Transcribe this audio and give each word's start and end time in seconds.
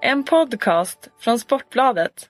En 0.00 0.24
podcast 0.24 1.08
från 1.20 1.38
Sportbladet. 1.38 2.28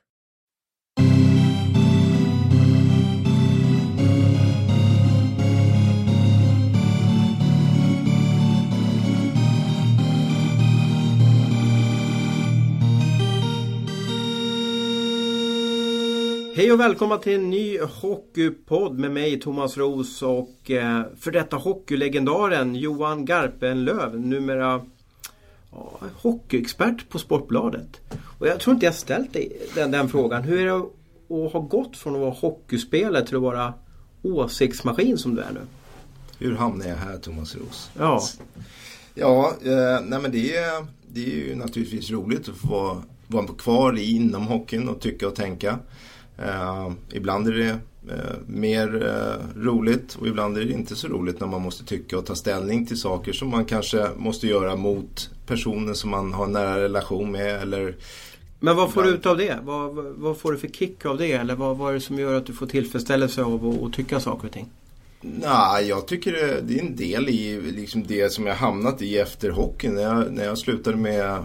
Hej 16.57 16.73
och 16.73 16.80
välkomna 16.80 17.19
till 17.19 17.35
en 17.35 17.50
ny 17.50 17.79
hockeypodd 17.80 18.98
med 18.98 19.11
mig 19.11 19.41
Thomas 19.41 19.79
Roos 19.79 20.23
och 20.23 20.71
eh, 20.71 21.03
för 21.21 21.30
detta 21.30 21.57
hockeylegendaren 21.57 22.75
Johan 22.75 23.25
Garpenlöv, 23.25 24.21
numera 24.21 24.80
hockeyexpert 26.14 27.09
på 27.09 27.19
Sportbladet. 27.19 28.00
Och 28.39 28.46
jag 28.46 28.61
tror 28.61 28.75
inte 28.75 28.86
jag 28.86 28.95
ställt 28.95 29.32
dig 29.32 29.68
den, 29.75 29.90
den 29.90 30.09
frågan. 30.09 30.43
Hur 30.43 30.61
är 30.61 30.64
det 30.64 30.76
att 31.46 31.53
ha 31.53 31.61
gått 31.61 31.96
från 31.96 32.15
att 32.15 32.21
vara 32.21 32.31
hockeyspelare 32.31 33.27
till 33.27 33.37
att 33.37 33.43
vara 33.43 33.75
åsiktsmaskin 34.23 35.19
som 35.19 35.35
du 35.35 35.43
är 35.43 35.53
nu? 35.53 35.61
Hur 36.39 36.57
hamnade 36.57 36.91
jag 36.91 36.97
här 36.97 37.17
Thomas 37.19 37.57
Ros? 37.57 37.91
Ja, 37.99 38.21
Ja, 39.21 39.55
eh, 39.65 40.01
nej 40.05 40.21
men 40.21 40.31
det 40.31 40.57
är, 40.57 40.87
det 41.09 41.25
är 41.25 41.37
ju 41.37 41.55
naturligtvis 41.55 42.11
roligt 42.11 42.48
att 42.48 42.57
få 42.57 42.69
vara, 42.69 43.03
vara 43.27 43.47
kvar 43.47 43.98
i 43.98 44.17
inom 44.17 44.47
hockeyn 44.47 44.89
och 44.89 45.01
tycka 45.01 45.29
och 45.29 45.35
tänka. 45.35 45.79
Eh, 46.39 46.91
ibland 47.12 47.48
är 47.48 47.53
det 47.53 47.69
eh, 48.12 48.37
mer 48.47 49.07
eh, 49.07 49.61
roligt 49.62 50.15
och 50.15 50.27
ibland 50.27 50.59
är 50.59 50.65
det 50.65 50.73
inte 50.73 50.97
så 50.97 51.09
roligt 51.09 51.41
när 51.41 51.47
man 51.47 51.62
måste 51.62 51.85
tycka 51.85 52.19
och 52.19 52.27
ta 52.27 52.35
ställning 52.35 52.87
till 52.87 53.01
saker 53.01 53.33
som 53.33 53.48
man 53.48 53.65
kanske 53.65 54.09
måste 54.17 54.47
göra 54.47 54.77
mot 54.77 55.31
personer 55.48 55.95
som 55.95 56.11
man 56.11 56.33
har 56.33 56.45
en 56.45 56.52
nära 56.52 56.80
relation 56.80 57.33
med 57.33 57.62
eller 57.62 57.95
men 58.61 58.77
vad 58.77 58.93
får 58.93 59.02
du 59.02 59.09
ut 59.09 59.27
av 59.27 59.37
det? 59.37 59.59
Vad, 59.62 59.95
vad, 59.95 60.39
får 60.39 60.53
du 60.53 60.59
för 60.59 60.69
kick 60.69 61.06
av 61.06 61.19
det? 61.19 61.33
Eller 61.33 61.55
vad, 61.55 61.77
vad 61.77 61.91
är 61.91 61.95
det 61.95 62.00
som 62.00 62.19
gör 62.19 62.34
att 62.34 62.47
du 62.47 62.53
får 62.53 62.67
tillfredsställelse 62.67 63.42
av 63.42 63.69
att, 63.69 63.83
att 63.83 63.92
tycka 63.92 64.20
saker 64.20 64.47
och 64.47 64.53
ting? 64.53 64.69
Nej, 65.20 65.89
jag 65.89 66.06
tycker 66.06 66.33
det, 66.33 66.61
det 66.61 66.78
är 66.78 66.83
en 66.83 66.97
del 66.97 67.28
i 67.28 67.61
liksom 67.61 68.06
det 68.06 68.33
som 68.33 68.47
jag 68.47 68.55
hamnat 68.55 69.03
i 69.03 69.19
efter 69.19 69.50
hockeyn. 69.50 69.95
När 69.95 70.03
jag, 70.03 70.33
när 70.33 70.45
jag 70.45 70.58
slutade 70.58 70.97
med 70.97 71.31
att 71.31 71.45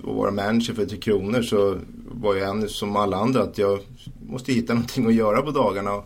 vara 0.00 0.30
manager 0.30 0.74
för 0.74 0.86
Tre 0.86 0.98
Kronor 0.98 1.42
så 1.42 1.78
var 2.10 2.36
jag 2.36 2.48
en 2.48 2.68
som 2.68 2.96
alla 2.96 3.16
andra 3.16 3.42
att 3.42 3.58
jag 3.58 3.80
måste 4.26 4.52
hitta 4.52 4.74
någonting 4.74 5.06
att 5.06 5.14
göra 5.14 5.42
på 5.42 5.50
dagarna. 5.50 6.02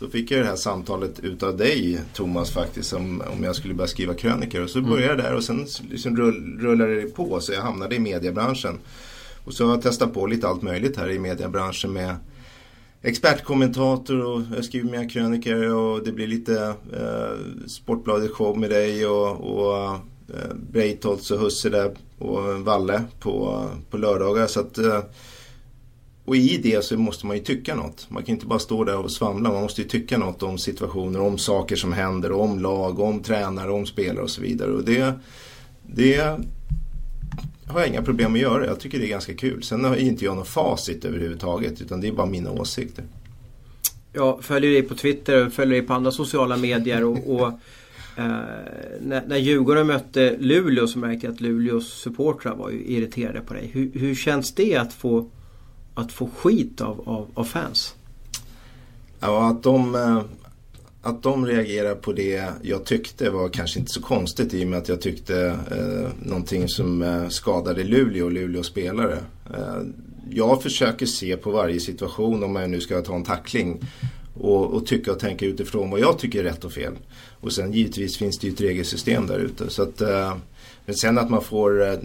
Då 0.00 0.08
fick 0.08 0.30
jag 0.30 0.40
det 0.40 0.46
här 0.46 0.56
samtalet 0.56 1.20
utav 1.20 1.56
dig 1.56 2.00
Thomas 2.14 2.50
faktiskt 2.50 2.92
om, 2.92 3.22
om 3.32 3.44
jag 3.44 3.56
skulle 3.56 3.74
börja 3.74 3.88
skriva 3.88 4.14
krönikor. 4.14 4.62
Och 4.62 4.70
så 4.70 4.80
började 4.80 5.06
jag 5.06 5.18
där 5.18 5.34
och 5.34 5.44
sen 5.44 5.66
liksom 5.90 6.16
rull, 6.16 6.58
rullade 6.60 7.00
det 7.00 7.06
på 7.06 7.40
så 7.40 7.52
jag 7.52 7.62
hamnade 7.62 7.94
i 7.94 7.98
mediebranschen. 7.98 8.78
Och 9.44 9.54
så 9.54 9.64
har 9.64 9.70
jag 9.72 9.82
testat 9.82 10.14
på 10.14 10.26
lite 10.26 10.48
allt 10.48 10.62
möjligt 10.62 10.96
här 10.96 11.10
i 11.10 11.18
mediebranschen 11.18 11.92
med 11.92 12.16
expertkommentator 13.02 14.24
och 14.24 14.42
jag 14.56 14.64
skriver 14.64 14.90
mina 14.90 15.08
krönikor 15.08 15.74
och 15.74 16.04
det 16.04 16.12
blir 16.12 16.26
lite 16.26 16.74
eh, 16.92 17.66
Sportbladet 17.66 18.30
show 18.30 18.58
med 18.58 18.70
dig 18.70 19.06
och, 19.06 19.30
och 19.30 19.92
eh, 20.28 20.54
Breitholtz 20.70 21.30
och 21.30 21.40
Husse 21.40 21.70
där 21.70 21.96
och 22.18 22.60
Valle 22.60 23.02
på, 23.20 23.66
på 23.90 23.98
lördagar. 23.98 24.46
Så 24.46 24.60
att, 24.60 24.78
eh, 24.78 25.00
och 26.30 26.36
i 26.36 26.56
det 26.62 26.84
så 26.84 26.98
måste 26.98 27.26
man 27.26 27.36
ju 27.36 27.42
tycka 27.42 27.74
något. 27.74 28.06
Man 28.10 28.22
kan 28.22 28.34
inte 28.34 28.46
bara 28.46 28.58
stå 28.58 28.84
där 28.84 28.96
och 28.96 29.10
svamla. 29.10 29.52
Man 29.52 29.62
måste 29.62 29.82
ju 29.82 29.88
tycka 29.88 30.18
något 30.18 30.42
om 30.42 30.58
situationer, 30.58 31.20
om 31.20 31.38
saker 31.38 31.76
som 31.76 31.92
händer, 31.92 32.32
om 32.32 32.58
lag, 32.58 33.00
om 33.00 33.22
tränare, 33.22 33.70
om 33.72 33.86
spelare 33.86 34.22
och 34.22 34.30
så 34.30 34.42
vidare. 34.42 34.72
Och 34.72 34.84
det, 34.84 35.14
det 35.86 36.16
har 37.66 37.80
jag 37.80 37.88
inga 37.88 38.02
problem 38.02 38.34
att 38.34 38.40
göra. 38.40 38.66
Jag 38.66 38.80
tycker 38.80 38.98
det 38.98 39.06
är 39.06 39.08
ganska 39.08 39.34
kul. 39.34 39.62
Sen 39.62 39.84
har 39.84 39.96
inte 39.96 40.24
jag 40.24 40.36
något 40.36 40.48
facit 40.48 41.04
överhuvudtaget 41.04 41.80
utan 41.80 42.00
det 42.00 42.08
är 42.08 42.12
bara 42.12 42.26
mina 42.26 42.50
åsikter. 42.50 43.04
Jag 44.12 44.44
följer 44.44 44.70
dig 44.70 44.82
på 44.82 44.94
Twitter 44.94 45.46
och 45.46 45.52
följer 45.52 45.78
dig 45.78 45.86
på 45.86 45.94
andra 45.94 46.10
sociala 46.10 46.56
medier 46.56 47.04
och, 47.04 47.34
och 47.34 47.48
eh, 48.16 48.30
när, 49.00 49.26
när 49.26 49.36
Djurgården 49.36 49.86
mötte 49.86 50.36
Luleå 50.38 50.86
så 50.86 50.98
märkte 50.98 51.26
jag 51.26 51.34
att 51.34 51.40
Luleås 51.40 51.92
supportrar 51.92 52.54
var 52.54 52.70
ju 52.70 52.84
irriterade 52.84 53.40
på 53.40 53.54
dig. 53.54 53.70
Hur, 53.72 53.90
hur 53.94 54.14
känns 54.14 54.54
det 54.54 54.76
att 54.76 54.92
få, 54.92 55.30
att 56.00 56.12
få 56.12 56.28
skit 56.36 56.80
av, 56.80 57.08
av, 57.08 57.28
av 57.34 57.44
fans? 57.44 57.94
Ja, 59.20 59.50
att 59.50 59.62
de, 59.62 59.94
eh, 59.94 60.22
att 61.02 61.22
de 61.22 61.46
reagerar 61.46 61.94
på 61.94 62.12
det 62.12 62.44
jag 62.62 62.84
tyckte 62.84 63.30
var 63.30 63.48
kanske 63.48 63.78
inte 63.78 63.92
så 63.92 64.02
konstigt 64.02 64.54
i 64.54 64.64
och 64.64 64.68
med 64.68 64.78
att 64.78 64.88
jag 64.88 65.00
tyckte 65.00 65.58
eh, 65.70 66.28
någonting 66.28 66.68
som 66.68 67.02
eh, 67.02 67.28
skadade 67.28 67.84
Luleå 67.84 68.24
och 68.24 68.32
Luleås 68.32 68.66
spelare. 68.66 69.18
Eh, 69.54 69.82
jag 70.30 70.62
försöker 70.62 71.06
se 71.06 71.36
på 71.36 71.50
varje 71.50 71.80
situation 71.80 72.44
om 72.44 72.56
jag 72.56 72.70
nu 72.70 72.80
ska 72.80 73.02
ta 73.02 73.14
en 73.14 73.24
tackling 73.24 73.80
och, 74.34 74.74
och 74.74 74.86
tycka 74.86 75.12
och 75.12 75.18
tänka 75.18 75.46
utifrån 75.46 75.90
vad 75.90 76.00
jag 76.00 76.18
tycker 76.18 76.38
är 76.38 76.44
rätt 76.44 76.64
och 76.64 76.72
fel. 76.72 76.92
Och 77.40 77.52
sen 77.52 77.72
givetvis 77.72 78.16
finns 78.16 78.38
det 78.38 78.46
ju 78.46 78.52
ett 78.52 78.60
regelsystem 78.60 79.26
där 79.26 79.38
ute. 79.38 79.70
Så 79.70 79.82
att, 79.82 80.00
eh, 80.00 80.36
men 80.86 80.94
sen 80.94 81.18
att 81.18 81.30
man 81.30 81.42
får 81.42 81.88
eh, 81.88 81.98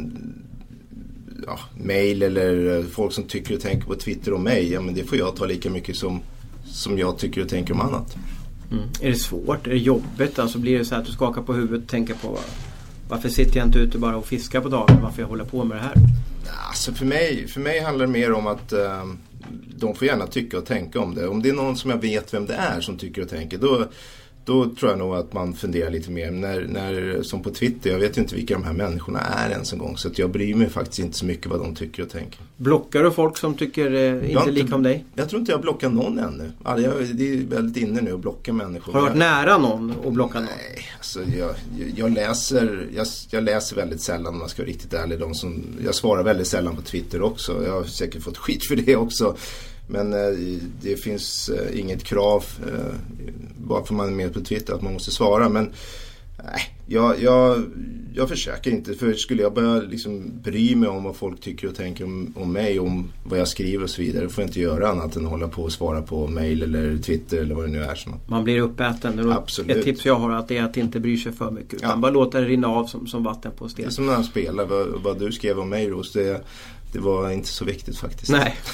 ja, 1.45 1.59
mail 1.83 2.21
eller 2.21 2.77
eh, 2.77 2.85
folk 2.85 3.13
som 3.13 3.23
tycker 3.23 3.55
och 3.55 3.61
tänker 3.61 3.87
på 3.87 3.95
Twitter 3.95 4.33
om 4.33 4.43
mig, 4.43 4.71
ja 4.73 4.81
men 4.81 4.93
det 4.93 5.03
får 5.03 5.17
jag 5.17 5.35
ta 5.35 5.45
lika 5.45 5.69
mycket 5.69 5.95
som, 5.95 6.21
som 6.65 6.97
jag 6.97 7.17
tycker 7.17 7.41
och 7.41 7.49
tänker 7.49 7.73
om 7.73 7.81
annat. 7.81 8.15
Är 9.01 9.09
det 9.09 9.15
svårt? 9.15 9.67
Är 9.67 9.71
det 9.71 9.77
jobbigt? 9.77 10.39
Alltså 10.39 10.59
blir 10.59 10.77
det 10.77 10.85
så 10.85 10.95
att 10.95 11.05
du 11.05 11.11
skakar 11.11 11.41
på 11.41 11.53
huvudet 11.53 11.83
och 11.83 11.89
tänker 11.89 12.13
på 12.13 12.39
varför 13.09 13.29
sitter 13.29 13.57
jag 13.57 13.67
inte 13.67 13.79
ute 13.79 13.97
bara 13.97 14.17
och 14.17 14.25
fiskar 14.25 14.61
på 14.61 14.69
dagen? 14.69 14.99
Varför 15.03 15.21
jag 15.21 15.29
håller 15.29 15.45
på 15.45 15.63
med 15.63 15.77
det 15.77 15.81
här? 15.81 15.95
Alltså 16.67 16.93
för 16.93 17.05
mig, 17.05 17.47
för 17.47 17.59
mig 17.59 17.79
handlar 17.79 18.05
det 18.05 18.11
mer 18.11 18.31
om 18.31 18.47
att 18.47 18.73
eh, 18.73 19.05
de 19.77 19.95
får 19.95 20.07
gärna 20.07 20.27
tycka 20.27 20.57
och 20.57 20.65
tänka 20.65 20.99
om 20.99 21.15
det. 21.15 21.27
Om 21.27 21.41
det 21.41 21.49
är 21.49 21.53
någon 21.53 21.77
som 21.77 21.89
jag 21.89 21.97
vet 21.97 22.33
vem 22.33 22.45
det 22.45 22.53
är 22.53 22.81
som 22.81 22.97
tycker 22.97 23.21
och 23.21 23.29
tänker 23.29 23.57
då, 23.57 23.87
då 24.45 24.65
tror 24.65 24.91
jag 24.91 24.99
nog 24.99 25.15
att 25.15 25.33
man 25.33 25.53
funderar 25.53 25.91
lite 25.91 26.11
mer. 26.11 26.31
När, 26.31 26.61
när, 26.61 27.23
som 27.23 27.43
på 27.43 27.49
Twitter, 27.49 27.89
jag 27.89 27.99
vet 27.99 28.17
ju 28.17 28.21
inte 28.21 28.35
vilka 28.35 28.53
de 28.53 28.63
här 28.63 28.73
människorna 28.73 29.19
är 29.19 29.49
ens 29.49 29.73
en 29.73 29.79
gång. 29.79 29.97
Så 29.97 30.07
att 30.07 30.19
jag 30.19 30.29
bryr 30.29 30.55
mig 30.55 30.69
faktiskt 30.69 30.99
inte 30.99 31.17
så 31.17 31.25
mycket 31.25 31.45
vad 31.45 31.59
de 31.59 31.75
tycker 31.75 32.03
och 32.03 32.09
tänker. 32.09 32.39
Blockar 32.57 33.03
du 33.03 33.11
folk 33.11 33.37
som 33.37 33.53
tycker 33.53 33.93
eh, 33.93 34.29
inte 34.29 34.39
har 34.39 34.51
lika 34.51 34.75
om 34.75 34.83
dig? 34.83 35.05
Jag 35.15 35.29
tror 35.29 35.39
inte 35.39 35.51
jag 35.51 35.61
blockar 35.61 35.89
någon 35.89 36.19
ännu. 36.19 36.51
Alltså, 36.63 36.85
jag, 36.85 37.15
det 37.15 37.33
är 37.33 37.37
väldigt 37.37 37.83
inne 37.83 38.01
nu 38.01 38.13
att 38.13 38.19
blocka 38.19 38.53
människor. 38.53 38.93
Har 38.93 38.99
du 38.99 39.07
varit 39.07 39.17
nära 39.17 39.57
någon 39.57 39.93
och 40.03 40.11
blockat 40.11 40.41
någon? 40.41 40.45
Nej, 40.45 40.85
alltså 40.97 41.19
jag, 41.39 41.49
jag, 41.95 42.11
läser, 42.11 42.87
jag, 42.95 43.07
jag 43.29 43.43
läser 43.43 43.75
väldigt 43.75 44.01
sällan 44.01 44.33
om 44.33 44.39
man 44.39 44.49
ska 44.49 44.61
vara 44.61 44.69
riktigt 44.69 44.93
ärlig. 44.93 45.19
De 45.19 45.33
som, 45.33 45.63
jag 45.83 45.95
svarar 45.95 46.23
väldigt 46.23 46.47
sällan 46.47 46.75
på 46.75 46.81
Twitter 46.81 47.21
också. 47.21 47.65
Jag 47.65 47.71
har 47.71 47.83
säkert 47.83 48.23
fått 48.23 48.37
skit 48.37 48.67
för 48.67 48.75
det 48.75 48.95
också. 48.95 49.35
Men 49.87 50.13
eh, 50.13 50.59
det 50.81 50.95
finns 50.95 51.49
eh, 51.49 51.79
inget 51.79 52.03
krav, 52.03 52.45
eh, 52.67 52.95
bara 53.57 53.83
för 53.85 53.93
man 53.93 54.07
är 54.07 54.11
med 54.15 54.33
på 54.33 54.39
Twitter, 54.41 54.73
att 54.73 54.81
man 54.81 54.93
måste 54.93 55.11
svara. 55.11 55.49
Men 55.49 55.71
nej, 56.43 56.61
jag, 56.87 57.21
jag, 57.21 57.63
jag 58.15 58.29
försöker 58.29 58.71
inte. 58.71 58.93
För 58.93 59.13
skulle 59.13 59.41
jag 59.41 59.53
börja 59.53 59.81
liksom 59.81 60.31
bry 60.43 60.75
mig 60.75 60.89
om 60.89 61.03
vad 61.03 61.15
folk 61.15 61.41
tycker 61.41 61.67
och 61.67 61.75
tänker 61.75 62.03
om, 62.03 62.33
om 62.37 62.51
mig, 62.51 62.79
om 62.79 63.11
vad 63.23 63.39
jag 63.39 63.47
skriver 63.47 63.83
och 63.83 63.89
så 63.89 64.01
vidare. 64.01 64.23
Då 64.23 64.29
får 64.29 64.41
jag 64.41 64.49
inte 64.49 64.59
göra 64.59 64.89
annat 64.89 65.15
än 65.15 65.25
att 65.25 65.31
hålla 65.31 65.47
på 65.47 65.63
och 65.63 65.71
svara 65.71 66.01
på 66.01 66.27
mail 66.27 66.63
eller 66.63 66.97
Twitter 66.97 67.37
eller 67.37 67.55
vad 67.55 67.65
det 67.65 67.71
nu 67.71 67.83
är. 67.83 67.95
Så. 67.95 68.09
Man 68.27 68.43
blir 68.43 68.61
uppäten. 68.61 69.31
Absolut. 69.31 69.77
Ett 69.77 69.83
tips 69.83 70.05
jag 70.05 70.15
har 70.15 70.31
är 70.31 70.35
att 70.35 70.47
det 70.47 70.57
är 70.57 70.63
att 70.63 70.77
inte 70.77 70.99
bry 70.99 71.17
sig 71.17 71.31
för 71.31 71.51
mycket. 71.51 71.73
Utan 71.73 71.89
Ja. 71.89 71.97
bara 71.97 72.11
låta 72.11 72.39
det 72.41 72.47
rinna 72.47 72.67
av 72.67 72.85
som, 72.85 73.07
som 73.07 73.23
vatten 73.23 73.51
på 73.57 73.65
Det 73.65 73.71
sten. 73.71 73.85
är 73.85 73.89
som 73.89 74.05
när 74.05 74.13
han 74.13 74.23
spelar, 74.23 74.65
vad, 74.65 74.87
vad 75.03 75.19
du 75.19 75.31
skrev 75.31 75.59
om 75.59 75.69
mig 75.69 75.89
Ros, 75.89 76.11
det, 76.13 76.41
det 76.93 76.99
var 76.99 77.29
inte 77.31 77.47
så 77.47 77.65
viktigt 77.65 77.97
faktiskt. 77.97 78.31
Nej. 78.31 78.55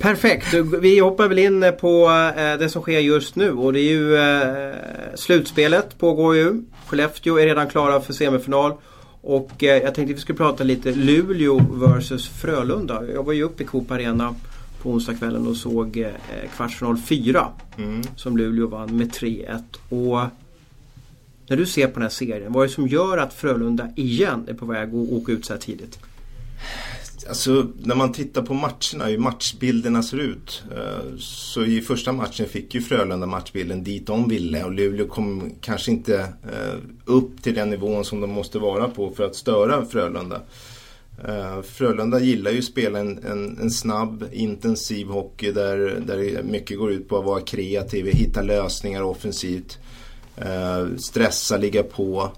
Perfekt. 0.00 0.54
Vi 0.54 0.98
hoppar 0.98 1.28
väl 1.28 1.38
in 1.38 1.64
på 1.80 2.08
eh, 2.36 2.58
det 2.58 2.68
som 2.68 2.82
sker 2.82 2.98
just 2.98 3.36
nu 3.36 3.52
och 3.52 3.72
det 3.72 3.80
är 3.80 3.90
ju 3.90 4.16
eh, 4.16 4.74
slutspelet 5.14 5.98
pågår 5.98 6.36
ju. 6.36 6.62
Skellefteå 6.86 7.38
är 7.38 7.46
redan 7.46 7.68
klara 7.68 8.00
för 8.00 8.12
semifinal. 8.12 8.72
Och 9.20 9.64
eh, 9.64 9.82
jag 9.82 9.94
tänkte 9.94 10.14
vi 10.14 10.20
skulle 10.20 10.38
prata 10.38 10.64
lite 10.64 10.92
Luleå 10.92 11.60
versus 11.72 12.28
Frölunda. 12.28 13.02
Jag 13.14 13.22
var 13.22 13.32
ju 13.32 13.42
uppe 13.42 13.62
i 13.62 13.66
Coop 13.66 13.90
Arena 13.90 14.34
på 14.82 14.90
onsdagskvällen 14.90 15.46
och 15.46 15.56
såg 15.56 16.06
kvartsfinal 16.56 16.98
4 16.98 17.48
Mm. 17.78 18.02
som 18.16 18.36
Luleå 18.36 18.66
vann 18.66 18.96
med 18.96 19.10
3-1. 19.12 19.62
Och 19.88 20.20
när 21.46 21.56
du 21.56 21.66
ser 21.66 21.86
på 21.86 21.92
den 21.92 22.02
här 22.02 22.08
serien, 22.08 22.52
vad 22.52 22.64
är 22.64 22.68
det 22.68 22.74
som 22.74 22.88
gör 22.88 23.18
att 23.18 23.34
Frölunda 23.34 23.88
igen 23.96 24.44
är 24.48 24.54
på 24.54 24.66
väg 24.66 24.88
att 24.88 24.94
åka 25.12 25.32
ut 25.32 25.44
så 25.46 25.52
här 25.52 25.60
tidigt? 25.60 25.98
Alltså 27.26 27.66
när 27.78 27.94
man 27.94 28.12
tittar 28.12 28.42
på 28.42 28.54
matcherna, 28.54 29.04
hur 29.04 29.18
matchbilderna 29.18 30.02
ser 30.02 30.18
ut. 30.18 30.62
Eh, 30.76 31.16
så 31.18 31.64
i 31.64 31.80
första 31.80 32.12
matchen 32.12 32.48
fick 32.48 32.74
ju 32.74 32.80
Frölunda 32.80 33.26
matchbilden 33.26 33.84
dit 33.84 34.06
de 34.06 34.28
ville 34.28 34.64
och 34.64 34.72
Luleå 34.72 35.08
kom 35.08 35.52
kanske 35.60 35.90
inte 35.90 36.20
eh, 36.52 36.78
upp 37.04 37.42
till 37.42 37.54
den 37.54 37.70
nivån 37.70 38.04
som 38.04 38.20
de 38.20 38.30
måste 38.30 38.58
vara 38.58 38.88
på 38.88 39.10
för 39.10 39.24
att 39.24 39.36
störa 39.36 39.84
Frölunda. 39.84 40.40
Eh, 41.28 41.62
Frölunda 41.62 42.20
gillar 42.20 42.50
ju 42.50 42.58
att 42.58 42.64
spela 42.64 42.98
en, 42.98 43.24
en, 43.24 43.58
en 43.60 43.70
snabb, 43.70 44.24
intensiv 44.32 45.06
hockey 45.06 45.52
där, 45.52 46.02
där 46.06 46.42
mycket 46.42 46.78
går 46.78 46.92
ut 46.92 47.08
på 47.08 47.18
att 47.18 47.24
vara 47.24 47.40
kreativ, 47.40 48.06
hitta 48.06 48.42
lösningar 48.42 49.02
offensivt. 49.02 49.78
Stressa, 50.96 51.56
ligga 51.56 51.82
på. 51.82 52.32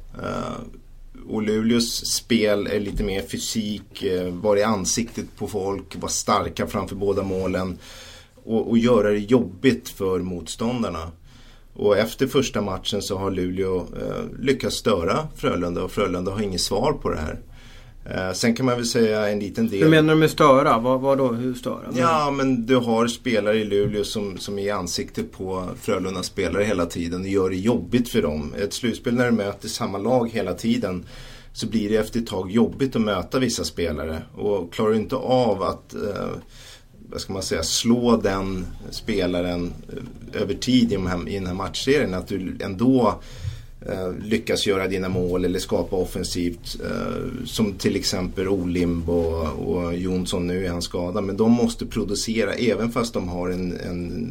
Och 1.29 1.43
Luleås 1.43 2.07
spel 2.07 2.67
är 2.67 2.81
lite 2.81 3.03
mer 3.03 3.23
fysik, 3.23 4.03
eh, 4.03 4.33
vara 4.33 4.59
i 4.59 4.63
ansiktet 4.63 5.37
på 5.37 5.49
folk, 5.49 5.97
vara 5.97 6.11
starka 6.11 6.67
framför 6.67 6.97
båda 6.97 7.23
målen 7.23 7.79
och, 8.45 8.71
och 8.71 8.79
göra 8.79 9.11
det 9.11 9.19
jobbigt 9.19 9.89
för 9.89 10.19
motståndarna. 10.19 11.13
Och 11.75 11.99
efter 11.99 12.27
första 12.27 12.61
matchen 12.61 13.03
så 13.03 13.19
har 13.19 13.31
Luleå 13.31 13.79
eh, 13.79 14.41
lyckats 14.41 14.77
störa 14.77 15.29
Frölunda 15.37 15.83
och 15.83 15.91
Frölunda 15.91 16.33
har 16.33 16.43
inget 16.43 16.61
svar 16.61 16.93
på 16.93 17.11
det 17.11 17.19
här. 17.19 17.41
Eh, 18.05 18.33
sen 18.33 18.55
kan 18.55 18.67
man 18.67 18.77
väl 18.77 18.87
säga 18.87 19.29
en 19.29 19.39
liten 19.39 19.69
del. 19.69 19.83
Hur 19.83 19.91
menar 19.91 20.15
du 20.15 20.21
med 20.21 20.31
störa? 20.31 20.79
Vad, 20.79 21.01
vad 21.01 21.19
då? 21.19 21.33
Hur 21.33 21.55
störa? 21.55 21.93
Ja, 21.95 22.31
men 22.31 22.67
du 22.67 22.77
har 22.77 23.07
spelare 23.07 23.59
i 23.59 23.65
Luleå 23.65 24.05
som, 24.05 24.39
som 24.39 24.59
är 24.59 24.63
i 24.63 24.71
ansiktet 24.71 25.33
på 25.33 25.69
Frölunda 25.81 26.23
spelare 26.23 26.65
hela 26.65 26.87
tiden 26.87 27.21
och 27.21 27.29
gör 27.29 27.51
det 27.51 27.57
jobbigt 27.57 28.09
för 28.09 28.23
dem. 28.23 28.55
Ett 28.59 28.73
slutspel 28.73 29.15
när 29.15 29.27
du 29.27 29.33
möter 29.33 29.69
samma 29.69 29.99
lag 29.99 30.31
hela 30.31 30.55
tiden 30.55 31.05
så 31.53 31.67
blir 31.67 31.89
det 31.89 31.97
efter 31.97 32.21
ett 32.21 32.27
tag 32.27 32.51
jobbigt 32.51 32.97
att 32.97 33.03
möta 33.03 33.39
vissa 33.39 33.65
spelare. 33.65 34.23
Och 34.35 34.73
klarar 34.73 34.91
du 34.91 34.97
inte 34.97 35.17
av 35.17 35.63
att 35.63 35.95
eh, 35.95 36.31
vad 37.11 37.21
ska 37.21 37.33
man 37.33 37.43
säga, 37.43 37.63
slå 37.63 38.17
den 38.17 38.67
spelaren 38.91 39.73
eh, 39.89 40.43
över 40.43 40.55
tid 40.55 40.93
i 40.93 40.97
här, 40.97 41.29
i 41.29 41.35
den 41.35 41.47
här 41.47 41.55
matchserien. 41.55 42.15
Att 42.15 42.29
du 42.29 42.57
ändå 42.61 43.21
Eh, 43.87 44.13
lyckas 44.25 44.67
göra 44.67 44.89
dina 44.89 45.09
mål 45.09 45.45
eller 45.45 45.59
skapa 45.59 45.97
offensivt. 45.97 46.81
Eh, 46.85 47.45
som 47.45 47.73
till 47.73 47.97
exempel 47.97 48.49
Olimb 48.49 49.11
och, 49.11 49.49
och 49.49 49.97
Jonsson, 49.97 50.47
nu 50.47 50.67
är 50.67 50.71
han 50.71 50.83
skadad. 50.83 51.25
Men 51.25 51.37
de 51.37 51.53
måste 51.53 51.87
producera 51.87 52.53
även 52.53 52.93
fast 52.93 53.15
de 53.15 53.29
har 53.29 53.51
en, 53.51 53.73
en 53.73 54.31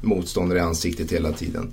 motståndare 0.00 0.58
i 0.58 0.62
ansiktet 0.62 1.12
hela 1.12 1.32
tiden. 1.32 1.72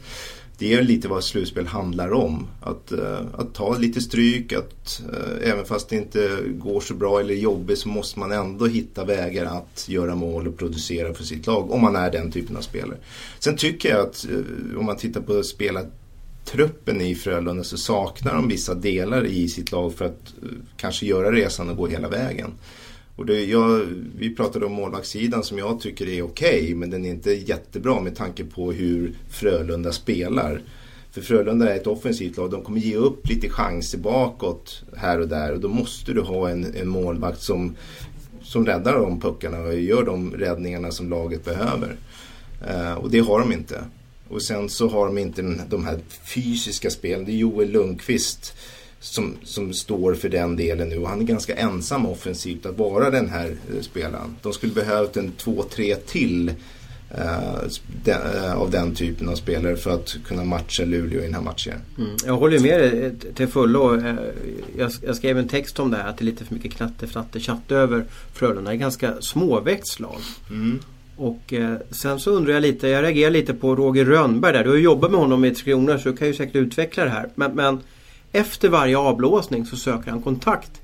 Det 0.58 0.74
är 0.74 0.82
lite 0.82 1.08
vad 1.08 1.24
slutspel 1.24 1.68
handlar 1.68 2.14
om. 2.14 2.48
Att, 2.62 2.92
eh, 2.92 3.20
att 3.34 3.54
ta 3.54 3.78
lite 3.78 4.02
stryk, 4.02 4.54
att 4.54 5.02
även 5.44 5.66
fast 5.66 5.90
det 5.90 5.96
inte 5.96 6.38
går 6.48 6.82
så 6.82 6.94
bra 6.94 7.20
eller 7.20 7.34
är 7.34 7.38
jobbigt 7.38 7.80
så 7.80 7.90
måste 7.90 8.20
man 8.20 8.32
ändå 8.32 8.68
hitta 8.68 9.06
vägar 9.06 9.46
att 9.46 9.86
göra 9.90 10.16
mål 10.16 10.48
och 10.48 10.58
producera 10.58 11.14
för 11.14 11.24
sitt 11.24 11.48
lag. 11.48 11.72
Om 11.72 11.82
man 11.82 11.96
är 11.96 12.12
den 12.12 12.32
typen 12.32 12.58
av 12.58 12.62
spelare. 12.62 12.98
Sen 13.40 13.58
tycker 13.58 13.90
jag 13.90 14.00
att 14.00 14.28
om 14.78 14.86
man 14.86 14.98
tittar 14.98 15.22
på 15.22 15.44
spelet 15.44 15.88
truppen 16.46 17.02
i 17.02 17.16
Frölunda 17.16 17.64
så 17.64 17.78
saknar 17.78 18.34
de 18.34 18.48
vissa 18.48 18.74
delar 18.74 19.26
i 19.26 19.48
sitt 19.48 19.72
lag 19.72 19.94
för 19.94 20.06
att 20.06 20.34
eh, 20.44 20.50
kanske 20.78 21.06
göra 21.06 21.32
resan 21.32 21.70
och 21.70 21.78
gå 21.78 21.88
hela 21.88 22.10
vägen. 22.10 22.52
Och 23.16 23.26
det, 23.26 23.46
jag, 23.46 23.86
vi 24.18 24.36
pratade 24.36 24.66
om 24.66 24.72
målvaktssidan 24.72 25.44
som 25.44 25.58
jag 25.58 25.80
tycker 25.80 26.10
är 26.10 26.22
okej 26.22 26.64
okay, 26.64 26.76
men 26.76 26.90
den 26.90 27.06
är 27.06 27.10
inte 27.10 27.32
jättebra 27.32 28.02
med 28.02 28.16
tanke 28.16 28.44
på 28.44 28.72
hur 28.72 29.16
Frölunda 29.30 29.92
spelar. 29.92 30.62
För 31.12 31.22
Frölunda 31.22 31.74
är 31.74 31.76
ett 31.76 31.88
offensivt 31.88 32.38
lag. 32.38 32.52
De 32.52 32.64
kommer 32.64 32.80
ge 32.80 32.96
upp 32.96 33.30
lite 33.30 33.50
chanser 33.50 33.98
bakåt 33.98 34.84
här 34.96 35.20
och 35.20 35.28
där 35.28 35.54
och 35.54 35.60
då 35.60 35.68
måste 35.68 36.14
du 36.14 36.22
ha 36.22 36.50
en, 36.50 36.76
en 36.76 36.88
målvakt 36.88 37.42
som, 37.42 37.76
som 38.42 38.66
räddar 38.66 38.94
de 38.94 39.20
puckarna 39.20 39.60
och 39.60 39.80
gör 39.80 40.04
de 40.04 40.32
räddningarna 40.32 40.92
som 40.92 41.10
laget 41.10 41.46
behöver. 41.46 41.96
Uh, 42.70 42.94
och 42.94 43.12
det 43.12 43.20
har 43.20 43.40
de 43.40 43.52
inte. 43.52 43.84
Och 44.28 44.42
sen 44.42 44.70
så 44.70 44.90
har 44.90 45.06
de 45.06 45.18
inte 45.18 45.42
de 45.70 45.86
här 45.86 46.00
fysiska 46.24 46.90
spelen. 46.90 47.26
Det 47.26 47.32
är 47.32 47.38
Joel 47.38 47.72
Lundqvist 47.72 48.54
som, 49.00 49.34
som 49.44 49.74
står 49.74 50.14
för 50.14 50.30
den 50.30 50.56
delen 50.56 50.90
nu. 50.90 50.98
Och 50.98 51.10
han 51.10 51.22
är 51.22 51.26
ganska 51.26 51.56
ensam 51.56 52.06
offensivt 52.06 52.66
att 52.66 52.78
vara 52.78 53.10
den 53.10 53.30
här 53.30 53.48
eh, 53.48 53.82
spelaren. 53.82 54.36
De 54.42 54.54
skulle 54.54 54.74
behövt 54.74 55.18
en 55.18 55.32
två, 55.32 55.64
tre 55.64 55.96
till 55.96 56.54
Uh, 57.12 57.70
den, 58.04 58.22
uh, 58.22 58.58
av 58.58 58.72
den 58.72 58.96
typen 58.96 59.30
av 59.30 59.36
spelare 59.36 59.76
för 59.76 59.92
att 59.92 60.16
kunna 60.26 60.44
matcha 60.44 60.86
Luleå 60.86 61.20
i 61.20 61.24
den 61.24 61.34
här 61.34 61.42
matchen. 61.42 61.74
Mm. 61.98 62.16
Jag 62.26 62.38
håller 62.38 62.60
med 62.60 62.80
dig 62.80 63.14
till 63.36 63.48
fullo. 63.48 64.02
Jag, 64.78 64.92
jag 65.02 65.16
skrev 65.16 65.38
en 65.38 65.48
text 65.48 65.80
om 65.80 65.92
det 65.92 65.98
här 65.98 66.10
att 66.10 66.18
det 66.18 66.24
är 66.24 66.26
lite 66.26 66.46
för 66.46 66.54
mycket 66.54 66.74
knatte, 66.74 67.08
fnatte, 67.08 67.40
chatte 67.40 67.76
över 67.76 68.06
Frölunda. 68.34 68.72
Det 68.72 68.76
är 68.76 68.80
ganska 68.80 69.22
småväxt 69.22 69.94
slag. 69.94 70.20
Mm. 70.50 70.80
Och 71.18 71.54
eh, 71.54 71.78
sen 71.92 72.20
så 72.20 72.32
undrar 72.32 72.54
jag 72.54 72.62
lite, 72.62 72.88
jag 72.88 73.04
reagerar 73.04 73.32
lite 73.32 73.54
på 73.54 73.76
Roger 73.76 74.06
Rönnberg 74.06 74.54
där. 74.54 74.64
Du 74.64 74.70
har 74.70 74.78
jobbat 74.78 75.12
med 75.12 75.20
honom 75.20 75.46
i 75.46 75.52
Tre 75.52 75.64
Kronor 75.74 75.98
så 75.98 76.10
du 76.10 76.18
kan 76.18 76.28
ju 76.28 76.34
säkert 76.34 76.56
utveckla 76.56 77.04
det 77.04 77.10
här. 77.10 77.30
Men, 77.36 77.52
men 77.52 77.80
efter 78.32 78.70
varje 78.70 78.98
avblåsning 78.98 79.66
så 79.66 79.76
söker 79.76 80.12
han 80.12 80.22
kontakt 80.22 80.82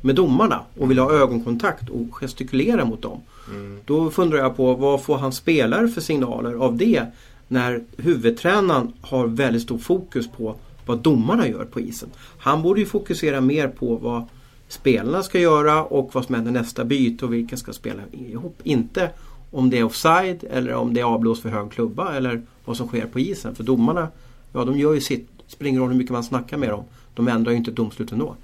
med 0.00 0.14
domarna 0.14 0.60
och 0.78 0.90
vill 0.90 0.98
ha 0.98 1.12
ögonkontakt 1.12 1.88
och 1.88 2.14
gestikulera 2.14 2.84
mot 2.84 3.02
dem. 3.02 3.20
Mm. 3.50 3.78
Då 3.84 4.10
funderar 4.10 4.42
jag 4.42 4.56
på 4.56 4.74
vad 4.74 5.02
får 5.02 5.18
han 5.18 5.32
spelare 5.32 5.88
för 5.88 6.00
signaler 6.00 6.54
av 6.54 6.76
det 6.76 7.02
när 7.48 7.84
huvudtränaren 7.96 8.92
har 9.00 9.26
väldigt 9.26 9.62
stor 9.62 9.78
fokus 9.78 10.28
på 10.28 10.56
vad 10.86 10.98
domarna 10.98 11.48
gör 11.48 11.64
på 11.64 11.80
isen. 11.80 12.08
Han 12.38 12.62
borde 12.62 12.80
ju 12.80 12.86
fokusera 12.86 13.40
mer 13.40 13.68
på 13.68 13.96
vad 13.96 14.24
spelarna 14.68 15.22
ska 15.22 15.38
göra 15.38 15.84
och 15.84 16.10
vad 16.12 16.24
som 16.24 16.34
händer 16.34 16.52
nästa 16.52 16.84
byte 16.84 17.24
och 17.24 17.32
vilka 17.32 17.56
ska 17.56 17.72
spela 17.72 18.02
ihop. 18.12 18.60
Inte 18.62 19.10
om 19.52 19.70
det 19.70 19.78
är 19.78 19.84
offside 19.84 20.44
eller 20.50 20.74
om 20.74 20.94
det 20.94 21.00
är 21.00 21.04
avblåst 21.04 21.42
för 21.42 21.48
hög 21.48 21.70
klubba 21.70 22.14
eller 22.16 22.42
vad 22.64 22.76
som 22.76 22.88
sker 22.88 23.06
på 23.06 23.20
isen. 23.20 23.54
För 23.54 23.64
domarna, 23.64 24.08
ja 24.52 24.64
de 24.64 24.78
gör 24.78 24.94
ju 24.94 25.00
sitt. 25.00 25.28
Det 25.46 25.52
spelar 25.52 25.68
ingen 25.68 25.80
roll 25.80 25.90
hur 25.90 25.98
mycket 25.98 26.12
man 26.12 26.24
snackar 26.24 26.56
med 26.56 26.68
dem. 26.68 26.84
De 27.14 27.28
ändrar 27.28 27.52
ju 27.52 27.58
inte 27.58 27.70
domslut 27.70 28.12
ändå. 28.12 28.36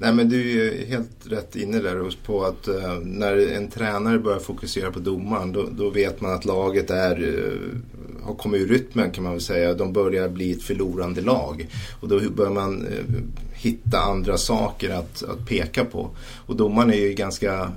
Nej 0.00 0.12
men 0.12 0.28
du 0.28 0.68
är 0.68 0.86
helt 0.86 1.10
rätt 1.24 1.56
inne 1.56 1.78
där 1.78 2.16
på 2.26 2.44
att 2.44 2.68
uh, 2.68 2.98
när 3.02 3.56
en 3.56 3.68
tränare 3.68 4.18
börjar 4.18 4.38
fokusera 4.38 4.90
på 4.90 4.98
domaren 4.98 5.52
då, 5.52 5.68
då 5.72 5.90
vet 5.90 6.20
man 6.20 6.32
att 6.32 6.44
laget 6.44 6.90
är, 6.90 7.22
uh, 7.22 8.24
har 8.26 8.34
kommit 8.34 8.60
ur 8.60 8.68
rytmen 8.68 9.10
kan 9.10 9.24
man 9.24 9.32
väl 9.32 9.42
säga. 9.42 9.74
De 9.74 9.92
börjar 9.92 10.28
bli 10.28 10.52
ett 10.52 10.62
förlorande 10.62 11.20
lag. 11.20 11.66
Och 12.00 12.08
då 12.08 12.20
börjar 12.30 12.52
man 12.52 12.86
uh, 12.86 13.04
hitta 13.52 13.98
andra 13.98 14.36
saker 14.36 14.90
att, 14.90 15.22
att 15.22 15.46
peka 15.46 15.84
på. 15.84 16.10
Och 16.46 16.56
domaren 16.56 16.90
är 16.90 17.08
ju 17.08 17.12
ganska 17.12 17.72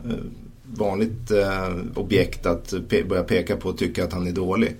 vanligt 0.78 1.32
objekt 1.96 2.46
att 2.46 2.74
pe 2.90 3.04
börja 3.04 3.24
peka 3.24 3.58
på 3.58 3.70
och 3.70 3.78
tycka 3.78 4.04
att 4.04 4.14
han 4.14 4.28
är 4.28 4.32
dålig. 4.32 4.76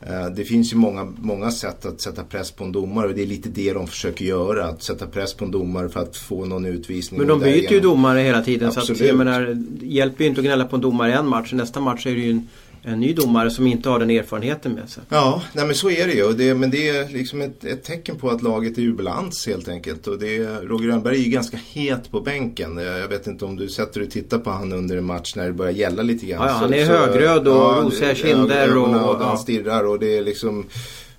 Eh, 0.00 0.26
det 0.26 0.44
finns 0.44 0.72
ju 0.72 0.76
många, 0.76 1.12
många 1.16 1.50
sätt 1.50 1.86
att 1.86 2.00
sätta 2.00 2.24
press 2.24 2.50
på 2.50 2.64
en 2.64 2.72
domare 2.72 3.08
och 3.08 3.14
det 3.14 3.22
är 3.22 3.26
lite 3.26 3.48
det 3.48 3.72
de 3.72 3.86
försöker 3.86 4.24
göra. 4.24 4.64
Att 4.64 4.82
sätta 4.82 5.06
press 5.06 5.34
på 5.34 5.44
en 5.44 5.50
domare 5.50 5.88
för 5.88 6.00
att 6.00 6.16
få 6.16 6.44
någon 6.44 6.66
utvisning. 6.66 7.18
Men 7.18 7.28
de 7.28 7.40
byter 7.40 7.72
ju 7.72 7.80
domare 7.80 8.20
hela 8.20 8.42
tiden 8.42 8.68
Absolut. 8.68 8.86
så 8.86 8.92
att, 8.92 9.08
jag 9.08 9.16
menar, 9.16 9.40
det 9.54 9.86
hjälper 9.86 10.24
ju 10.24 10.30
inte 10.30 10.40
att 10.40 10.44
gnälla 10.44 10.64
på 10.64 10.76
en 10.76 10.82
domare 10.82 11.14
en 11.14 11.26
match. 11.26 11.52
Nästa 11.52 11.80
match 11.80 12.06
är 12.06 12.10
det 12.10 12.20
ju 12.20 12.30
en 12.30 12.48
en 12.92 13.00
ny 13.00 13.12
domare 13.12 13.50
som 13.50 13.66
inte 13.66 13.88
har 13.88 13.98
den 13.98 14.10
erfarenheten 14.10 14.72
med 14.72 14.88
sig. 14.88 15.02
Ja, 15.08 15.42
nej 15.52 15.66
men 15.66 15.74
så 15.74 15.90
är 15.90 16.06
det 16.06 16.12
ju. 16.12 16.32
Det, 16.32 16.54
men 16.54 16.70
det 16.70 16.88
är 16.88 17.08
liksom 17.08 17.40
ett, 17.40 17.64
ett, 17.64 17.84
tecken 17.84 18.16
på 18.16 18.30
att 18.30 18.42
laget 18.42 18.78
är 18.78 18.82
ur 18.82 18.92
balans 18.92 19.46
helt 19.46 19.68
enkelt. 19.68 20.06
Och 20.06 20.18
det, 20.18 20.38
Roger 20.44 20.88
Rönnberg 20.88 21.16
är 21.16 21.22
ju 21.22 21.30
ganska 21.30 21.56
het 21.72 22.10
på 22.10 22.20
bänken. 22.20 22.76
Jag 22.76 23.08
vet 23.08 23.26
inte 23.26 23.44
om 23.44 23.56
du 23.56 23.68
sätter 23.68 24.02
och 24.02 24.10
tittar 24.10 24.38
på 24.38 24.50
han 24.50 24.72
under 24.72 24.96
en 24.96 25.04
match 25.04 25.36
när 25.36 25.46
det 25.46 25.52
börjar 25.52 25.72
gälla 25.72 26.02
lite 26.02 26.26
grann. 26.26 26.46
Ja, 26.46 26.48
ja 26.48 26.52
han 26.52 26.74
är 26.74 26.86
så, 26.86 26.92
högröd 26.92 27.48
och 27.48 27.54
ja, 27.54 27.78
rosiga 27.82 28.14
kinder. 28.14 28.76
Och, 28.76 28.88
och, 28.88 29.14
och, 29.14 29.24
han 29.24 29.38
stirrar 29.38 29.84
och 29.84 29.98
det 29.98 30.18
är 30.18 30.22
liksom 30.22 30.66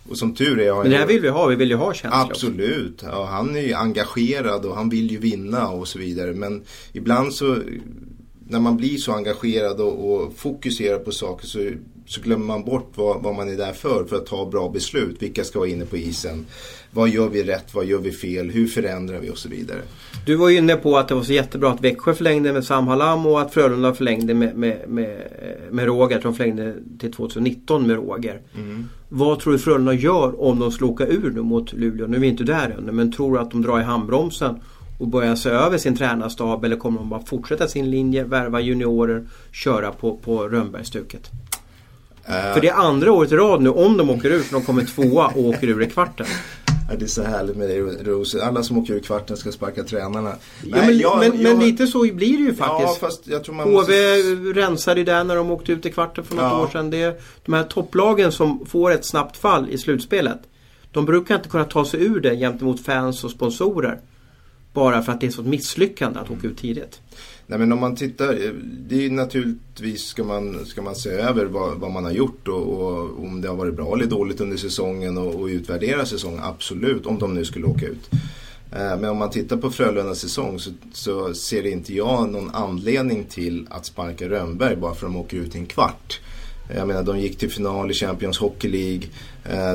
och 0.10 0.18
som 0.18 0.34
tur 0.34 0.60
är 0.60 0.74
Men 0.74 0.92
det 0.92 0.98
här 0.98 1.08
vill 1.08 1.22
vi 1.22 1.30
ha, 1.30 1.46
vi 1.46 1.56
vill 1.56 1.70
ju 1.70 1.76
ha 1.76 1.94
känsla 1.94 2.22
Absolut, 2.22 3.04
ja, 3.12 3.26
han 3.26 3.56
är 3.56 3.62
ju 3.62 3.74
engagerad 3.74 4.66
och 4.66 4.76
han 4.76 4.90
vill 4.90 5.12
ju 5.12 5.18
vinna 5.18 5.70
och 5.70 5.88
så 5.88 6.00
vidare. 6.00 6.34
Men 6.34 6.64
ibland 6.94 7.34
så 7.34 7.58
när 8.50 8.60
man 8.60 8.78
blir 8.78 8.98
så 8.98 9.12
engagerad 9.12 9.80
och, 9.80 10.14
och 10.14 10.34
fokuserar 10.34 11.00
på 11.00 11.12
saker 11.12 11.48
så, 11.48 11.70
så 12.06 12.22
glömmer 12.22 12.46
man 12.46 12.64
bort 12.64 12.92
vad, 12.96 13.24
vad, 13.24 13.36
man 13.36 13.50
är 13.50 13.58
där 13.58 13.74
för. 13.74 14.06
För 14.06 14.16
att 14.16 14.26
ta 14.26 14.46
bra 14.46 14.70
beslut. 14.70 15.22
Vilka 15.22 15.44
ska 15.44 15.60
vara 15.60 15.70
inne 15.70 15.86
på 15.86 15.98
isen? 15.98 16.46
Vad 16.92 17.10
gör 17.10 17.30
vi 17.30 17.44
rätt? 17.44 17.74
Vad 17.74 17.86
gör 17.86 18.00
vi 18.00 18.12
fel? 18.12 18.50
Hur 18.50 18.68
förändrar 18.68 19.20
vi 19.20 19.30
och 19.30 19.38
så 19.38 19.50
vidare. 19.50 19.80
Du 20.26 20.36
var 20.36 20.50
inne 20.50 20.76
på 20.76 20.98
att 20.98 21.08
det 21.08 21.16
var 21.16 21.24
så 21.24 21.34
jättebra 21.34 21.72
att 21.72 21.82
Växjö 21.82 22.14
förlängde 22.14 22.54
med 22.54 22.64
Sam 22.64 22.88
Hallam 22.88 23.26
och 23.26 23.42
att 23.42 23.54
Frölunda 23.54 23.94
förlängde 23.94 24.34
med, 24.34 24.58
med, 24.58 24.80
med, 24.88 25.22
med 25.72 25.86
Roger. 25.86 26.20
De 26.24 26.36
förlängde 26.36 26.76
till 27.00 27.12
2019 27.12 27.88
med 27.88 27.96
Roger. 27.96 28.42
Mm. 28.56 28.90
Vad 29.10 29.40
tror 29.40 29.54
du 29.54 29.60
Frölunda 29.60 29.94
gör 29.94 30.42
om 30.42 30.60
de 30.60 30.72
skulle 30.72 30.92
åka 30.92 31.08
ur 31.08 31.32
nu 31.32 31.42
mot 31.42 31.74
Luleå? 31.74 32.08
Nu 32.08 32.18
är 32.18 32.22
vi 32.22 32.28
inte 32.28 32.44
där 32.44 32.76
ännu 32.80 32.92
men 32.92 33.12
tror 33.12 33.34
du 33.34 33.40
att 33.40 33.52
de 33.52 33.62
drar 33.62 33.80
i 33.80 33.84
handbromsen 33.84 34.56
och 35.00 35.08
börja 35.08 35.36
se 35.36 35.50
över 35.50 35.78
sin 35.78 35.98
tränarstab 35.98 36.66
eller 36.66 36.76
kommer 36.76 37.00
de 37.00 37.10
bara 37.10 37.26
fortsätta 37.26 37.68
sin 37.68 37.92
linje, 37.92 38.24
värva 38.24 38.60
juniorer, 38.60 39.28
köra 39.52 39.92
på, 39.92 40.18
på 40.18 40.48
Rönnbergstuket? 40.48 41.30
Uh, 42.30 42.54
För 42.54 42.62
det 42.62 42.68
är 42.68 42.74
andra 42.74 43.12
året 43.12 43.32
i 43.32 43.36
rad 43.36 43.62
nu 43.62 43.70
om 43.70 43.98
de 43.98 44.10
åker 44.10 44.30
ut, 44.30 44.46
för 44.46 44.54
de 44.54 44.66
kommer 44.66 44.86
tvåa 44.86 45.28
och 45.28 45.44
åker 45.44 45.68
ur 45.68 45.82
i 45.82 45.90
kvarten. 45.90 46.26
Ja, 46.90 46.96
det 46.96 47.06
är 47.06 47.08
så 47.08 47.24
härligt 47.24 47.56
med 47.56 47.70
dig 47.70 47.82
Rose. 47.82 48.46
Alla 48.46 48.64
som 48.64 48.78
åker 48.78 48.94
ur 48.94 49.00
kvarten 49.00 49.38
ska 49.38 49.52
sparka 49.52 49.84
tränarna. 49.84 50.30
Ja, 50.30 50.36
Nej, 50.78 50.88
men, 50.88 50.98
jag, 50.98 51.20
men, 51.20 51.42
jag, 51.42 51.58
men, 51.58 51.68
lite 51.68 51.88
så 51.88 52.00
blir 52.00 52.38
det 52.38 52.44
ju 52.44 52.54
faktiskt. 52.54 53.02
Ja, 53.02 53.08
fast 53.08 53.28
jag 53.28 53.44
tror 53.44 53.56
man 53.56 53.68
HV 53.68 53.76
måste... 53.76 53.94
rensade 54.60 55.00
ju 55.00 55.06
där 55.06 55.24
när 55.24 55.36
de 55.36 55.52
åkte 55.52 55.72
ut 55.72 55.86
i 55.86 55.92
kvarten 55.92 56.24
för 56.24 56.36
något 56.36 56.44
ja. 56.44 56.64
år 56.64 56.68
sedan. 56.68 56.90
Det 56.90 57.02
är 57.02 57.16
de 57.46 57.54
här 57.54 57.64
topplagen 57.64 58.32
som 58.32 58.66
får 58.66 58.92
ett 58.92 59.06
snabbt 59.06 59.38
fall 59.38 59.70
i 59.70 59.78
slutspelet. 59.78 60.40
De 60.92 61.06
brukar 61.06 61.36
inte 61.36 61.50
kunna 61.50 61.66
ta 61.66 61.86
sig 61.86 62.06
ur 62.06 62.20
det 62.20 62.38
gentemot 62.38 62.86
fans 62.86 63.24
och 63.24 63.32
sponsorer. 63.32 64.00
Bara 64.74 65.02
för 65.02 65.12
att 65.12 65.22
det 65.22 65.28
är 65.28 65.32
så 65.32 65.42
ett 65.42 65.48
misslyckande 65.48 66.20
att 66.20 66.32
åka 66.32 66.48
ut 66.48 66.58
tidigt. 66.58 67.02
Nej 67.48 67.60
men 67.60 67.72
om 67.72 67.80
man 67.80 67.96
tittar, 67.96 68.46
eh, 68.46 68.52
det 68.64 69.06
är 69.06 69.10
naturligtvis 69.10 70.02
ska 70.02 70.24
man, 70.24 70.66
ska 70.66 70.82
man 70.82 70.96
se 70.96 71.10
över 71.10 71.46
vad, 71.46 71.80
vad 71.80 71.92
man 71.92 72.04
har 72.04 72.12
gjort 72.12 72.48
och, 72.48 72.68
och, 72.68 73.24
om 73.24 73.42
det 73.42 73.48
har 73.48 73.56
varit 73.56 73.76
bra 73.76 73.96
eller 73.96 74.06
dåligt 74.06 74.42
under 74.42 74.58
säsongen 74.58 75.18
och, 75.18 75.36
och 75.36 75.46
utvärdera 75.46 76.06
säsongen, 76.06 76.44
absolut, 76.44 77.06
om 77.06 77.20
de 77.20 77.34
nu 77.34 77.46
skulle 77.46 77.66
åka 77.66 77.86
ut. 77.86 78.10
Eh, 78.72 79.00
men 79.00 79.06
om 79.06 79.18
man 79.18 79.30
tittar 79.30 79.58
på 79.58 79.72
Frölundas 79.72 80.20
säsong 80.20 80.60
så, 80.60 80.72
så 80.94 81.34
ser 81.34 81.66
inte 81.66 81.94
jag 81.94 82.30
någon 82.30 82.50
anledning 82.50 83.24
till 83.24 83.68
att 83.70 83.86
sparka 83.86 84.30
Rönnberg 84.30 84.76
bara 84.76 84.96
för 84.96 85.08
att 85.08 85.14
de 85.14 85.20
åker 85.20 85.38
ut 85.38 85.56
i 85.56 85.58
en 85.58 85.66
kvart. 85.66 86.20
Jag 86.76 86.88
menar 86.88 87.04
de 87.04 87.20
gick 87.20 87.38
till 87.38 87.52
final 87.52 87.92
i 87.92 87.94
Champions 87.94 88.38
Hockey 88.38 88.68
League. 88.68 89.08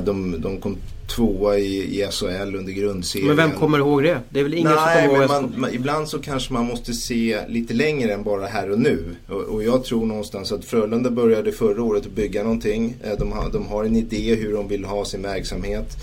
De, 0.03 0.41
de 0.41 0.61
kom 0.61 0.77
tvåa 1.07 1.59
i, 1.59 2.01
i 2.01 2.09
SHL 2.11 2.57
under 2.57 2.73
grundserien. 2.73 3.29
Men 3.29 3.37
vem 3.37 3.51
kommer 3.51 3.79
ihåg 3.79 4.03
det? 4.03 4.21
Det 4.31 4.41
är 4.41 4.43
väl 4.43 4.55
ingen 4.55 4.73
Nej, 4.73 5.03
som 5.03 5.09
kommer 5.09 5.23
ihåg 5.23 5.31
man, 5.31 5.61
man, 5.61 5.75
Ibland 5.75 6.09
så 6.09 6.19
kanske 6.19 6.53
man 6.53 6.65
måste 6.65 6.93
se 6.93 7.41
lite 7.49 7.75
längre 7.75 8.13
än 8.13 8.23
bara 8.23 8.47
här 8.47 8.71
och 8.71 8.79
nu. 8.79 9.17
Och, 9.29 9.41
och 9.41 9.65
jag 9.65 9.85
tror 9.85 10.07
någonstans 10.07 10.53
att 10.53 10.65
Frölunda 10.65 11.11
började 11.11 11.53
förra 11.53 11.83
året 11.83 12.07
att 12.07 12.13
bygga 12.13 12.43
någonting. 12.43 12.97
Eh, 13.05 13.19
de 13.19 13.33
har, 13.33 13.53
de 13.53 13.67
har 13.67 13.85
en 13.85 13.97
idé 13.97 14.35
hur 14.35 14.53
de 14.53 14.69
vill 14.69 14.85
ha 14.85 15.05
sin 15.05 15.23
verksamhet. 15.23 15.97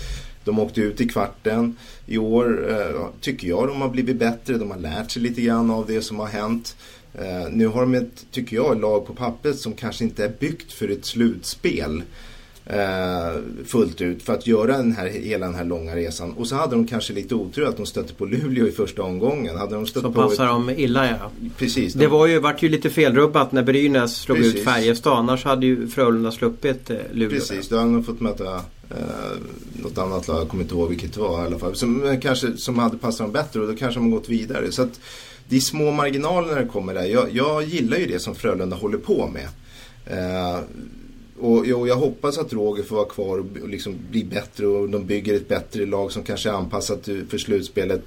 De 0.44 0.58
åkte 0.58 0.80
ut 0.80 1.00
i 1.00 1.08
kvarten. 1.08 1.76
I 2.06 2.18
år 2.18 2.70
eh, 2.70 3.06
tycker 3.20 3.48
jag 3.48 3.68
de 3.68 3.80
har 3.80 3.88
blivit 3.88 4.16
bättre. 4.16 4.58
De 4.58 4.70
har 4.70 4.78
lärt 4.78 5.10
sig 5.10 5.22
lite 5.22 5.40
grann 5.40 5.70
av 5.70 5.86
det 5.86 6.02
som 6.02 6.18
har 6.18 6.26
hänt. 6.26 6.76
Eh, 7.14 7.50
nu 7.50 7.66
har 7.66 7.80
de 7.80 7.94
ett, 7.94 8.26
tycker 8.30 8.56
jag, 8.56 8.80
lag 8.80 9.06
på 9.06 9.14
pappret 9.14 9.58
som 9.58 9.72
kanske 9.72 10.04
inte 10.04 10.24
är 10.24 10.32
byggt 10.38 10.72
för 10.72 10.88
ett 10.88 11.04
slutspel 11.04 12.02
eh, 12.66 13.40
fullt 13.66 14.00
ut 14.00 14.22
för 14.22 14.32
att 14.32 14.46
göra 14.46 14.76
den 14.76 14.92
här, 14.92 15.06
hela 15.06 15.46
den 15.46 15.54
här 15.54 15.64
långa 15.64 15.96
resan. 15.96 16.32
Och 16.32 16.46
så 16.46 16.56
hade 16.56 16.74
de 16.74 16.86
kanske 16.86 17.12
lite 17.12 17.34
otur 17.34 17.64
att 17.64 17.76
de 17.76 17.86
stötte 17.86 18.14
på 18.14 18.24
Luleå 18.24 18.66
i 18.66 18.72
första 18.72 19.02
omgången. 19.02 19.56
Hade 19.56 19.74
de 19.74 19.86
stött 19.86 20.02
så 20.02 20.12
på 20.12 20.28
passar 20.28 20.44
ett... 20.44 20.50
de 20.50 20.70
illa 20.70 21.06
ja. 21.06 21.30
Precis. 21.56 21.92
De... 21.94 21.98
Det 21.98 22.06
var 22.06 22.26
ju, 22.26 22.38
vart 22.38 22.62
ju 22.62 22.68
lite 22.68 22.90
felrubbat 22.90 23.52
när 23.52 23.62
Brynäs 23.62 24.16
slog 24.16 24.38
Precis. 24.38 24.54
ut 24.54 24.64
Färjestad. 24.64 25.18
Annars 25.18 25.44
hade 25.44 25.66
ju 25.66 25.88
Frölunda 25.88 26.32
sluppit 26.32 26.90
eh, 26.90 26.96
Luleå. 27.12 27.38
Precis, 27.38 27.68
då 27.68 27.76
hade 27.76 27.92
de 27.92 28.04
fått 28.04 28.20
möta 28.20 28.54
eh, 28.90 29.00
något 29.82 29.98
annat 29.98 30.28
lag. 30.28 30.40
Jag 30.40 30.48
kommer 30.48 30.62
inte 30.62 30.74
ihåg 30.74 30.88
vilket 30.88 31.14
det 31.14 31.20
var 31.20 31.42
i 31.42 31.46
alla 31.46 31.58
fall. 31.58 31.74
Som, 31.74 32.18
kanske, 32.22 32.56
som 32.56 32.78
hade 32.78 32.98
passat 32.98 33.18
dem 33.18 33.32
bättre 33.32 33.60
och 33.60 33.66
då 33.68 33.76
kanske 33.76 34.00
de 34.00 34.10
gått 34.10 34.28
vidare. 34.28 34.72
Så 34.72 34.82
att, 34.82 35.00
det 35.48 35.56
är 35.56 35.60
små 35.60 35.90
marginaler 35.90 36.54
när 36.54 36.60
det 36.62 36.68
kommer 36.68 36.94
där. 36.94 37.04
Jag, 37.04 37.26
jag 37.32 37.62
gillar 37.64 37.96
ju 37.96 38.06
det 38.06 38.18
som 38.18 38.34
Frölunda 38.34 38.76
håller 38.76 38.98
på 38.98 39.30
med. 39.34 39.48
Eh, 40.06 40.60
och, 41.40 41.58
och 41.58 41.88
jag 41.88 41.96
hoppas 41.96 42.38
att 42.38 42.52
Roger 42.52 42.82
får 42.82 42.96
vara 42.96 43.08
kvar 43.08 43.38
och 43.38 43.68
liksom 43.68 43.94
bli 44.10 44.24
bättre 44.24 44.66
och 44.66 44.88
de 44.88 45.06
bygger 45.06 45.34
ett 45.34 45.48
bättre 45.48 45.86
lag 45.86 46.12
som 46.12 46.22
kanske 46.22 46.48
är 46.48 46.52
anpassat 46.52 47.04
för 47.28 47.38
slutspelet 47.38 48.02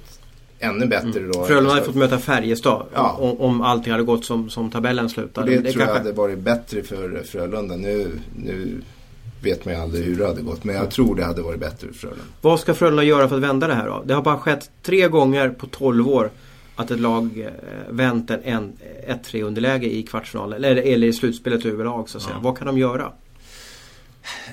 ännu 0.58 0.86
bättre 0.86 1.20
då. 1.20 1.34
Mm. 1.34 1.46
Frölunda 1.46 1.70
hade 1.70 1.86
fått 1.86 1.94
möta 1.94 2.18
Färjestad 2.18 2.86
Ja. 2.94 3.16
om, 3.20 3.40
om 3.40 3.60
allting 3.62 3.92
hade 3.92 4.04
gått 4.04 4.24
som, 4.24 4.50
som 4.50 4.70
tabellen 4.70 5.08
slutade. 5.10 5.50
det, 5.50 5.60
Men 5.60 5.72
tror 5.72 5.82
jag 5.82 5.88
kanske- 5.88 5.98
hade 6.02 6.12
varit 6.12 6.38
bättre 6.38 6.82
för 6.82 7.22
Frölunda. 7.24 7.76
Nu, 7.76 8.10
nu 8.36 8.82
vet 9.42 9.64
man 9.64 9.74
ju 9.74 9.80
aldrig 9.80 10.04
hur 10.04 10.16
det 10.18 10.26
hade 10.26 10.42
gått. 10.42 10.64
Men 10.64 10.74
jag 10.76 10.90
tror 10.90 11.14
det 11.16 11.24
hade 11.24 11.42
varit 11.42 11.60
bättre 11.60 11.86
för 11.88 11.94
Frölunda. 11.94 12.24
Vad 12.40 12.60
ska 12.60 12.74
Frölunda 12.74 13.02
göra 13.02 13.28
för 13.28 13.36
att 13.36 13.42
vända 13.42 13.66
det 13.66 13.74
här 13.74 13.86
då? 13.86 14.02
Det 14.06 14.14
har 14.14 14.22
bara 14.22 14.38
skett 14.38 14.70
tre 14.82 15.08
gånger 15.08 15.48
på 15.48 15.66
12 15.66 16.08
år 16.08 16.30
att 16.76 16.90
ett 16.90 17.00
lag 17.00 17.38
eh, 17.38 17.92
vänt 17.92 18.30
en, 18.30 18.42
en 18.44 18.72
1-3 19.08 19.42
underläge 19.42 19.86
i 19.86 20.02
kvartsfinalen 20.02 20.64
eller, 20.64 20.76
eller 20.76 21.06
i 21.06 21.12
slutspelet 21.12 21.64
överlag 21.64 22.08
så 22.08 22.18
att 22.18 22.24
säga. 22.24 22.36
Vad 22.42 22.58
kan 22.58 22.66
de 22.66 22.78
göra? 22.78 23.12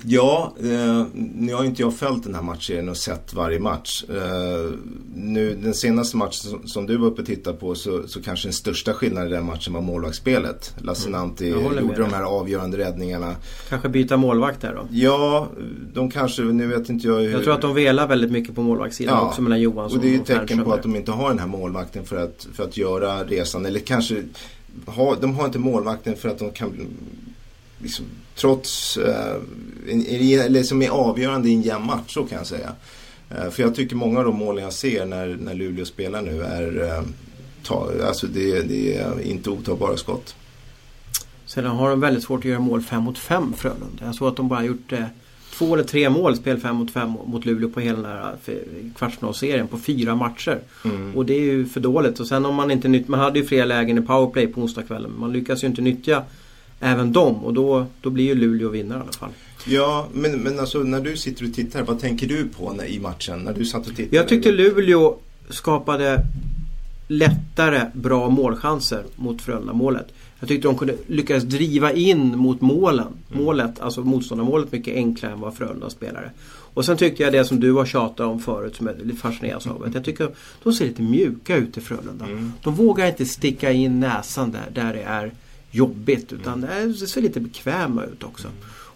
Ja, 0.06 0.54
eh, 0.60 1.06
nu 1.14 1.54
har 1.54 1.64
inte 1.64 1.82
jag 1.82 1.96
följt 1.96 2.24
den 2.24 2.36
här 2.36 2.42
matchserien 2.42 2.90
och 2.90 2.98
sett 2.98 3.34
varje 3.34 3.60
match. 3.60 4.04
Eh, 4.10 4.72
nu, 5.16 5.56
den 5.64 5.74
senaste 5.74 6.18
matchen 6.18 6.50
som, 6.50 6.68
som 6.68 6.86
du 6.86 6.98
var 6.98 7.08
uppe 7.08 7.22
och 7.22 7.28
tittade 7.28 7.58
på 7.58 7.76
så, 7.76 8.08
så 8.08 8.22
kanske 8.22 8.48
den 8.48 8.54
största 8.54 8.94
skillnaden 8.94 9.30
i 9.30 9.32
den 9.32 9.46
matchen 9.46 9.74
var 9.74 9.82
målvaktsspelet. 9.82 10.76
Lassinantti 10.78 11.54
Mm. 11.54 11.80
Gjorde 11.80 12.02
de 12.02 12.14
här 12.14 12.24
avgörande 12.24 12.78
räddningarna. 12.78 13.36
Kanske 13.70 13.90
byta 13.90 14.18
målvakt 14.18 14.62
där 14.62 14.74
då? 14.74 14.88
Ja, 14.92 15.48
de 15.94 16.12
kanske, 16.12 16.42
nu 16.42 16.68
vet 16.68 16.90
inte 16.90 17.08
jag 17.08 17.20
hur... 17.20 17.32
Jag 17.32 17.44
tror 17.44 17.54
att 17.54 17.62
de 17.62 17.74
velar 17.74 18.08
väldigt 18.08 18.32
mycket 18.32 18.56
på 18.56 18.62
målvaktssidan 18.62 19.16
Ja, 19.16 19.28
också 19.28 19.42
mellan 19.42 19.62
Johansson 19.62 19.98
Och 19.98 20.04
det 20.04 20.10
är 20.10 20.12
ju 20.12 20.20
och 20.22 20.30
ett 20.30 20.40
tecken 20.40 20.64
på 20.64 20.74
att 20.74 20.84
de 20.84 20.96
inte 20.96 21.12
har 21.12 21.30
den 21.30 21.40
här 21.40 21.48
målvakten 21.48 22.06
för 22.06 22.24
att, 22.24 22.48
för 22.54 22.64
att 22.64 22.78
göra 22.78 23.24
resan. 23.24 23.66
Eller 23.66 23.80
kanske, 23.80 24.24
ha, 24.86 25.16
de 25.22 25.36
har 25.36 25.46
inte 25.46 25.60
målvakten 25.60 26.16
för 26.16 26.30
att 26.30 26.40
de 26.40 26.52
kan, 26.52 26.88
liksom, 27.80 28.06
trots, 28.36 28.98
eh, 28.98 29.36
eller 30.46 30.64
som 30.64 30.82
är 30.82 30.90
avgörande 30.90 31.50
i 31.50 31.54
en 31.54 31.62
jämn 31.62 31.86
match, 31.86 32.14
så 32.14 32.24
kan 32.24 32.38
jag 32.38 32.48
säga. 32.48 32.72
Eh, 33.30 33.50
för 33.50 33.64
jag 33.64 33.76
tycker 33.76 33.96
många 33.96 34.20
av 34.20 34.26
de 34.26 34.36
målen 34.36 34.64
jag 34.64 34.74
ser 34.74 35.06
när, 35.06 35.38
när 35.42 35.54
Luleå 35.54 35.86
spelar 35.86 36.22
nu 36.22 36.44
är, 36.44 36.84
eh, 36.84 37.04
ta, 37.64 37.92
alltså 38.08 38.28
det, 38.28 38.62
det 38.62 38.98
är 38.98 39.22
inte 39.22 39.50
otagbara 39.50 39.98
skott. 39.98 40.36
Sedan 41.46 41.76
har 41.76 41.90
de 41.90 42.00
väldigt 42.00 42.24
svårt 42.24 42.40
att 42.40 42.46
göra 42.46 42.60
mål 42.60 42.82
5 42.82 43.04
mot 43.04 43.18
5 43.18 43.54
Frölunda. 43.54 44.06
Jag 44.06 44.16
såg 44.16 44.28
att 44.28 44.36
de 44.36 44.48
bara 44.48 44.64
gjort 44.64 44.92
eh, 44.92 45.06
två 45.54 45.74
eller 45.74 45.84
tre 45.84 46.10
mål 46.10 46.36
spel 46.36 46.60
5 46.60 46.76
mot 46.76 46.92
5 46.92 47.10
mot 47.26 47.46
Luleå 47.46 47.70
på 47.70 47.80
hela 47.80 47.98
den 47.98 48.12
här 48.12 48.38
kvartsfinalserien 48.98 49.68
på 49.68 49.78
fyra 49.78 50.16
matcher. 50.16 50.60
Mm. 50.86 51.16
Och 51.16 51.26
det 51.26 51.34
är 51.34 51.42
ju 51.42 51.66
för 51.66 51.80
dåligt. 51.80 52.20
Och 52.20 52.28
sen 52.28 52.46
om 52.46 52.56
man 52.56 52.72
inte 52.72 52.88
nytt, 52.88 53.08
man 53.08 53.20
hade 53.20 53.40
ju 53.40 53.46
flera 53.46 53.66
lägen 53.66 53.98
i 53.98 54.02
powerplay 54.02 54.48
på 54.48 54.62
onsdagskvällen. 54.62 55.14
Man 55.18 55.34
lyckas 55.34 55.64
ju 55.64 55.68
inte 55.68 55.82
nyttja 55.82 56.24
även 56.84 57.14
dem 57.14 57.36
och 57.36 57.54
då, 57.54 57.86
då 58.02 58.10
blir 58.10 58.26
ju 58.26 58.36
Luleå 58.36 58.70
vinnare 58.70 59.00
i 59.00 59.02
alla 59.02 59.12
fall. 59.12 59.30
Ja, 59.66 60.08
men, 60.14 60.40
men 60.40 60.60
alltså 60.60 60.80
när 60.80 61.02
du 61.02 61.18
sitter 61.18 61.46
och 61.46 61.54
tittar, 61.54 61.84
vad 61.84 62.00
tänker 62.00 62.28
du 62.28 62.48
på 62.48 62.74
när, 62.74 62.86
i 62.86 63.00
matchen? 63.00 63.40
När 63.40 63.54
du 63.54 63.66
satt 63.66 63.88
och 63.88 63.96
tittade? 63.96 64.16
Jag 64.16 64.28
tyckte 64.28 64.52
Luleå 64.52 65.18
skapade 65.50 66.26
lättare 67.08 67.82
bra 67.94 68.30
målchanser 68.30 69.04
mot 69.16 69.42
Frölunda-målet. 69.42 70.08
Jag 70.40 70.50
tyckte 70.50 70.68
de 70.68 70.78
kunde 70.78 70.96
lyckas 71.08 71.44
driva 71.44 71.92
in 71.92 72.38
mot 72.38 72.62
målen. 72.62 73.08
Målet, 73.28 73.80
alltså 73.80 74.02
motståndarmålet 74.02 74.72
mycket 74.72 74.96
enklare 74.96 75.34
än 75.34 75.40
vad 75.40 75.56
Frölunda 75.56 75.90
spelare. 75.90 76.32
Och 76.74 76.86
sen 76.86 76.98
tyckte 76.98 77.24
jag 77.24 77.34
det 77.34 77.46
som 77.46 77.60
du 77.60 77.74
har 77.74 77.86
tjatat 77.86 78.28
om 78.28 78.40
förut 78.40 78.76
som 78.76 78.88
jag 78.88 79.06
lite 79.06 79.18
fascinerad 79.18 79.68
av. 79.68 79.84
Att 79.84 79.94
jag 79.94 80.06
tycker 80.06 80.30
de 80.64 80.74
ser 80.74 80.86
lite 80.86 81.02
mjuka 81.02 81.56
ut 81.56 81.78
i 81.78 81.82
Frölunda. 81.82 82.26
De 82.64 82.76
vågar 82.76 83.08
inte 83.08 83.26
sticka 83.26 83.72
in 83.72 84.00
näsan 84.00 84.52
där, 84.52 84.70
där 84.74 84.94
det 84.94 85.02
är 85.02 85.32
jobbigt. 85.74 86.34
Utan 86.34 86.62
det 86.62 86.86
det 86.86 87.08
ser 87.08 87.22
lite 87.22 87.40
bekväma 87.40 88.04
ut 88.04 88.24
också. 88.24 88.48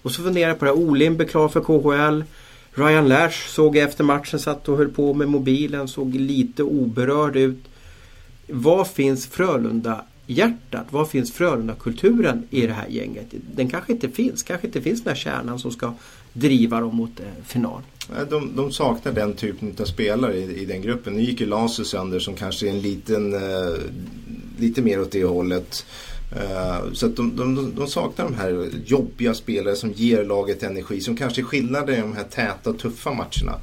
Och 0.02 0.12
så 0.12 0.24
funderar 0.24 0.50
jag 0.50 0.60
på 0.60 0.66
det 0.66 0.72
här. 0.72 0.78
Olimbe 0.78 1.26
klar 1.26 1.48
för 1.48 1.62
KHL. 1.62 2.24
Ryan 2.72 3.08
Lash 3.08 3.48
såg 3.48 3.76
jag 3.76 3.90
efter 3.90 4.04
matchen 4.04 4.40
satt 4.40 4.70
och 4.70 4.78
höll 4.78 4.90
på 4.90 5.14
med 5.14 5.28
mobilen. 5.30 5.88
Såg 5.88 6.16
lite 6.16 6.64
oberörd 6.64 7.36
ut. 7.36 7.64
Vad 8.48 8.88
finns 8.88 9.28
Frölunda-hjärtat? 9.28 10.86
Vad 10.90 11.10
finns 11.10 11.34
Frölunda-kulturen 11.34 12.44
i 12.50 12.68
det 12.68 12.74
här 12.74 12.88
gänget? 12.88 13.26
Den 13.56 13.70
kanske 13.70 13.92
inte 13.92 14.10
finns. 14.10 14.44
Kanske 14.44 14.68
inte 14.68 14.82
finns 14.82 15.04
den 15.04 15.10
här 15.10 15.22
kärnan 15.22 15.60
som 15.60 15.72
ska 15.72 15.94
driva 16.34 16.80
dem 16.80 16.96
mot 16.96 17.20
eh, 17.20 17.26
final. 17.46 17.82
De, 18.30 18.56
de 18.56 18.72
saknar 18.72 19.12
den 19.12 19.34
typen 19.34 19.76
av 19.80 19.86
spelare 19.86 20.38
i, 20.38 20.62
i 20.62 20.66
den 20.66 20.82
gruppen. 20.82 21.14
Nu 21.14 21.22
gick 21.22 21.40
ju 21.42 21.46
Lasu 21.46 21.84
sönder 21.84 22.20
som 22.20 22.36
kanske 22.36 22.68
är 22.68 22.72
en 22.72 22.82
liten, 22.82 23.34
eh, 23.34 23.78
lite 24.60 24.82
mer 24.82 25.02
åt 25.02 25.12
det 25.12 25.24
hållet. 25.24 25.86
Eh, 26.36 26.92
så 26.94 27.06
att 27.06 27.16
de, 27.16 27.36
de, 27.36 27.56
de, 27.56 27.76
de 27.76 27.88
saknar 27.88 28.26
de 28.26 28.36
här 28.36 28.70
jobbiga 28.86 29.34
spelare 29.34 29.76
som 29.76 29.92
ger 29.92 30.24
laget 30.24 30.64
energi. 30.64 31.02
Som 31.02 31.16
kanske 31.16 31.42
är 31.42 31.44
skillnaden 31.44 31.96
i 31.96 32.02
de 32.02 32.16
här 32.16 32.24
täta, 32.24 32.74
tuffa 32.74 33.12
matcherna. 33.12 33.60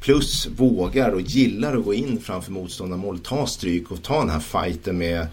Plus 0.00 0.48
vågar 0.56 1.12
och 1.12 1.20
gillar 1.20 1.76
att 1.76 1.84
gå 1.84 1.94
in 1.94 2.20
framför 2.20 2.52
motståndarmål, 2.52 3.18
ta 3.18 3.46
stryk 3.46 3.90
och 3.90 4.02
ta 4.02 4.18
den 4.18 4.30
här 4.30 4.40
fighten 4.40 4.98
med 4.98 5.26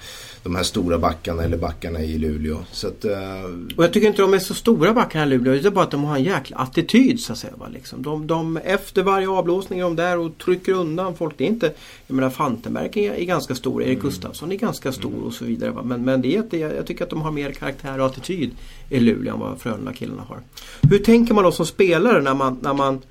de 0.43 0.55
här 0.55 0.63
stora 0.63 0.97
backarna 0.97 1.43
eller 1.43 1.57
backarna 1.57 2.01
i 2.01 2.17
Luleå. 2.17 2.57
Att, 2.83 3.05
eh, 3.05 3.43
Och 3.77 3.83
jag 3.83 3.93
tycker 3.93 4.07
inte 4.07 4.21
de 4.21 4.33
är 4.33 4.39
så 4.39 4.53
stora 4.53 4.93
backarna 4.93 5.25
i 5.25 5.29
Luleå. 5.29 5.53
Det 5.53 5.67
är 5.67 5.71
bara 5.71 5.85
att 5.85 5.91
de 5.91 6.03
har 6.03 6.15
en 6.15 6.23
jäkla 6.23 6.57
attityd 6.57 7.19
så 7.19 7.33
att 7.33 7.39
säga. 7.39 7.53
Va? 7.57 7.67
Liksom. 7.73 8.01
De, 8.01 8.27
de, 8.27 8.57
efter 8.57 9.03
varje 9.03 9.29
avblåsning 9.29 9.79
är 9.79 9.83
de 9.83 9.95
där 9.95 10.17
och 10.17 10.37
trycker 10.37 10.71
undan 10.71 11.15
folk. 11.15 11.33
Det 11.37 11.43
är 11.43 11.47
inte, 11.47 11.73
jag 12.07 12.15
menar 12.15 12.29
Fantenberg 12.29 13.05
är, 13.05 13.13
är 13.13 13.25
ganska 13.25 13.55
stor. 13.55 13.83
Erik 13.83 14.01
Gustafsson 14.01 14.51
är 14.51 14.55
ganska 14.55 14.91
stor 14.91 15.23
och 15.23 15.33
så 15.33 15.45
vidare. 15.45 15.71
Va? 15.71 15.83
Men, 15.83 16.05
men 16.05 16.21
det 16.21 16.35
är 16.35 16.43
det, 16.49 16.57
jag 16.57 16.87
tycker 16.87 17.03
att 17.03 17.09
de 17.09 17.21
har 17.21 17.31
mer 17.31 17.51
karaktär 17.51 17.99
och 17.99 18.05
attityd 18.05 18.51
i 18.89 18.99
Luleå 18.99 19.33
än 19.33 19.39
vad 19.39 19.61
Frölunda-killarna 19.61 20.21
har. 20.27 20.39
Hur 20.81 20.99
tänker 20.99 21.33
man 21.33 21.43
då 21.43 21.51
som 21.51 21.65
spelare 21.65 22.21
när 22.21 22.33
man, 22.33 22.59
när 22.61 22.73
man 22.73 23.01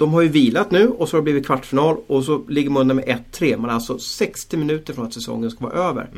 de 0.00 0.12
har 0.12 0.22
ju 0.22 0.28
vilat 0.28 0.70
nu 0.70 0.88
och 0.88 1.08
så 1.08 1.16
har 1.16 1.20
det 1.20 1.24
blivit 1.24 1.46
kvartsfinal 1.46 1.96
och 2.06 2.24
så 2.24 2.44
ligger 2.48 2.70
man 2.70 2.80
under 2.80 2.94
med 2.94 3.24
1-3. 3.32 3.56
Man 3.56 3.70
är 3.70 3.74
alltså 3.74 3.98
60 3.98 4.56
minuter 4.56 4.94
från 4.94 5.06
att 5.06 5.14
säsongen 5.14 5.50
ska 5.50 5.64
vara 5.64 5.88
över. 5.88 6.08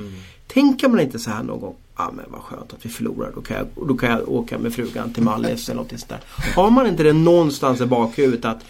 Tänker 0.46 0.88
man 0.88 1.00
inte 1.00 1.18
så 1.18 1.30
här 1.30 1.42
någon 1.42 1.60
gång? 1.60 1.74
Ja 1.96 2.04
ah, 2.04 2.12
men 2.12 2.24
vad 2.28 2.40
skönt 2.40 2.72
att 2.72 2.86
vi 2.86 2.90
förlorar. 2.90 3.32
Då 3.34 3.40
kan 3.40 3.56
jag, 3.56 3.88
då 3.88 3.94
kan 3.94 4.10
jag 4.10 4.28
åka 4.28 4.58
med 4.58 4.74
frugan 4.74 5.12
till 5.12 5.22
Mallis 5.22 5.68
eller 5.68 5.80
något 5.80 5.88
sånt 5.90 6.08
där. 6.08 6.20
Har 6.54 6.70
man 6.70 6.86
inte 6.86 7.02
det 7.02 7.12
någonstans 7.12 7.80
i 7.80 7.86
bakhuvudet 7.86 8.44
att 8.44 8.64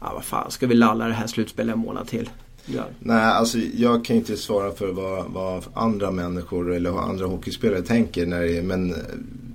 Ja 0.00 0.12
vad 0.14 0.24
fan 0.24 0.50
ska 0.50 0.66
vi 0.66 0.74
lalla 0.74 1.06
det 1.06 1.14
här 1.14 1.26
slutspelet 1.26 1.74
en 1.74 1.80
månad 1.80 2.08
till? 2.08 2.30
Ja. 2.74 2.84
Nej, 3.00 3.24
alltså 3.24 3.58
jag 3.58 4.04
kan 4.04 4.16
inte 4.16 4.36
svara 4.36 4.72
för 4.72 4.92
vad, 4.92 5.30
vad 5.30 5.64
andra 5.74 6.10
människor 6.10 6.74
eller 6.74 6.90
vad 6.90 7.04
andra 7.04 7.26
hockeyspelare 7.26 7.82
tänker. 7.82 8.26
När 8.26 8.42
det, 8.42 8.62
men 8.62 8.90
eh, 8.90 8.96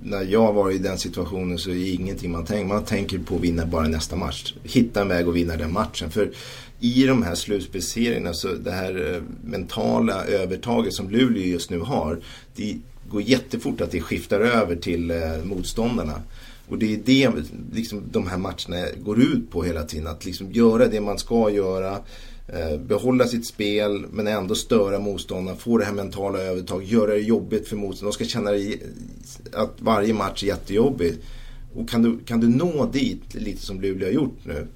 när 0.02 0.22
jag 0.22 0.52
var 0.52 0.70
i 0.70 0.78
den 0.78 0.98
situationen 0.98 1.58
så 1.58 1.70
är 1.70 1.74
det 1.74 1.88
ingenting 1.88 2.30
man 2.30 2.44
tänker. 2.44 2.66
Man 2.66 2.84
tänker 2.84 3.18
på 3.18 3.34
att 3.34 3.40
vinna 3.40 3.66
bara 3.66 3.88
nästa 3.88 4.16
match. 4.16 4.54
Hitta 4.62 5.00
en 5.00 5.08
väg 5.08 5.28
att 5.28 5.34
vinna 5.34 5.56
den 5.56 5.72
matchen. 5.72 6.10
För 6.10 6.30
i 6.80 7.06
de 7.06 7.22
här 7.22 7.34
slutspelsserierna 7.34 8.34
så 8.34 8.48
det 8.48 8.70
här 8.70 9.14
eh, 9.14 9.22
mentala 9.44 10.24
övertaget 10.24 10.94
som 10.94 11.10
Luleå 11.10 11.44
just 11.44 11.70
nu 11.70 11.78
har. 11.78 12.20
Det 12.56 12.76
går 13.10 13.22
jättefort 13.22 13.80
att 13.80 13.90
det 13.90 14.00
skiftar 14.00 14.40
över 14.40 14.76
till 14.76 15.10
eh, 15.10 15.44
motståndarna. 15.44 16.22
Och 16.68 16.78
det 16.78 16.94
är 16.94 16.98
det 17.04 17.32
liksom, 17.72 18.02
de 18.10 18.26
här 18.26 18.38
matcherna 18.38 18.86
går 18.98 19.22
ut 19.22 19.50
på 19.50 19.62
hela 19.62 19.82
tiden. 19.82 20.06
Att 20.06 20.24
liksom 20.24 20.52
göra 20.52 20.86
det 20.86 21.00
man 21.00 21.18
ska 21.18 21.50
göra. 21.50 21.98
Eh, 22.48 22.78
behålla 22.80 23.26
sitt 23.26 23.46
spel 23.46 24.06
men 24.10 24.26
ändå 24.26 24.54
störa 24.54 24.98
motståndarna. 24.98 25.58
få 25.58 25.78
det 25.78 25.84
här 25.84 25.92
mentala 25.92 26.38
övertag, 26.38 26.84
göra 26.84 27.10
det 27.10 27.18
jobbigt 27.18 27.68
för 27.68 27.76
motståndarna. 27.76 28.10
De 28.10 28.14
ska 28.14 28.24
känna 28.24 28.50
att 29.52 29.72
varje 29.78 30.14
match 30.14 30.42
är 30.42 30.46
jättejobbig. 30.46 31.14
Och 31.74 31.88
kan 31.88 32.02
du, 32.02 32.18
kan 32.24 32.40
du 32.40 32.48
nå 32.48 32.86
dit, 32.92 33.34
lite 33.34 33.62
som 33.62 33.80
Luleå 33.80 34.08
har 34.08 34.12
gjort 34.12 34.38
nu, 34.44 34.66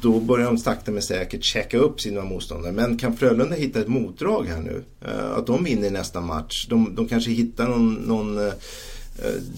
då 0.00 0.20
börjar 0.20 0.46
de 0.46 0.58
sakta 0.58 0.90
men 0.92 1.02
säkert 1.02 1.44
checka 1.44 1.78
upp 1.78 2.00
sina 2.00 2.24
motståndare. 2.24 2.72
Men 2.72 2.96
kan 2.96 3.16
Frölunda 3.16 3.56
hitta 3.56 3.80
ett 3.80 3.88
motdrag 3.88 4.46
här 4.46 4.60
nu? 4.60 4.82
Eh, 5.04 5.30
att 5.30 5.46
de 5.46 5.64
vinner 5.64 5.90
nästa 5.90 6.20
match. 6.20 6.66
De, 6.70 6.94
de 6.94 7.08
kanske 7.08 7.30
hittar 7.30 7.68
någon, 7.68 7.94
någon 7.94 8.46
eh, 8.46 8.52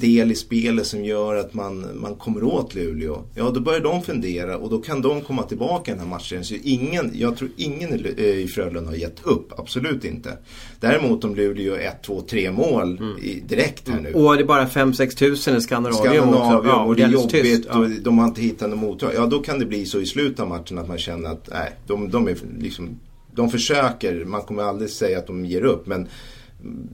del 0.00 0.32
i 0.32 0.34
spelet 0.34 0.86
som 0.86 1.04
gör 1.04 1.36
att 1.36 1.54
man, 1.54 1.86
man 1.94 2.14
kommer 2.14 2.44
åt 2.44 2.74
Luleå. 2.74 3.24
Ja, 3.34 3.50
då 3.50 3.60
börjar 3.60 3.80
de 3.80 4.02
fundera 4.02 4.56
och 4.56 4.70
då 4.70 4.78
kan 4.78 5.02
de 5.02 5.20
komma 5.20 5.42
tillbaka 5.42 5.90
i 5.90 5.94
den 5.94 6.02
här 6.02 6.10
matchen. 6.10 6.44
Så 6.44 6.54
ingen, 6.62 7.10
jag 7.14 7.36
tror 7.36 7.50
ingen 7.56 8.06
i 8.18 8.46
Frölunda 8.54 8.90
har 8.90 8.96
gett 8.96 9.26
upp, 9.26 9.52
absolut 9.58 10.04
inte. 10.04 10.38
Däremot 10.80 11.24
om 11.24 11.34
Luleå 11.34 11.64
gör 11.64 11.78
1, 11.78 12.02
2, 12.02 12.20
3 12.20 12.50
mål 12.50 12.98
mm. 12.98 13.18
i, 13.18 13.42
direkt 13.48 13.88
här 13.88 14.00
nu. 14.00 14.12
Och 14.12 14.36
det 14.36 14.42
är 14.42 14.46
bara 14.46 14.66
5-6 14.66 15.16
tusen 15.16 15.56
i 15.56 15.60
Skandinavium 15.60 16.28
också. 16.28 16.68
Ja, 16.68 16.84
och 16.84 16.96
det 16.96 17.02
är 17.02 17.08
jobbigt 17.08 17.66
ja. 17.68 17.78
och 17.78 17.90
de 17.90 18.18
har 18.18 18.26
inte 18.26 18.40
hittat 18.40 18.70
något 18.70 18.78
motdrag. 18.78 19.12
Ja, 19.14 19.26
då 19.26 19.38
kan 19.38 19.58
det 19.58 19.66
bli 19.66 19.86
så 19.86 20.00
i 20.00 20.06
slutet 20.06 20.40
av 20.40 20.48
matchen 20.48 20.78
att 20.78 20.88
man 20.88 20.98
känner 20.98 21.30
att 21.30 21.48
nej, 21.52 21.72
de, 21.86 22.10
de 22.10 22.28
är 22.28 22.36
liksom 22.58 22.98
de 23.34 23.50
försöker, 23.50 24.24
man 24.24 24.42
kommer 24.42 24.62
aldrig 24.62 24.90
säga 24.90 25.18
att 25.18 25.26
de 25.26 25.44
ger 25.44 25.62
upp 25.64 25.86
men 25.86 26.08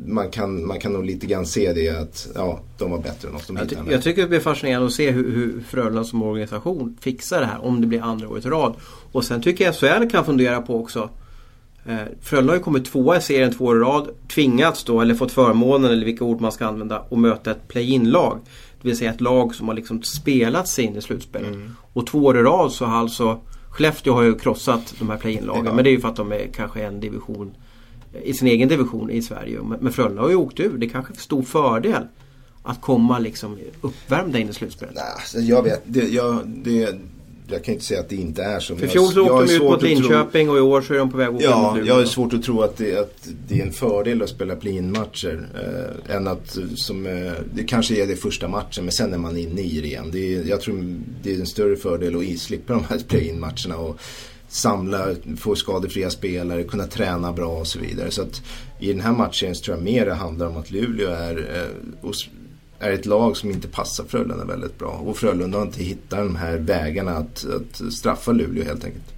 man 0.07 0.31
kan, 0.31 0.67
man 0.67 0.81
kan 0.81 0.93
nog 0.93 1.05
lite 1.05 1.27
grann 1.27 1.47
se 1.47 1.73
det 1.73 1.89
att 1.89 2.29
ja, 2.35 2.61
de 2.79 2.91
var 2.91 2.99
bättre 2.99 3.29
än 3.29 3.35
oss. 3.35 3.47
De 3.47 3.57
jag, 3.57 3.69
ty 3.69 3.77
jag 3.91 4.03
tycker 4.03 4.23
det 4.23 4.29
blir 4.29 4.41
fascinerande 4.41 4.87
att 4.87 4.93
se 4.93 5.11
hur, 5.11 5.31
hur 5.31 5.61
Frölunda 5.61 6.05
som 6.05 6.23
organisation 6.23 6.97
fixar 7.01 7.41
det 7.41 7.47
här 7.47 7.65
om 7.65 7.81
det 7.81 7.87
blir 7.87 8.03
andra 8.03 8.29
året 8.29 8.47
i 8.47 8.49
rad. 8.49 8.75
Och 9.13 9.25
sen 9.25 9.43
tycker 9.43 9.65
jag 9.65 9.75
SHL 9.75 10.11
kan 10.11 10.25
fundera 10.25 10.63
på 10.63 10.81
också 10.81 11.11
eh, 11.85 11.97
Frölunda 12.21 12.53
har 12.53 12.57
ju 12.57 12.63
kommit 12.63 12.85
tvåa 12.85 13.17
i 13.17 13.21
serien 13.21 13.53
två 13.53 13.65
år 13.65 13.77
i 13.77 13.81
rad. 13.81 14.09
Tvingats 14.35 14.85
då, 14.85 15.01
eller 15.01 15.15
fått 15.15 15.33
förmånen 15.33 15.91
eller 15.91 16.05
vilka 16.05 16.25
ord 16.25 16.41
man 16.41 16.53
ska 16.53 16.67
använda, 16.67 16.99
att 17.11 17.19
möta 17.19 17.51
ett 17.51 17.69
play-in-lag. 17.69 18.39
Det 18.83 18.89
vill 18.89 18.97
säga 18.97 19.11
ett 19.11 19.21
lag 19.21 19.55
som 19.55 19.69
har 19.69 19.75
liksom 19.75 20.03
spelat 20.03 20.69
sig 20.69 20.85
in 20.85 20.97
i 20.97 21.03
slutspelet. 21.03 21.55
Mm. 21.55 21.71
Och 21.93 22.07
två 22.07 22.19
år 22.19 22.39
i 22.39 22.43
rad 22.43 22.73
så 22.73 22.85
har 22.85 22.97
alltså 22.97 23.41
Skellefteå 23.71 24.15
har 24.15 24.23
ju 24.23 24.35
krossat 24.35 24.95
de 24.99 25.11
här 25.11 25.17
play-in-lagen. 25.17 25.65
Ja. 25.65 25.73
Men 25.73 25.85
det 25.85 25.91
är 25.91 25.93
ju 25.93 26.01
för 26.01 26.09
att 26.09 26.17
de 26.17 26.33
är 26.33 26.49
kanske 26.55 26.83
en 26.83 27.01
division 27.01 27.55
i 28.25 28.35
sin 28.35 28.49
egen 28.49 28.69
division 28.69 29.11
i 29.11 29.23
Sverige. 29.23 29.59
Men 29.81 29.93
Frölunda 29.93 30.23
har 30.23 30.29
ju 30.29 30.37
åkt 30.37 30.61
ur. 30.61 30.79
Det 30.79 30.87
är 30.87 30.91
kanske 30.91 31.13
är 31.13 31.15
en 31.15 31.21
stor 31.21 31.43
fördel 31.43 32.03
att 32.63 32.81
komma 32.81 33.19
liksom 33.19 33.59
uppvärmda 33.81 34.39
in 34.39 34.49
i 34.49 34.53
slutspelet. 34.53 34.95
Nej, 34.95 35.05
alltså 35.17 35.39
jag 35.39 35.63
vet. 35.63 35.83
Det, 35.85 36.09
jag, 36.09 36.47
det, 36.47 36.95
jag 37.49 37.65
kan 37.65 37.75
inte 37.75 37.87
säga 37.87 38.01
att 38.01 38.09
det 38.09 38.17
inte 38.17 38.43
är 38.43 38.61
så. 38.61 38.77
För 38.77 38.87
fjol 38.87 39.13
så 39.13 39.23
åkte 39.23 39.47
de 39.47 39.57
ut 39.57 39.63
mot 39.63 39.83
Linköping 39.83 40.47
tro... 40.47 40.53
och 40.53 40.59
i 40.59 40.61
år 40.61 40.81
så 40.83 40.95
är 40.95 40.99
de 40.99 41.11
på 41.11 41.17
väg 41.17 41.29
att 41.29 41.35
åka 41.35 41.45
Ja, 41.45 41.75
mot 41.75 41.87
jag 41.87 41.95
har 41.95 42.05
svårt 42.05 42.33
att 42.33 42.43
tro 42.43 42.63
att 42.63 42.77
det, 42.77 42.99
att 42.99 43.29
det 43.49 43.61
är 43.61 43.63
en 43.63 43.73
fördel 43.73 44.23
att 44.23 44.29
spela 44.29 44.57
play-in-matcher. 44.57 45.49
Eh, 45.55 46.17
än 46.17 46.27
att 46.27 46.59
som, 46.75 47.07
eh, 47.07 47.33
det 47.55 47.65
kanske 47.65 48.03
är 48.03 48.07
det 48.07 48.17
första 48.17 48.49
matchen 48.49 48.85
men 48.85 48.93
sen 48.93 49.15
är 49.15 49.19
man 49.19 49.37
inne 49.37 49.61
i 49.61 49.81
det 49.81 49.87
igen. 49.87 50.11
Det 50.13 50.35
är, 50.35 50.45
jag 50.45 50.61
tror 50.61 50.97
det 51.23 51.35
är 51.35 51.41
en 51.41 51.47
större 51.47 51.77
fördel 51.77 52.17
att 52.17 52.39
slippa 52.39 52.73
de 52.73 52.85
här 52.85 52.99
play-in-matcherna. 53.09 53.77
Och, 53.77 54.01
samla, 54.49 55.07
få 55.39 55.55
skadefria 55.55 56.11
spelare, 56.11 56.65
kunna 56.65 56.87
träna 56.87 57.33
bra 57.33 57.49
och 57.49 57.67
så 57.67 57.79
vidare. 57.79 58.11
Så 58.11 58.23
att 58.23 58.43
i 58.79 58.93
den 58.93 59.01
här 59.01 59.13
matchen 59.13 59.55
så 59.55 59.65
tror 59.65 59.77
jag 59.77 59.85
mer 59.85 60.07
det 60.07 60.15
handlar 60.15 60.47
om 60.47 60.57
att 60.57 60.71
Luleå 60.71 61.11
är, 61.11 61.37
eh, 62.03 62.09
är 62.79 62.93
ett 62.93 63.07
lag 63.07 63.37
som 63.37 63.51
inte 63.51 63.69
passar 63.69 64.05
Frölunda 64.05 64.45
väldigt 64.45 64.79
bra. 64.79 65.03
Och 65.07 65.17
Frölunda 65.17 65.59
har 65.59 65.67
inte 65.67 65.83
hittat 65.83 66.19
de 66.19 66.37
här 66.37 66.59
vägarna 66.59 67.13
att, 67.13 67.47
att 67.47 67.93
straffa 67.93 68.33
Luleå 68.33 68.65
helt 68.65 68.85
enkelt. 68.85 69.16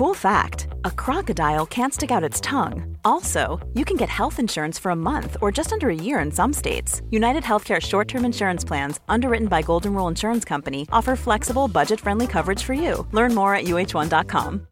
Cool 0.00 0.14
fact 0.14 0.66
a 0.86 0.90
crocodile 0.90 1.66
can't 1.66 1.92
stick 1.92 2.10
out 2.10 2.24
its 2.24 2.40
tongue. 2.40 2.96
Also, 3.04 3.58
you 3.74 3.84
can 3.84 3.98
get 3.98 4.08
health 4.08 4.38
insurance 4.38 4.80
for 4.80 4.92
a 4.92 4.96
month 4.96 5.36
or 5.42 5.52
just 5.52 5.72
under 5.72 5.88
a 5.90 5.94
year 5.94 6.24
in 6.24 6.32
some 6.32 6.54
states. 6.54 7.02
United 7.10 7.42
Healthcare 7.42 7.80
short 7.80 8.08
term 8.08 8.24
insurance 8.24 8.64
plans, 8.66 9.00
underwritten 9.08 9.48
by 9.48 9.62
Golden 9.62 9.92
Rule 9.92 10.08
Insurance 10.08 10.48
Company, 10.48 10.86
offer 10.90 11.16
flexible, 11.16 11.68
budget 11.68 12.00
friendly 12.00 12.26
coverage 12.26 12.62
for 12.62 12.72
you. 12.72 13.06
Learn 13.12 13.34
more 13.34 13.54
at 13.54 13.64
uh1.com. 13.64 14.66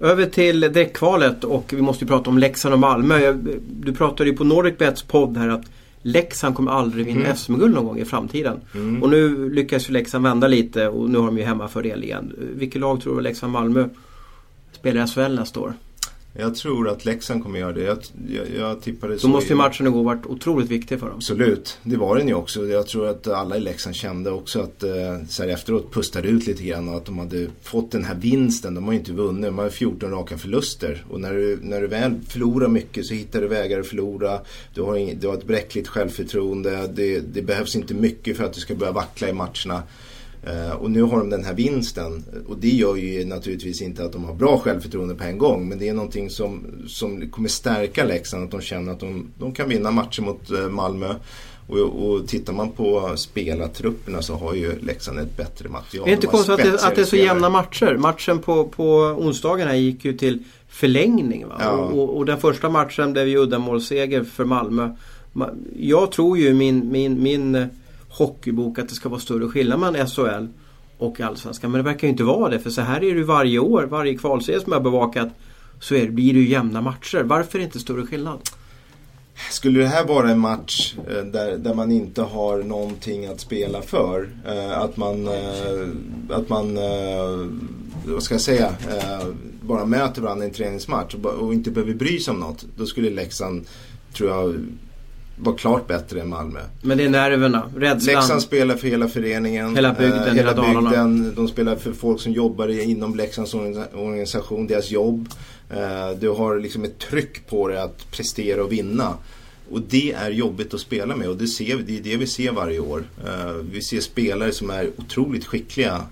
Över 0.00 0.26
till 0.26 0.60
däckkvalet 0.60 1.44
och 1.44 1.72
vi 1.72 1.82
måste 1.82 2.06
prata 2.06 2.30
om 2.30 2.38
Leksand 2.38 2.74
och 2.74 2.80
Malmö. 2.80 3.32
Du 3.60 3.94
pratade 3.94 4.30
ju 4.30 4.36
på 4.36 4.44
Nordic 4.44 4.78
Bets 4.78 5.02
podd 5.02 5.36
här 5.36 5.48
att 5.48 5.64
Leksand 6.02 6.54
kommer 6.54 6.70
aldrig 6.70 7.06
vinna 7.06 7.24
mm. 7.24 7.36
SM-guld 7.36 7.74
någon 7.74 7.84
gång 7.84 7.98
i 7.98 8.04
framtiden. 8.04 8.60
Mm. 8.74 9.02
Och 9.02 9.10
nu 9.10 9.50
lyckas 9.50 9.88
ju 9.88 9.92
Leksand 9.92 10.24
vända 10.24 10.48
lite 10.48 10.88
och 10.88 11.10
nu 11.10 11.18
har 11.18 11.26
de 11.26 11.38
ju 11.38 11.44
hemmafördel 11.44 12.04
igen. 12.04 12.36
Vilket 12.54 12.80
lag 12.80 13.00
tror 13.00 13.16
du 13.16 13.20
Leksand-Malmö 13.20 13.88
spelar 14.72 15.04
i 15.04 15.06
SHL 15.06 15.34
nästa 15.34 15.60
år? 15.60 15.74
Jag 16.32 16.54
tror 16.54 16.88
att 16.88 17.04
Leksand 17.04 17.42
kommer 17.42 17.58
göra 17.58 17.72
det. 17.72 17.82
Jag, 17.82 17.98
jag, 18.28 18.46
jag 18.58 18.82
tippade 18.82 19.18
så. 19.18 19.26
Då 19.26 19.32
måste 19.32 19.52
ju 19.52 19.56
matchen 19.56 19.86
igår 19.86 20.02
varit 20.02 20.26
otroligt 20.26 20.70
viktig 20.70 21.00
för 21.00 21.06
dem. 21.06 21.16
Absolut, 21.16 21.78
det 21.82 21.96
var 21.96 22.16
den 22.16 22.28
ju 22.28 22.34
också. 22.34 22.66
Jag 22.66 22.86
tror 22.86 23.06
att 23.08 23.26
alla 23.26 23.56
i 23.56 23.60
Leksand 23.60 23.96
kände 23.96 24.30
också 24.30 24.60
att 24.60 24.82
eh, 24.82 24.90
så 25.28 25.42
här 25.42 25.50
efteråt 25.50 25.92
pustade 25.92 26.28
ut 26.28 26.46
lite 26.46 26.62
grann 26.62 26.88
och 26.88 26.96
att 26.96 27.04
de 27.04 27.18
hade 27.18 27.46
fått 27.62 27.90
den 27.90 28.04
här 28.04 28.14
vinsten. 28.14 28.74
De 28.74 28.84
har 28.84 28.92
ju 28.92 28.98
inte 28.98 29.12
vunnit, 29.12 29.44
de 29.44 29.58
har 29.58 29.68
14 29.68 30.10
raka 30.10 30.38
förluster. 30.38 31.04
Och 31.10 31.20
när 31.20 31.32
du, 31.32 31.58
när 31.62 31.80
du 31.80 31.86
väl 31.86 32.20
förlorar 32.28 32.68
mycket 32.68 33.06
så 33.06 33.14
hittar 33.14 33.40
du 33.40 33.48
vägar 33.48 33.80
att 33.80 33.86
förlora. 33.86 34.40
Du 34.74 34.82
har, 34.82 34.96
ing, 34.96 35.18
du 35.20 35.26
har 35.26 35.34
ett 35.34 35.46
bräckligt 35.46 35.88
självförtroende. 35.88 36.90
Det, 36.94 37.20
det 37.20 37.42
behövs 37.42 37.76
inte 37.76 37.94
mycket 37.94 38.36
för 38.36 38.44
att 38.44 38.52
du 38.52 38.60
ska 38.60 38.74
börja 38.74 38.92
vackla 38.92 39.28
i 39.28 39.32
matcherna. 39.32 39.82
Uh, 40.48 40.72
och 40.72 40.90
nu 40.90 41.02
har 41.02 41.18
de 41.18 41.30
den 41.30 41.44
här 41.44 41.54
vinsten 41.54 42.24
och 42.48 42.58
det 42.58 42.68
gör 42.68 42.96
ju 42.96 43.24
naturligtvis 43.24 43.82
inte 43.82 44.04
att 44.04 44.12
de 44.12 44.24
har 44.24 44.34
bra 44.34 44.58
självförtroende 44.58 45.14
på 45.14 45.24
en 45.24 45.38
gång 45.38 45.68
men 45.68 45.78
det 45.78 45.88
är 45.88 45.94
någonting 45.94 46.30
som, 46.30 46.66
som 46.86 47.30
kommer 47.30 47.48
stärka 47.48 48.04
Leksand 48.04 48.44
att 48.44 48.50
de 48.50 48.60
känner 48.60 48.92
att 48.92 49.00
de, 49.00 49.26
de 49.38 49.52
kan 49.52 49.68
vinna 49.68 49.90
matcher 49.90 50.22
mot 50.22 50.50
uh, 50.50 50.68
Malmö. 50.68 51.14
Och, 51.66 51.78
och 51.78 52.28
tittar 52.28 52.52
man 52.52 52.70
på 52.70 53.12
spelartrupperna 53.16 54.22
så 54.22 54.34
har 54.34 54.54
ju 54.54 54.78
Leksand 54.80 55.18
ett 55.18 55.36
bättre 55.36 55.68
material. 55.68 56.04
Det 56.04 56.10
är 56.10 56.14
inte 56.14 56.26
konstigt 56.26 56.52
att 56.52 56.62
det, 56.62 56.86
att 56.86 56.94
det 56.94 57.00
är 57.00 57.04
så 57.04 57.16
jämna 57.16 57.48
matcher. 57.48 57.96
Matchen 57.96 58.38
på, 58.38 58.64
på 58.64 58.84
onsdagen 59.18 59.68
här 59.68 59.74
gick 59.74 60.04
ju 60.04 60.12
till 60.12 60.42
förlängning. 60.68 61.44
Ja. 61.58 61.70
Och, 61.70 62.16
och, 62.16 62.26
den 62.26 62.40
första 62.40 62.68
matchen 62.68 63.12
blev 63.12 63.28
ju 63.28 63.38
uddamålsseger 63.38 64.24
för 64.24 64.44
Malmö. 64.44 64.90
Jag 65.76 66.12
tror 66.12 66.38
ju 66.38 66.54
min, 66.54 66.92
min, 66.92 67.22
min 67.22 67.68
hockeybok 68.10 68.78
att 68.78 68.88
det 68.88 68.94
ska 68.94 69.08
vara 69.08 69.20
större 69.20 69.48
skillnad 69.48 69.80
mellan 69.80 70.06
SHL 70.06 70.46
och 70.98 71.20
Allsvenskan. 71.20 71.70
Men 71.70 71.78
det 71.78 71.90
verkar 71.90 72.06
ju 72.06 72.10
inte 72.10 72.24
vara 72.24 72.50
det 72.50 72.58
för 72.58 72.70
så 72.70 72.80
här 72.80 72.96
är 72.96 73.00
det 73.00 73.06
ju 73.06 73.22
varje 73.22 73.58
år. 73.58 73.82
Varje 73.82 74.14
kvalserie 74.14 74.60
som 74.60 74.72
jag 74.72 74.82
bevakat 74.82 75.28
så 75.80 75.94
är 75.94 76.10
blir 76.10 76.34
det 76.34 76.40
ju 76.40 76.48
jämna 76.48 76.80
matcher. 76.80 77.22
Varför 77.22 77.58
är 77.58 77.60
det 77.60 77.64
inte 77.64 77.80
större 77.80 78.06
skillnad? 78.06 78.38
Skulle 79.50 79.80
det 79.80 79.86
här 79.86 80.04
vara 80.04 80.30
en 80.30 80.38
match 80.38 80.94
eh, 81.08 81.24
där, 81.24 81.58
där 81.58 81.74
man 81.74 81.92
inte 81.92 82.22
har 82.22 82.62
någonting 82.62 83.26
att 83.26 83.40
spela 83.40 83.82
för? 83.82 84.28
Eh, 84.46 84.78
att 84.78 84.96
man, 84.96 85.28
eh, 85.28 85.88
att 86.30 86.48
man 86.48 86.76
eh, 86.76 87.46
vad 88.04 88.22
ska 88.22 88.34
jag 88.34 88.40
säga, 88.40 88.66
eh, 88.66 89.26
bara 89.60 89.86
möter 89.86 90.22
varandra 90.22 90.44
i 90.44 90.48
en 90.48 90.54
träningsmatch 90.54 91.14
och 91.14 91.54
inte 91.54 91.70
behöver 91.70 91.94
bry 91.94 92.18
sig 92.18 92.32
om 92.32 92.40
något. 92.40 92.64
Då 92.76 92.86
skulle 92.86 93.10
Leksand, 93.10 93.66
tror 94.12 94.30
jag, 94.30 94.66
var 95.40 95.56
klart 95.56 95.86
bättre 95.86 96.20
än 96.20 96.28
Malmö. 96.28 96.60
Men 96.82 96.98
det 96.98 97.04
är 97.04 97.08
nerverna, 97.08 97.70
rädslan. 97.76 98.14
Leksand 98.14 98.42
spelar 98.42 98.76
för 98.76 98.88
hela 98.88 99.08
föreningen. 99.08 99.74
Hela 99.76 99.92
bygden, 99.92 100.28
eh, 100.28 100.34
hela, 100.34 100.66
hela 100.66 100.82
bygden. 100.82 101.32
De 101.36 101.48
spelar 101.48 101.76
för 101.76 101.92
folk 101.92 102.20
som 102.20 102.32
jobbar 102.32 102.68
inom 102.68 103.14
Leksands 103.14 103.54
organisation, 103.94 104.66
deras 104.66 104.90
jobb. 104.90 105.28
Eh, 105.70 106.10
du 106.20 106.28
har 106.28 106.58
liksom 106.58 106.84
ett 106.84 106.98
tryck 106.98 107.46
på 107.48 107.68
dig 107.68 107.78
att 107.78 108.10
prestera 108.10 108.64
och 108.64 108.72
vinna. 108.72 109.14
Och 109.70 109.80
det 109.80 110.12
är 110.12 110.30
jobbigt 110.30 110.74
att 110.74 110.80
spela 110.80 111.16
med 111.16 111.28
och 111.28 111.36
det, 111.36 111.46
ser, 111.46 111.76
det 111.86 111.98
är 111.98 112.02
det 112.02 112.16
vi 112.16 112.26
ser 112.26 112.52
varje 112.52 112.78
år. 112.78 113.04
Eh, 113.26 113.52
vi 113.72 113.82
ser 113.82 114.00
spelare 114.00 114.52
som 114.52 114.70
är 114.70 114.90
otroligt 114.96 115.46
skickliga 115.46 116.02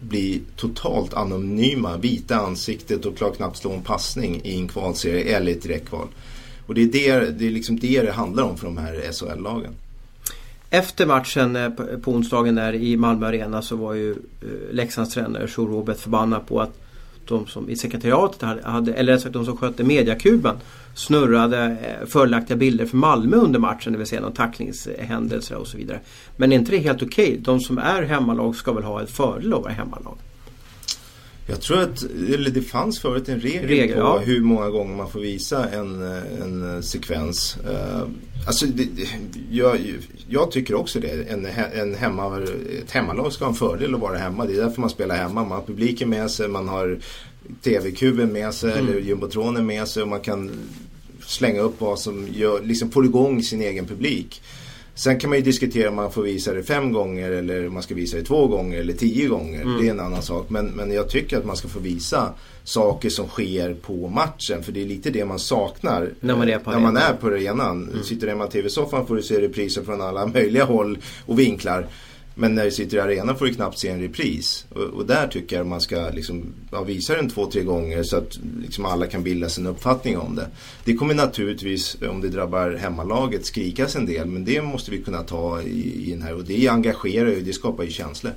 bli 0.00 0.42
totalt 0.56 1.14
anonyma, 1.14 1.96
vita 1.96 2.36
ansiktet 2.36 3.06
och 3.06 3.16
klarar 3.16 3.34
knappt 3.34 3.56
slå 3.56 3.72
en 3.72 3.82
passning 3.82 4.40
i 4.44 4.56
en 4.56 4.68
kvalserie 4.68 5.36
eller 5.36 5.52
ett 5.52 5.62
direktkval. 5.62 6.08
Och 6.68 6.74
det 6.74 6.82
är 6.82 7.20
det 7.20 7.30
det, 7.30 7.46
är 7.46 7.50
liksom 7.50 7.78
det 7.78 8.02
det 8.02 8.12
handlar 8.12 8.42
om 8.42 8.56
för 8.56 8.66
de 8.66 8.78
här 8.78 9.12
SHL-lagen. 9.12 9.72
Efter 10.70 11.06
matchen 11.06 11.56
eh, 11.56 11.70
på 12.02 12.12
onsdagen 12.12 12.54
där 12.54 12.74
i 12.74 12.96
Malmö 12.96 13.26
Arena 13.26 13.62
så 13.62 13.76
var 13.76 13.94
ju 13.94 14.10
eh, 14.10 14.16
Leksands 14.70 15.14
tränare 15.14 15.48
Joe 15.56 15.66
Robert 15.66 15.98
förbannad 15.98 16.46
på 16.46 16.60
att 16.60 16.80
de 17.24 17.46
som 17.46 17.70
i 17.70 17.76
sekretariatet 17.76 18.42
hade, 18.62 18.94
eller 18.94 19.12
rätt 19.12 19.22
sagt 19.22 19.32
de 19.32 19.44
som 19.44 19.56
skötte 19.56 19.84
mediakuben 19.84 20.56
snurrade 20.94 21.64
eh, 21.64 22.06
fördelaktiga 22.06 22.56
bilder 22.56 22.86
för 22.86 22.96
Malmö 22.96 23.36
under 23.36 23.58
matchen, 23.58 23.92
det 23.92 23.98
vill 23.98 24.06
säga 24.06 24.20
någon 24.20 24.32
tacklingshändelse 24.32 25.56
och 25.56 25.66
så 25.66 25.76
vidare. 25.76 26.00
Men 26.36 26.52
är 26.52 26.56
inte 26.56 26.70
det 26.70 26.78
helt 26.78 27.02
okej? 27.02 27.28
Okay? 27.28 27.38
De 27.38 27.60
som 27.60 27.78
är 27.78 28.02
hemmalag 28.02 28.56
ska 28.56 28.72
väl 28.72 28.84
ha 28.84 29.02
ett 29.02 29.10
fördel 29.10 29.54
att 29.54 29.62
vara 29.62 29.72
hemmalag? 29.72 30.18
Jag 31.50 31.60
tror 31.60 31.80
att 31.80 32.02
eller 32.34 32.50
det 32.50 32.62
fanns 32.62 33.00
förut 33.00 33.28
en 33.28 33.40
regel, 33.40 33.68
Regel, 33.68 33.94
på 33.94 34.00
ja. 34.00 34.18
hur 34.18 34.40
många 34.40 34.70
gånger 34.70 34.96
man 34.96 35.10
får 35.10 35.20
visa 35.20 35.68
en, 35.68 36.02
eh, 36.02 36.42
en 36.42 36.82
sekvens. 36.82 37.56
Uh, 37.70 38.08
alltså, 38.46 38.66
det, 38.66 38.88
jag, 39.50 39.78
jag 40.28 40.50
tycker 40.50 40.74
också 40.74 41.00
det. 41.00 41.30
En, 41.30 41.46
en 41.74 41.94
hemma, 41.94 42.42
ett 42.82 42.90
hemmalag 42.90 43.32
ska 43.32 43.44
ha 43.44 43.50
en 43.50 43.56
fördel 43.56 43.94
att 43.94 44.00
vara 44.00 44.18
hemma. 44.18 44.46
Det 44.46 44.52
är 44.52 44.62
därför 44.62 44.80
man 44.80 44.90
spelar 44.90 45.16
hemma. 45.16 45.34
Man 45.44 45.50
har 45.58 45.66
publiken 45.66 46.10
med 46.10 46.30
sig, 46.30 46.48
man 46.48 46.68
har 46.68 46.98
TV-kuben 47.62 48.32
med 48.32 48.54
sig 48.54 48.72
Mm. 48.72 48.86
eller 48.86 49.00
jumbotronen 49.00 49.66
med 49.66 49.88
sig 49.88 50.02
och 50.02 50.08
man 50.08 50.20
kan 50.20 50.50
slänga 51.26 51.60
upp 51.60 51.80
vad 51.80 51.98
som 51.98 52.28
gör, 52.32 52.62
liksom 52.62 52.90
får 52.90 53.04
igång 53.04 53.42
sin 53.42 53.62
egen 53.62 53.86
publik. 53.86 54.42
Sen 54.98 55.18
kan 55.18 55.30
man 55.30 55.38
ju 55.38 55.44
diskutera 55.44 55.88
om 55.88 55.94
man 55.94 56.12
får 56.12 56.22
visa 56.22 56.52
det 56.52 56.62
fem 56.62 56.92
gånger 56.92 57.30
eller 57.30 57.66
om 57.66 57.74
man 57.74 57.82
ska 57.82 57.94
visa 57.94 58.16
det 58.16 58.22
två 58.22 58.46
gånger 58.46 58.78
eller 58.80 58.92
tio 58.92 59.28
gånger. 59.28 59.62
Mm. 59.62 59.80
Det 59.80 59.86
är 59.86 59.90
en 59.90 60.00
annan 60.00 60.22
sak. 60.22 60.50
Men, 60.50 60.66
men 60.66 60.92
jag 60.92 61.08
tycker 61.08 61.38
att 61.38 61.44
man 61.44 61.56
ska 61.56 61.68
få 61.68 61.78
visa 61.78 62.34
saker 62.64 63.10
som 63.10 63.28
sker 63.28 63.74
på 63.74 64.08
matchen. 64.08 64.62
För 64.62 64.72
det 64.72 64.82
är 64.82 64.86
lite 64.86 65.10
det 65.10 65.24
man 65.24 65.38
saknar 65.38 66.10
När 66.20 66.36
man 66.36 66.48
är 66.48 66.52
eh, 66.52 66.58
på 66.58 66.70
när 66.70 66.78
man 66.78 66.96
är 66.96 67.12
på 67.12 67.26
arenan. 67.26 68.00
Sitter 68.04 68.26
du 68.26 68.32
hemma 68.32 68.46
i 68.46 68.50
TV-soffan 68.50 69.06
får 69.06 69.16
du 69.16 69.22
se 69.22 69.40
repriser 69.40 69.82
från 69.82 70.00
alla 70.00 70.26
möjliga 70.34 70.64
håll 70.64 70.98
och 71.26 71.38
vinklar. 71.38 71.86
Men 72.40 72.54
när 72.54 72.64
du 72.64 72.70
sitter 72.70 72.96
i 72.96 73.00
arenan 73.00 73.38
får 73.38 73.46
du 73.46 73.54
knappt 73.54 73.78
se 73.78 73.88
en 73.88 74.00
repris. 74.00 74.66
Och, 74.68 74.82
och 74.82 75.06
där 75.06 75.26
tycker 75.26 75.56
jag 75.56 75.66
man 75.66 75.80
ska 75.80 76.10
liksom, 76.14 76.44
ja, 76.72 76.82
visa 76.82 77.14
den 77.14 77.28
två, 77.30 77.46
tre 77.46 77.62
gånger 77.62 78.02
så 78.02 78.16
att 78.16 78.38
liksom 78.62 78.84
alla 78.84 79.06
kan 79.06 79.22
bilda 79.22 79.48
sin 79.48 79.66
uppfattning 79.66 80.18
om 80.18 80.36
det. 80.36 80.46
Det 80.84 80.94
kommer 80.94 81.14
naturligtvis, 81.14 81.96
om 82.10 82.20
det 82.20 82.28
drabbar 82.28 82.78
hemmalaget, 82.80 83.46
skrikas 83.46 83.96
en 83.96 84.06
del. 84.06 84.26
Men 84.26 84.44
det 84.44 84.62
måste 84.62 84.90
vi 84.90 85.02
kunna 85.02 85.22
ta 85.22 85.62
i, 85.62 86.06
i 86.06 86.10
den 86.10 86.22
här. 86.22 86.34
Och 86.34 86.44
det 86.44 86.68
engagerar 86.68 87.28
ju, 87.28 87.40
det 87.40 87.52
skapar 87.52 87.84
ju 87.84 87.90
känslor. 87.90 88.32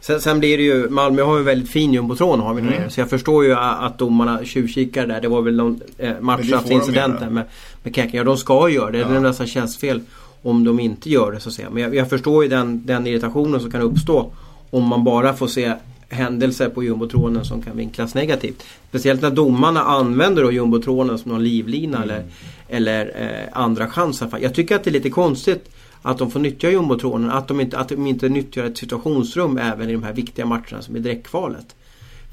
Sen, 0.00 0.20
sen 0.20 0.38
blir 0.38 0.56
det 0.56 0.64
ju, 0.64 0.88
Malmö 0.88 1.22
har 1.22 1.38
ju 1.38 1.42
väldigt 1.44 1.70
fin 1.70 1.92
jumbotron 1.92 2.40
har 2.40 2.54
vi 2.54 2.62
där 2.62 2.76
Mm. 2.76 2.90
Så 2.90 3.00
jag 3.00 3.10
förstår 3.10 3.44
ju 3.44 3.54
att 3.54 3.98
domarna 3.98 4.44
tjuvkikar 4.44 5.06
där. 5.06 5.20
Det 5.20 5.28
var 5.28 5.42
väl 5.42 5.56
någon 5.56 5.80
eh, 5.98 6.20
matchstraffsincident 6.20 7.18
de 7.18 7.24
där 7.24 7.30
med, 7.30 7.44
med 7.82 7.94
Käken. 7.94 8.16
Ja 8.18 8.24
de 8.24 8.36
ska 8.36 8.68
ju 8.68 8.74
göra 8.74 8.90
det. 8.90 8.98
Det 8.98 9.04
är 9.04 9.14
Ja. 9.14 9.20
nästan 9.20 9.46
tjänstfel 9.46 10.00
om 10.42 10.64
de 10.64 10.80
inte 10.80 11.10
gör 11.10 11.32
det 11.32 11.40
så 11.40 11.48
att 11.48 11.54
säga. 11.54 11.70
Men 11.70 11.82
jag, 11.82 11.94
jag 11.94 12.10
förstår 12.10 12.42
ju 12.42 12.50
den, 12.50 12.86
den 12.86 13.06
irritationen 13.06 13.60
som 13.60 13.70
kan 13.70 13.80
uppstå 13.80 14.32
om 14.70 14.84
man 14.84 15.04
bara 15.04 15.34
får 15.34 15.46
se 15.46 15.72
händelser 16.08 16.68
på 16.68 16.84
jumbotronen 16.84 17.44
som 17.44 17.62
kan 17.62 17.76
vinklas 17.76 18.14
negativt. 18.14 18.64
Speciellt 18.88 19.22
när 19.22 19.30
domarna 19.30 19.82
använder 19.82 20.42
då 20.42 20.52
jumbotronen 20.52 21.18
som 21.18 21.32
någon 21.32 21.44
livlina 21.44 22.02
eller, 22.02 22.24
eller 22.68 23.06
eh, 23.06 23.60
andra 23.60 23.88
chanser. 23.88 24.28
Jag 24.40 24.54
tycker 24.54 24.76
att 24.76 24.84
det 24.84 24.90
är 24.90 24.92
lite 24.92 25.10
konstigt 25.10 25.70
att 26.02 26.18
de 26.18 26.30
får 26.30 26.40
nyttja 26.40 26.70
jumbotronen. 26.70 27.30
Att 27.30 27.48
de, 27.48 27.60
inte, 27.60 27.78
att 27.78 27.88
de 27.88 28.06
inte 28.06 28.28
nyttjar 28.28 28.64
ett 28.64 28.78
situationsrum 28.78 29.58
även 29.58 29.90
i 29.90 29.92
de 29.92 30.02
här 30.02 30.12
viktiga 30.12 30.46
matcherna 30.46 30.82
som 30.82 30.96
är 30.96 31.00
direktkvalet. 31.00 31.74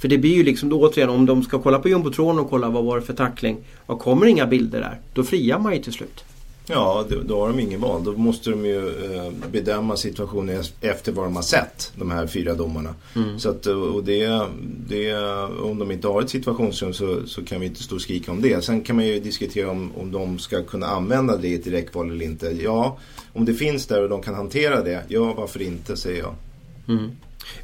För 0.01 0.07
det 0.07 0.17
blir 0.17 0.35
ju 0.35 0.43
liksom 0.43 0.69
då 0.69 0.81
återigen 0.81 1.09
om 1.09 1.25
de 1.25 1.43
ska 1.43 1.61
kolla 1.61 1.79
på 1.79 1.89
jumbotronen 1.89 2.39
och 2.39 2.49
kolla 2.49 2.69
vad 2.69 2.83
var 2.83 2.99
det 2.99 3.05
för 3.05 3.13
tackling. 3.13 3.57
Och 3.85 3.99
kommer 3.99 4.25
inga 4.25 4.47
bilder 4.47 4.79
där, 4.79 4.99
då 5.13 5.23
friar 5.23 5.59
man 5.59 5.73
ju 5.73 5.81
till 5.81 5.93
slut. 5.93 6.23
Ja, 6.67 7.05
då, 7.25 7.39
har 7.39 7.47
de 7.47 7.59
ingen 7.59 7.81
val. 7.81 8.03
Då 8.03 8.11
måste 8.11 8.49
de 8.49 8.65
ju 8.65 8.87
eh, 8.87 9.31
bedöma 9.51 9.97
situationen 9.97 10.63
efter 10.81 11.11
vad 11.11 11.25
de 11.25 11.35
har 11.35 11.43
sett, 11.43 11.91
de 11.95 12.11
här 12.11 12.27
fyra 12.27 12.53
domarna. 12.53 12.95
Så 13.37 13.49
att, 13.49 13.65
och 13.65 14.03
det, 14.03 14.41
det, 14.87 15.13
om 15.61 15.79
de 15.79 15.91
inte 15.91 16.07
har 16.07 16.21
ett 16.21 16.29
situationsrum 16.29 16.93
så, 16.93 17.27
så 17.27 17.45
kan 17.45 17.59
vi 17.59 17.65
inte 17.65 17.83
stå 17.83 17.95
och 17.95 18.01
skrika 18.01 18.31
om 18.31 18.41
det. 18.41 18.63
Sen 18.63 18.81
kan 18.81 18.95
man 18.95 19.05
ju 19.05 19.19
diskutera 19.19 19.69
om, 19.69 19.91
om 19.97 20.11
de 20.11 20.39
ska 20.39 20.63
kunna 20.63 20.87
använda 20.87 21.37
det 21.37 21.47
i 21.47 21.55
ett 21.55 21.63
direktval 21.63 22.11
eller 22.11 22.25
inte. 22.25 22.55
Ja, 22.63 22.97
om 23.33 23.45
det 23.45 23.53
finns 23.53 23.85
där 23.85 24.03
och 24.03 24.09
de 24.09 24.21
kan 24.21 24.35
hantera 24.35 24.81
det, 24.81 25.03
ja 25.07 25.33
varför 25.33 25.61
inte 25.61 25.97
säger 25.97 26.19
jag. 26.19 26.35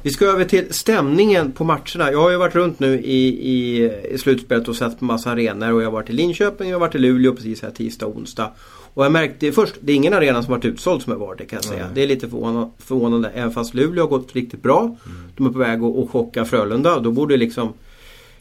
Vi 0.02 0.10
ska 0.10 0.26
över 0.26 0.44
till 0.44 0.74
stämningen 0.74 1.52
på 1.52 1.64
matcherna. 1.64 2.12
Jag 2.12 2.22
har 2.22 2.30
ju 2.30 2.36
varit 2.36 2.54
runt 2.54 2.80
nu 2.80 3.00
i, 3.00 3.26
i, 3.28 3.90
i 4.10 4.18
slutspelet 4.18 4.68
och 4.68 4.76
sett 4.76 4.98
på 4.98 5.04
massa 5.04 5.30
arenor 5.30 5.72
och 5.72 5.82
jag 5.82 5.86
har 5.86 5.92
varit 5.92 6.10
i 6.10 6.12
Linköping, 6.12 6.68
jag 6.68 6.74
har 6.74 6.80
varit 6.80 6.94
i 6.94 6.98
Luleå 6.98 7.34
precis 7.34 7.62
här 7.62 7.70
tisdag 7.70 8.06
och 8.06 8.16
onsdag. 8.16 8.50
Och 8.94 9.04
jag 9.04 9.12
märkte 9.12 9.52
först, 9.52 9.74
det 9.80 9.92
är 9.92 9.96
ingen 9.96 10.12
arena 10.12 10.42
som 10.42 10.50
varit 10.52 10.64
utsåld 10.64 11.02
som 11.02 11.12
har 11.12 11.18
varit 11.18 11.38
det 11.38 11.44
kan 11.44 11.56
jag 11.56 11.64
säga. 11.64 11.84
Nej. 11.84 11.94
Det 11.94 12.02
är 12.02 12.06
lite 12.06 12.28
förvånande, 12.28 12.70
förvånande 12.78 13.30
även 13.34 13.52
fast 13.52 13.74
Luleå 13.74 14.04
har 14.04 14.08
gått 14.08 14.34
riktigt 14.34 14.62
bra. 14.62 14.96
De 15.36 15.46
är 15.46 15.50
på 15.50 15.58
väg 15.58 15.82
att, 15.82 15.96
att 15.96 16.10
chocka 16.10 16.44
Frölunda. 16.44 17.00
Då 17.00 17.10
borde 17.10 17.36
liksom 17.36 17.72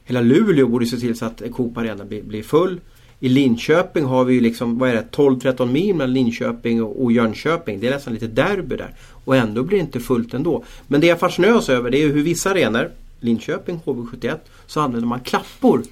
Hela 0.03 0.21
Luleå 0.21 0.67
borde 0.67 0.85
se 0.85 0.97
till 0.97 1.17
så 1.17 1.25
att 1.25 1.41
Coop 1.53 1.77
Arena 1.77 2.05
blir, 2.05 2.23
blir 2.23 2.43
full. 2.43 2.79
I 3.19 3.29
Linköping 3.29 4.05
har 4.05 4.25
vi 4.25 4.33
ju 4.33 4.39
liksom, 4.39 4.79
vad 4.79 4.89
är 4.89 4.93
det, 4.93 5.05
12-13 5.11 5.71
mil 5.71 5.95
mellan 5.95 6.13
Linköping 6.13 6.83
och, 6.83 7.11
Jönköping. 7.11 7.79
Det 7.79 7.87
är 7.87 7.91
nästan 7.91 8.13
lite 8.13 8.27
derby 8.27 8.75
där. 8.75 8.95
Och 9.25 9.35
ändå 9.35 9.63
blir 9.63 9.77
det 9.77 9.83
inte 9.83 9.99
fullt 9.99 10.33
ändå. 10.33 10.63
Men 10.87 11.01
det 11.01 11.07
jag 11.07 11.19
fascineras 11.19 11.69
över 11.69 11.91
det 11.91 12.03
är 12.03 12.07
hur 12.07 12.23
vissa 12.23 12.49
arenor 12.49 12.91
Linköping, 13.19 13.79
HV71, 13.85 14.35
så 14.67 14.79
använder 14.81 15.07
man 15.07 15.19
klappor 15.19 15.83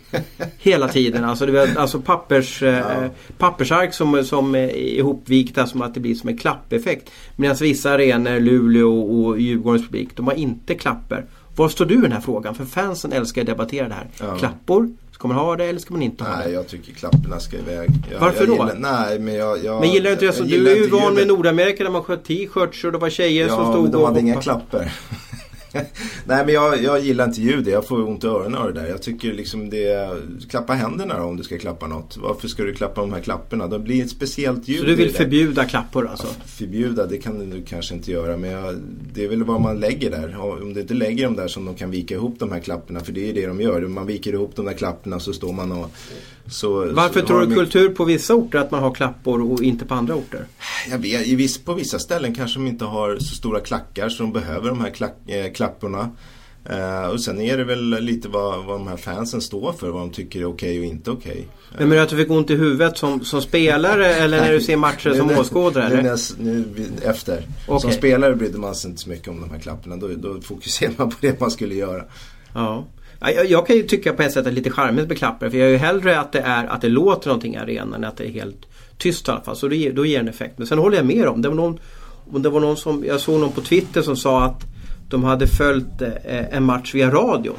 hela 0.58 0.88
tiden. 0.88 1.24
Alltså, 1.24 1.46
det 1.46 1.62
är, 1.62 1.78
alltså 1.78 2.00
pappers, 2.02 2.64
eh, 2.64 3.06
pappersark 3.38 3.94
som, 3.94 4.24
som 4.24 4.56
är 4.56 4.76
ihopvikta 4.76 5.68
som 5.68 5.82
att 5.82 5.94
det 5.94 6.00
blir 6.00 6.16
som 6.16 6.30
en 6.30 6.38
klappeffekt. 6.38 7.10
Medan 7.36 7.56
vissa 7.62 7.92
arenor, 7.92 8.40
Luleå 8.40 9.02
och 9.02 9.40
Djurgårdens 9.40 9.86
publik, 9.86 10.10
de 10.16 10.28
har 10.28 10.34
inte 10.34 10.76
klappor. 10.76 11.26
Var 11.56 11.70
står 11.70 11.86
du 11.86 11.94
i 11.94 11.98
den 11.98 12.12
här 12.12 12.22
frågan? 12.22 12.56
För 12.56 12.66
fansen 12.66 13.12
älskar 13.12 13.42
att 13.42 13.48
debattera 13.48 13.88
det 13.88 13.94
här. 13.94 14.08
Ja. 14.20 14.36
Klappor, 14.38 14.90
ska 15.12 15.28
man 15.28 15.38
ha 15.38 15.56
det 15.56 15.66
eller 15.66 15.80
ska 15.80 15.94
man 15.94 16.04
inte 16.04 16.24
ha 16.24 16.36
Nej, 16.38 16.48
det? 16.48 16.54
jag 16.54 16.68
tycker 16.68 16.94
klapporna 16.94 17.40
ska 17.40 17.58
iväg. 17.58 17.90
Jag, 18.12 18.20
Varför 18.20 18.40
jag 18.40 18.48
då? 18.48 18.54
Gillar, 18.54 18.76
nej, 18.80 19.20
men 19.20 19.34
jag, 19.36 19.64
jag, 19.64 19.80
Men 19.80 19.92
gillar 19.94 20.12
inte 20.12 20.26
det? 20.26 20.38
jag 20.40 20.48
du 20.48 20.72
är 20.72 20.76
ju 20.76 20.88
van 20.88 21.14
med. 21.14 21.28
Nordamerika 21.28 21.84
där 21.84 21.92
man 21.92 22.04
sköt 22.04 22.24
t-shirts 22.26 22.84
och 22.84 22.92
det 22.92 22.98
var 22.98 23.10
tjejer 23.10 23.48
som 23.48 23.60
Ja, 23.64 23.72
stod 23.72 23.84
men 23.84 23.92
de 23.92 23.98
och 24.02 24.08
hade 24.08 24.20
inga 24.20 24.36
hoppade. 24.36 24.44
klappor. 24.44 24.92
Nej 26.26 26.46
men 26.46 26.54
jag, 26.54 26.84
jag 26.84 27.00
gillar 27.00 27.26
inte 27.26 27.42
ljudet. 27.42 27.74
Jag 27.74 27.88
får 27.88 28.08
ont 28.08 28.24
i 28.24 28.28
öronen 28.28 28.56
av 28.56 28.74
det 28.74 28.82
där. 28.82 28.88
Jag 28.88 29.02
tycker 29.02 29.34
liksom 29.34 29.70
det... 29.70 30.18
Klappa 30.50 30.74
händerna 30.74 31.20
då 31.20 31.24
om 31.24 31.38
du 31.38 31.44
ska 31.44 31.58
klappa 31.58 31.88
något. 31.88 32.18
Varför 32.18 32.48
ska 32.48 32.64
du 32.64 32.74
klappa 32.74 33.02
de 33.02 33.14
här 33.14 33.22
klapporna? 33.22 33.68
Det 33.68 33.80
blir 33.80 34.04
ett 34.04 34.10
speciellt 34.10 34.68
ljud 34.68 34.80
Så 34.80 34.86
du 34.86 34.96
vill 34.96 35.14
förbjuda 35.14 35.66
klappor 35.66 36.08
alltså? 36.08 36.28
Förbjuda, 36.46 37.06
det 37.06 37.18
kan 37.18 37.50
du 37.50 37.64
kanske 37.64 37.96
inte 37.96 38.12
göra. 38.12 38.38
Men 38.38 38.50
jag, 38.50 38.76
det 39.14 39.24
är 39.24 39.28
väl 39.28 39.44
vad 39.44 39.62
man 39.62 39.80
lägger 39.80 40.12
där. 40.12 40.40
Om 40.40 40.74
du 40.74 40.82
inte 40.82 40.94
lägger 40.94 41.24
dem 41.24 41.36
där 41.36 41.48
som 41.48 41.66
de 41.66 41.76
kan 41.76 41.92
vika 41.92 42.16
ihop 42.16 42.36
de 42.40 42.52
här 42.52 42.60
klapporna. 42.60 43.00
För 43.00 43.12
det 43.12 43.30
är 43.30 43.34
det 43.34 43.48
de 43.48 43.62
gör. 43.62 43.82
Man 43.82 44.08
viker 44.08 44.34
ihop 44.34 44.56
de 44.56 44.66
där 44.66 44.74
klapporna 44.74 45.20
så 45.20 45.34
står 45.34 45.54
man 45.54 45.72
och... 45.72 45.92
Så, 46.50 46.94
Varför 46.94 47.20
så 47.22 47.28
tror 47.28 47.46
du 47.46 47.56
kultur 47.56 47.90
på 47.90 48.04
vissa 48.06 48.36
orter 48.36 48.60
att 48.60 48.72
man 48.72 48.84
har 48.84 48.94
klappor 48.94 49.52
och 49.52 49.64
inte 49.64 49.86
på 49.86 49.94
andra 49.94 50.16
orter? 50.16 50.46
Jag 50.90 50.98
vet, 50.98 51.28
viss, 51.28 51.58
på 51.58 51.74
vissa 51.74 52.00
ställen 52.00 52.36
kanske 52.36 52.60
de 52.60 52.68
inte 52.68 52.86
har 52.86 53.18
så 53.20 53.36
stora 53.36 53.60
klackar 53.60 54.10
så 54.10 54.24
de 54.24 54.34
behöver 54.34 54.70
de 54.70 54.82
här 54.82 54.90
klack, 54.90 55.16
eh, 55.28 55.52
klapporna. 55.54 56.10
Eh, 56.70 57.10
och 57.10 57.22
sen 57.22 57.42
är 57.42 57.58
det 57.58 57.64
väl 57.64 57.90
lite 57.90 58.28
vad, 58.30 58.66
vad 58.66 58.80
de 58.80 58.88
här 58.88 58.98
fansen 58.98 59.42
står 59.42 59.74
för, 59.74 59.90
vad 59.90 60.02
de 60.02 60.10
tycker 60.12 60.40
är 60.40 60.46
okej 60.46 60.80
och 60.80 60.86
inte 60.86 61.12
okej. 61.12 61.48
Men 61.78 61.90
menar 61.90 61.96
du 61.96 62.04
att 62.04 62.10
du 62.10 62.18
fick 62.18 62.32
ont 62.32 62.50
i 62.50 62.56
huvudet 62.56 62.98
som, 62.98 63.26
som 63.26 63.42
spelare 63.42 64.16
eller 64.16 64.42
när 64.42 64.54
du 64.54 64.62
ser 64.62 64.78
matcher 64.78 65.14
som 65.14 65.28
Nu- 65.28 65.34
nu- 65.34 65.40
åskådare? 65.40 66.02
Nu, 66.04 66.16
nu, 66.38 66.64
vi- 66.76 67.06
efter. 67.06 67.44
Okej. 67.68 67.82
Som 67.82 67.92
spelare 67.92 68.36
brydde 68.36 68.58
man 68.58 68.76
sig 68.76 68.90
inte 68.90 69.02
så 69.02 69.10
mycket 69.10 69.28
om 69.28 69.42
de 69.42 69.50
här 69.52 69.60
klapparna. 69.60 69.98
Då, 69.98 70.08
då 70.08 70.42
fokuserar 70.42 70.94
man 70.98 71.10
på 71.10 71.16
det 71.22 71.40
man 71.40 71.52
skulle 71.52 71.76
göra. 71.76 72.04
Ja. 72.54 72.86
Jag, 73.20 73.50
jag 73.50 73.68
kan 73.68 73.76
ju 73.76 73.84
tycka 73.84 74.14
på 74.14 74.24
ett 74.24 74.32
sätt 74.32 74.38
att 74.38 74.44
det 74.44 74.50
är 74.50 74.54
lite 74.54 74.70
charmigt 74.70 75.08
med 75.08 75.18
klappar. 75.18 75.50
För 75.50 75.58
jag 75.58 75.68
är 75.68 75.72
ju 75.72 75.78
hellre 75.78 76.20
att 76.20 76.32
det, 76.32 76.40
är, 76.40 76.66
att 76.66 76.82
det 76.82 76.90
låter 76.90 77.28
någonting 77.28 77.54
i 77.54 77.58
arenan 77.58 77.94
än 77.94 78.04
att 78.04 78.18
det 78.18 78.26
är 78.26 78.32
helt 78.32 78.66
tyst 78.98 79.28
i 79.28 79.32
alla 79.32 79.42
fall. 79.42 79.56
Så 79.56 79.68
det, 79.68 79.92
då 79.92 80.06
ger 80.06 80.18
det 80.18 80.24
en 80.24 80.28
effekt. 80.28 80.58
Men 80.58 80.68
sen 80.68 80.78
håller 80.78 80.98
jag 80.98 81.06
med 81.06 81.28
om. 81.28 81.42
Det 81.42 81.50
var 81.50 81.56
någon, 81.56 81.80
om 82.32 82.42
det 82.42 82.50
var 82.50 82.60
någon 82.60 82.78
som, 82.78 83.06
jag 83.08 83.20
såg 83.20 83.40
någon 83.40 83.52
på 83.52 83.62
Twitter 83.62 84.02
som 84.02 84.16
sa 84.16 84.44
att 84.44 84.66
de 85.10 85.24
hade 85.24 85.48
följt 85.48 86.02
eh, 86.02 86.56
en 86.56 86.64
match 86.64 86.96
via 86.96 87.12
radio. 87.12 87.54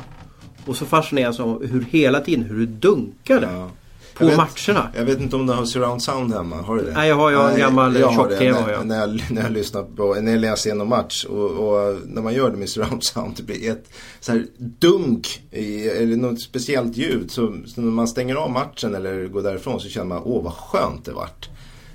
Och 0.67 0.77
så 0.77 0.87
fascinerades 0.87 1.39
jag 1.39 1.49
av 1.49 1.67
hur 1.67 1.85
hela 1.91 2.21
tiden 2.21 2.45
hur 2.45 2.67
det 2.67 2.73
dunkade 2.73 3.49
Ja 3.53 3.71
på 4.19 4.25
Jag 4.25 4.29
vet- 4.29 4.37
matcherna. 4.37 4.89
Jag 4.97 5.05
vet 5.05 5.21
inte 5.21 5.37
om 5.37 5.47
du 5.47 5.53
har 5.53 5.65
surround 5.65 6.03
sound 6.03 6.33
hemma, 6.35 6.57
har 6.57 6.77
du 6.77 6.85
det? 6.85 6.93
Nej, 6.93 7.09
jag 7.09 7.17
har 7.17 7.31
ju 7.31 7.37
en 7.37 7.59
gammal 7.59 7.97
jag 7.97 8.15
tjock-tv 8.15 8.61
När, 8.61 8.73
jag. 8.73 8.87
när 8.87 9.01
jag. 9.01 9.21
När 9.31 9.43
jag 9.43 9.53
lyssnar 9.53 9.83
på, 9.83 10.15
när 10.21 10.47
jag 10.47 10.59
ser 10.59 10.75
någon 10.75 10.89
match 10.89 11.25
och, 11.25 11.51
och 11.51 11.97
när 12.07 12.23
man 12.23 12.35
gör 12.35 12.51
det 12.51 12.57
med 12.57 12.69
surround 12.69 13.05
sound 13.05 13.35
det 13.37 13.43
blir 13.43 13.71
ett 13.71 13.89
så 14.21 14.33
här 14.33 14.47
dunk 14.57 15.43
i, 15.51 15.89
eller 15.89 16.17
något 16.17 16.41
speciellt 16.41 16.97
ljud. 16.97 17.31
Så, 17.31 17.57
så 17.67 17.81
när 17.81 17.91
man 17.91 18.09
stänger 18.09 18.35
av 18.35 18.51
matchen 18.51 18.95
eller 18.95 19.27
går 19.27 19.43
därifrån 19.43 19.81
så 19.81 19.89
känner 19.89 20.07
man, 20.07 20.23
åh 20.25 20.45
vad 20.45 20.53
skönt 20.53 21.05
det 21.05 21.13
vart. 21.13 21.49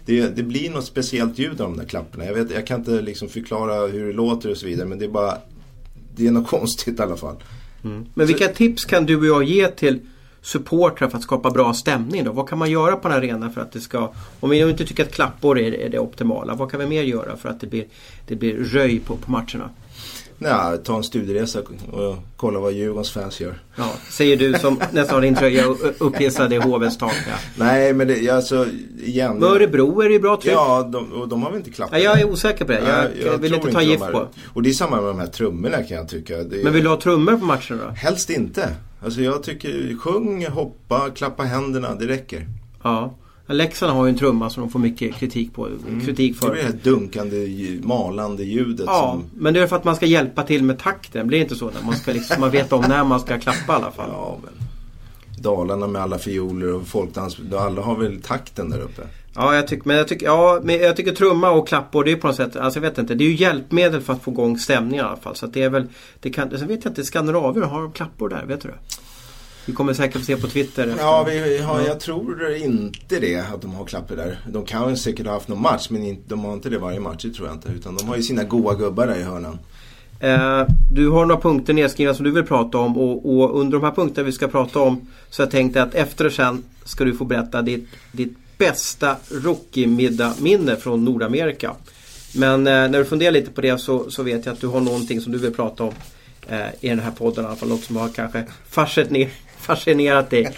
Det, 0.06 0.36
det 0.36 0.44
blir 0.44 0.70
något 0.70 0.86
speciellt 0.86 1.40
ljud 1.40 1.62
av 1.62 1.70
de 1.70 1.78
där 1.78 1.86
klapparna. 1.86 2.26
Jag, 2.26 2.34
vet, 2.34 2.52
jag 2.52 2.68
kan 2.68 2.80
inte 2.80 3.02
liksom 3.02 3.30
förklara 3.30 3.88
hur 3.88 4.08
det 4.08 4.14
låter 4.14 4.52
och 4.52 4.58
så 4.58 4.66
vidare 4.66 4.88
men 4.88 5.00
det 5.00 5.06
är 5.06 5.10
bara, 5.10 5.38
det 6.16 6.28
är 6.28 6.32
något 6.32 6.48
konstigt 6.50 7.00
i 7.00 7.02
alla 7.02 7.18
fall. 7.18 7.36
Men 8.14 8.28
vilka 8.28 8.48
tips 8.48 8.86
kan 8.86 9.06
du 9.06 9.18
och 9.18 9.26
jag 9.26 9.44
ge 9.44 9.68
till 9.68 10.00
supportrar 10.44 11.10
för 11.10 11.18
att 11.18 11.24
skapa 11.24 11.52
bra 11.52 11.74
stämning 11.74 12.24
då? 12.24 12.32
Vad 12.32 12.50
kan 12.50 12.58
man 12.58 12.72
göra 12.72 12.96
på 12.96 13.08
en 13.08 13.14
arena 13.14 13.50
för 13.50 13.62
att 13.62 13.72
det 13.72 13.82
ska... 13.82 14.12
Om 14.40 14.50
vi 14.50 14.70
inte 14.70 14.86
tycker 14.86 15.04
att 15.04 15.12
klappor 15.12 15.60
är, 15.60 15.74
är 15.74 15.90
det 15.90 16.00
optimala, 16.00 16.56
vad 16.56 16.72
kan 16.72 16.80
vi 16.80 16.86
mer 16.86 17.04
göra 17.04 17.38
för 17.38 17.50
att 17.50 17.62
det 17.62 17.68
blir, 17.68 17.86
det 18.28 18.36
blir 18.36 18.54
röj 18.54 19.00
på, 19.00 19.18
på 19.18 19.32
matcherna? 19.32 19.70
Nej, 20.38 20.78
ta 20.84 20.98
en 20.98 21.04
studieresa 21.04 21.60
och 21.92 22.18
kolla 22.38 22.60
vad 22.60 22.74
Djurgårdens 22.74 23.12
fans 23.12 23.42
gör. 23.42 23.60
Ja, 23.76 23.92
säger 24.10 24.38
du 24.38 24.54
som 24.54 24.80
nästan 24.92 25.16
har 25.16 25.22
din 25.22 25.36
tröja 25.36 25.66
upphissad 25.98 26.54
i 26.54 26.58
hovets 26.58 26.98
tak. 26.98 27.16
Ja. 27.30 27.36
Nej, 27.56 27.94
men 27.94 28.08
det, 28.08 28.30
alltså 28.30 28.68
igen. 29.04 29.44
Örebro 29.44 30.02
är 30.02 30.08
det 30.08 30.14
ju 30.14 30.20
bra 30.20 30.38
tryck. 30.42 30.54
Ja, 30.54 30.90
de, 30.92 31.12
och 31.12 31.28
de 31.28 31.44
har 31.44 31.50
väl 31.50 31.60
inte 31.60 31.72
klappat. 31.72 32.00
Ja, 32.00 32.04
jag 32.04 32.22
är 32.22 32.32
osäker 32.32 32.66
på 32.66 32.72
det. 32.72 32.80
Jag, 32.80 32.98
jag, 32.98 33.34
jag 33.34 33.38
vill 33.38 33.54
inte 33.54 33.72
ta 33.72 33.82
gift 33.82 34.12
på. 34.12 34.28
Och 34.54 34.64
det 34.64 34.70
är 34.70 34.74
samma 34.74 34.96
med 34.96 35.06
de 35.06 35.20
här 35.20 35.28
trummorna 35.28 35.84
kan 35.84 35.98
jag 35.98 36.10
tycka. 36.10 36.38
Det, 36.38 36.64
men 36.64 36.74
vill 36.74 36.84
du 36.84 36.90
ha 36.90 37.02
trummor 37.02 37.38
på 37.38 37.46
matchen 37.46 37.80
då? 37.86 37.94
Helst 37.94 38.30
inte. 38.30 38.70
Alltså 39.04 39.22
jag 39.22 39.44
tycker 39.44 39.98
sjung, 39.98 40.46
hoppa, 40.46 41.10
klappa 41.10 41.44
händerna, 41.44 41.96
det 41.96 42.08
räcker. 42.08 42.48
Ja. 42.84 43.14
Leksand 43.48 43.94
har 43.94 44.06
ju 44.06 44.10
en 44.10 44.18
trumma 44.18 44.50
som 44.50 44.64
de 44.64 44.70
får 44.70 44.80
mycket 44.80 45.16
kritik, 45.16 45.54
på, 45.54 45.68
mm. 45.68 46.02
kritik 46.06 46.36
för. 46.36 46.48
Det 46.48 46.54
blir 46.54 46.64
det 46.64 46.68
här 46.68 46.80
dunkande, 46.84 47.48
malande 47.84 48.44
ljudet. 48.44 48.86
Ja, 48.88 49.12
som... 49.12 49.42
men 49.42 49.54
det 49.54 49.60
är 49.60 49.68
för 49.68 49.76
att 49.76 49.84
man 49.84 49.96
ska 49.96 50.06
hjälpa 50.06 50.44
till 50.44 50.64
med 50.64 50.80
takten. 50.80 51.28
Blir 51.28 51.38
det 51.38 51.44
inte 51.44 51.56
så? 51.56 51.66
När 51.66 51.86
man, 51.86 51.96
ska 51.96 52.12
liksom, 52.12 52.42
man 52.42 52.52
vet 52.52 52.74
om 52.74 52.86
när 52.88 53.04
man 53.04 53.20
ska 53.20 53.40
klappa 53.40 53.74
i 53.74 53.76
alla 53.76 53.92
fall. 53.92 54.10
Ja, 54.12 54.40
men 54.44 54.63
Dalarna 55.44 55.88
med 55.88 56.02
alla 56.02 56.20
fioler 56.20 56.74
och 56.74 56.88
folkdans. 56.88 57.38
Alla 57.58 57.82
har 57.82 57.96
väl 57.96 58.22
takten 58.22 58.70
där 58.70 58.80
uppe. 58.80 59.02
Ja, 59.36 59.56
jag 59.56 59.68
tycker, 59.68 59.88
men 59.88 59.98
jag 59.98 60.08
tycker, 60.08 60.26
ja, 60.26 60.60
men 60.64 60.80
jag 60.80 60.96
tycker 60.96 61.12
trumma 61.12 61.52
och 61.52 61.68
klappor 61.68 62.04
det 62.04 62.12
är 62.12 62.16
på 62.16 62.28
något 62.28 62.36
sätt, 62.36 62.56
alltså 62.56 62.80
jag 62.80 62.90
vet 62.90 62.98
inte, 62.98 63.16
det 63.16 63.24
är 63.24 63.30
ju 63.30 63.36
hjälpmedel 63.36 64.02
för 64.02 64.14
att 64.14 64.24
få 64.24 64.32
igång 64.32 64.60
stämningen 64.60 65.06
i 65.06 65.08
alla 65.08 65.18
fall. 65.18 65.36
Så 65.36 65.48
det 65.48 65.64
är 65.64 65.70
väl, 65.70 65.88
det 66.20 66.30
kan, 66.30 66.58
sen 66.58 66.68
vet 66.68 66.84
jag 66.84 66.92
inte, 66.92 67.04
skandinavier 67.04 67.64
har 67.64 67.82
de 67.82 67.92
klappor 67.92 68.30
där, 68.30 68.46
vet 68.46 68.62
du 68.62 68.70
det? 68.70 68.78
Vi 69.66 69.74
kommer 69.74 69.94
säkert 69.94 70.18
få 70.18 70.26
se 70.26 70.38
på 70.38 70.48
Twitter. 70.48 70.88
Efter. 70.88 71.04
Ja, 71.04 71.24
vi 71.24 71.58
har, 71.58 71.82
jag 71.82 72.00
tror 72.00 72.56
inte 72.56 73.20
det 73.20 73.40
att 73.54 73.62
de 73.62 73.76
har 73.76 73.86
klappor 73.86 74.16
där. 74.16 74.40
De 74.48 74.66
kan 74.66 74.98
säkert 74.98 75.26
ha 75.26 75.34
haft 75.34 75.48
någon 75.48 75.62
match 75.62 75.88
men 75.90 76.24
de 76.28 76.46
har 76.46 76.54
inte 76.54 76.70
det 76.70 76.78
varje 76.78 77.00
match, 77.00 77.24
det 77.24 77.34
tror 77.34 77.48
jag 77.48 77.56
inte. 77.56 77.70
Utan 77.70 77.96
de 77.96 78.08
har 78.08 78.16
ju 78.16 78.24
sina 78.24 78.44
goa 78.44 78.74
gubbar 78.74 79.08
där 79.08 79.16
i 79.16 79.24
hörnan. 79.24 79.60
Eh, 80.24 80.68
du 80.92 81.10
har 81.10 81.26
några 81.26 81.42
punkter 81.42 81.74
nedskrivna 81.74 82.14
som 82.14 82.26
du 82.26 82.32
vill 82.32 82.44
prata 82.44 82.78
om 82.78 82.98
och, 82.98 83.38
och, 83.38 83.60
under 83.60 83.78
de 83.78 83.86
här 83.86 83.92
punkterna 83.92 84.26
vi 84.26 84.32
ska 84.32 84.48
prata 84.48 84.80
om 84.80 85.08
så 85.30 85.42
jag 85.42 85.52
tänkte 85.52 85.84
att 85.84 85.96
efter 85.96 86.26
och 86.26 86.32
sen 86.32 86.64
ska 86.84 87.04
du 87.04 87.14
få 87.14 87.26
berätta 87.26 87.62
ditt, 87.62 87.88
ditt 88.12 88.38
bästa 88.58 89.16
rookie-middag-minne 89.30 90.76
från 90.76 91.06
Nordamerika. 91.06 91.72
Men 92.36 92.68
eh, 92.68 92.74
när 92.74 93.00
du 93.00 93.06
funderar 93.06 93.32
lite 93.32 93.52
på 93.52 93.62
det 93.62 93.78
så, 93.78 94.12
så 94.12 94.24
vet 94.24 94.46
jag 94.46 94.54
att 94.54 94.62
du 94.62 94.68
har 94.68 94.80
någonting 94.80 95.22
som 95.22 95.32
du 95.32 95.38
vill 95.38 95.54
prata 95.54 95.84
om 95.84 95.94
eh, 96.50 96.68
i 96.82 96.90
den 96.90 97.00
här 97.00 97.12
podden 97.12 97.44
i 97.44 97.48
alla 97.48 97.56
fall. 97.56 97.70
Något 97.70 97.84
som 97.84 97.96
har 97.96 98.10
kanske 98.10 98.44
fascinerat, 98.70 99.32
fascinerat 99.64 100.30
dig. 100.30 100.56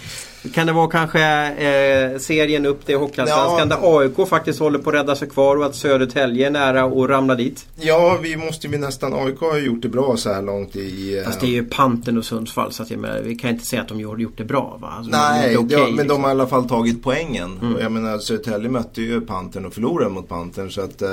Kan 0.54 0.66
det 0.66 0.72
vara 0.72 0.88
kanske 0.88 1.20
eh, 1.52 2.18
serien 2.18 2.66
upp 2.66 2.86
till 2.86 2.96
Hockeyallsvenskan 2.96 3.68
ja. 3.70 3.76
där 3.76 3.98
AIK 4.00 4.28
faktiskt 4.28 4.60
håller 4.60 4.78
på 4.78 4.90
att 4.90 4.96
rädda 4.96 5.16
sig 5.16 5.28
kvar 5.28 5.56
och 5.56 5.66
att 5.66 5.74
Södertälje 5.74 6.46
är 6.46 6.50
nära 6.50 6.84
att 6.84 7.10
ramla 7.10 7.34
dit? 7.34 7.66
Ja, 7.76 8.18
vi 8.22 8.36
måste 8.36 8.66
ju 8.66 8.78
nästan... 8.78 9.14
AIK 9.14 9.40
har 9.40 9.58
gjort 9.58 9.82
det 9.82 9.88
bra 9.88 10.16
så 10.16 10.32
här 10.32 10.42
långt 10.42 10.76
i... 10.76 11.18
Eh... 11.18 11.24
Fast 11.24 11.40
det 11.40 11.46
är 11.46 11.50
ju 11.50 11.64
Panten 11.64 12.18
och 12.18 12.24
Sundsvall 12.24 12.72
så 12.72 12.82
att 12.82 12.90
jag 12.90 13.00
menar, 13.00 13.20
vi 13.20 13.34
kan 13.34 13.50
inte 13.50 13.66
säga 13.66 13.82
att 13.82 13.88
de 13.88 14.04
har 14.04 14.18
gjort 14.18 14.36
det 14.38 14.44
bra 14.44 14.78
va? 14.80 14.94
Alltså, 14.96 15.10
Nej, 15.10 15.58
okay, 15.58 15.78
ja, 15.78 15.84
men 15.84 15.90
liksom. 15.90 16.08
de 16.08 16.22
har 16.22 16.30
i 16.30 16.32
alla 16.32 16.46
fall 16.46 16.68
tagit 16.68 17.02
poängen. 17.02 17.58
Mm. 17.62 17.78
Jag 17.80 17.92
menar 17.92 18.18
Södertälje 18.18 18.68
mötte 18.68 19.02
ju 19.02 19.20
Panten 19.20 19.66
och 19.66 19.74
förlorade 19.74 20.10
mot 20.10 20.28
Panten 20.28 20.70
så 20.70 20.80
att 20.80 21.02
eh, 21.02 21.08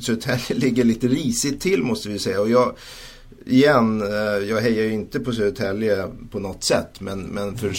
Södertälje 0.00 0.40
ligger 0.60 0.84
lite 0.84 1.08
risigt 1.08 1.60
till 1.60 1.82
måste 1.82 2.08
vi 2.08 2.18
säga. 2.18 2.40
Och 2.40 2.50
jag 2.50 2.72
igen, 3.46 4.02
eh, 4.02 4.48
jag 4.48 4.60
hejar 4.60 4.84
ju 4.84 4.92
inte 4.92 5.20
på 5.20 5.32
Södertälje 5.32 6.04
på 6.30 6.38
något 6.38 6.64
sätt. 6.64 7.00
Men, 7.00 7.20
men 7.20 7.56
för, 7.56 7.72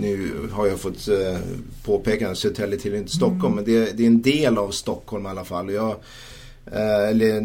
nu 0.00 0.30
har 0.52 0.66
jag 0.66 0.78
fått 0.78 1.08
eh, 1.08 1.38
påpeka 1.84 2.30
att 2.30 2.38
Södertälje 2.38 2.78
tillhör 2.78 2.98
inte 2.98 3.12
Stockholm. 3.12 3.52
Mm. 3.52 3.54
Men 3.54 3.64
det, 3.64 3.96
det, 3.96 4.02
är 4.02 4.06
en 4.06 4.22
del 4.22 4.58
av 4.58 4.70
Stockholm 4.70 5.26
i 5.26 5.28
alla 5.28 5.44
fall. 5.44 5.70
Jag, 5.70 5.90
eh, 6.66 7.08
eller 7.08 7.40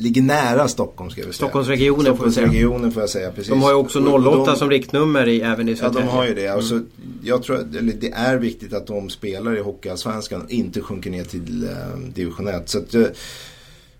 ligger 0.00 0.22
nära 0.22 0.68
Stockholm 0.68 1.10
ska 1.10 1.20
vi 1.20 1.24
säga. 1.24 1.32
Stockholmsregionen, 1.32 2.04
Stockholmsregionen 2.04 2.92
får 2.92 3.02
jag 3.02 3.10
säga. 3.10 3.30
Precis. 3.30 3.48
De 3.48 3.62
har 3.62 3.70
ju 3.70 3.76
också 3.76 4.00
08 4.00 4.44
de, 4.50 4.56
som 4.56 4.70
riktnummer 4.70 5.28
i, 5.28 5.40
även 5.40 5.68
i 5.68 5.76
Södertälje. 5.76 6.06
Ja, 6.06 6.12
de 6.12 6.16
har 6.16 6.26
ju 6.26 6.34
det. 6.34 6.46
Mm. 6.46 6.56
Alltså, 6.56 6.80
jag 7.24 7.42
tror 7.42 7.58
eller, 7.58 7.92
det 8.00 8.10
är 8.10 8.36
viktigt 8.36 8.72
att 8.72 8.86
de 8.86 9.10
spelar 9.10 9.56
i 9.56 9.60
Hockeyallsvenskan 9.60 10.42
och 10.42 10.50
inte 10.50 10.80
sjunker 10.80 11.10
ner 11.10 11.24
till 11.24 11.64
eh, 11.64 11.98
division 12.14 12.48
1. 12.48 12.68
Så 12.68 12.78
att, 12.78 12.94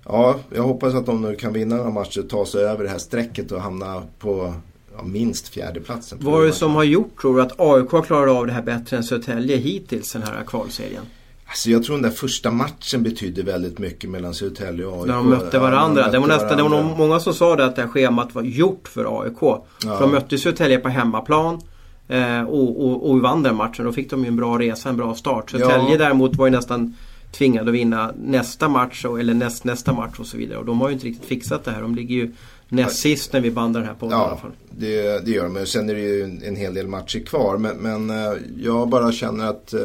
Ja, 0.04 0.36
jag 0.54 0.62
hoppas 0.62 0.94
att 0.94 1.06
de 1.06 1.22
nu 1.22 1.34
kan 1.34 1.52
vinna 1.52 1.76
några 1.76 1.90
matcher, 1.90 2.22
ta 2.22 2.46
sig 2.46 2.64
över 2.64 2.84
det 2.84 2.90
här 2.90 2.98
strecket 2.98 3.52
och 3.52 3.60
hamna 3.60 4.02
på 4.18 4.54
ja, 4.96 5.02
minst 5.02 5.48
fjärdeplatsen. 5.48 6.18
Vad 6.22 6.42
är 6.42 6.46
det 6.46 6.52
som 6.52 6.74
har 6.74 6.84
gjort 6.84 7.20
tror 7.20 7.36
du 7.36 7.42
att 7.42 7.60
AIK 7.60 7.90
har 7.90 8.02
klarat 8.02 8.36
av 8.36 8.46
det 8.46 8.52
här 8.52 8.62
bättre 8.62 8.96
än 8.96 9.04
Södertälje 9.04 9.56
hittills 9.56 10.12
den 10.12 10.22
här 10.22 10.44
kvalserien? 10.46 11.02
Alltså 11.46 11.70
jag 11.70 11.84
tror 11.84 11.96
den 11.96 12.02
där 12.02 12.10
första 12.10 12.50
matchen 12.50 13.02
betydde 13.02 13.42
väldigt 13.42 13.78
mycket 13.78 14.10
mellan 14.10 14.34
Södertälje 14.34 14.86
och 14.86 14.98
AIK. 14.98 15.06
När 15.06 15.14
de 15.14 15.28
mötte 15.28 15.58
varandra. 15.58 16.02
Ja, 16.02 16.10
de 16.10 16.12
mötte 16.12 16.16
det 16.16 16.18
var 16.18 16.28
nästan, 16.28 16.48
varandra. 16.58 16.78
det 16.78 16.84
var 16.84 16.96
många 16.98 17.20
som 17.20 17.34
sa 17.34 17.56
det 17.56 17.64
att 17.64 17.76
det 17.76 17.82
här 17.82 17.88
schemat 17.88 18.34
var 18.34 18.42
gjort 18.42 18.88
för 18.88 19.22
AIK. 19.22 19.42
Ja. 19.42 19.66
För 19.80 20.00
de 20.00 20.10
mötte 20.10 20.38
Södertälje 20.38 20.78
på 20.78 20.88
hemmaplan. 20.88 21.60
Eh, 22.08 22.42
och, 22.42 22.86
och, 22.86 23.10
och 23.10 23.20
vann 23.20 23.42
den 23.42 23.56
matchen. 23.56 23.84
Då 23.84 23.92
fick 23.92 24.10
de 24.10 24.22
ju 24.22 24.28
en 24.28 24.36
bra 24.36 24.58
resa, 24.58 24.88
en 24.88 24.96
bra 24.96 25.14
start. 25.14 25.50
Södertälje 25.50 25.90
ja. 25.90 25.98
däremot 25.98 26.36
var 26.36 26.46
ju 26.46 26.50
nästan 26.50 26.94
tvingade 27.32 27.70
att 27.70 27.74
vinna 27.74 28.12
nästa 28.18 28.68
match 28.68 29.04
eller 29.04 29.34
näst, 29.34 29.64
nästa 29.64 29.92
match 29.92 30.18
och 30.18 30.26
så 30.26 30.36
vidare. 30.36 30.58
Och 30.58 30.64
de 30.64 30.80
har 30.80 30.88
ju 30.88 30.94
inte 30.94 31.06
riktigt 31.06 31.28
fixat 31.28 31.64
det 31.64 31.70
här. 31.70 31.82
De 31.82 31.94
ligger 31.94 32.14
ju 32.14 32.32
näst 32.68 32.96
sist 32.96 33.32
när 33.32 33.40
vi 33.40 33.50
bandar 33.50 33.80
den 33.80 33.88
här 33.88 33.96
podden 33.96 34.18
ja, 34.18 34.24
i 34.24 34.28
alla 34.28 34.36
fall. 34.36 34.50
Det, 34.70 35.24
det 35.24 35.30
gör 35.30 35.48
de. 35.48 35.66
Sen 35.66 35.90
är 35.90 35.94
det 35.94 36.00
ju 36.00 36.22
en, 36.22 36.42
en 36.42 36.56
hel 36.56 36.74
del 36.74 36.88
matcher 36.88 37.20
kvar. 37.20 37.58
Men, 37.58 37.76
men 37.76 38.10
uh, 38.10 38.38
jag 38.58 38.88
bara 38.88 39.12
känner 39.12 39.46
att 39.46 39.74
uh, 39.74 39.80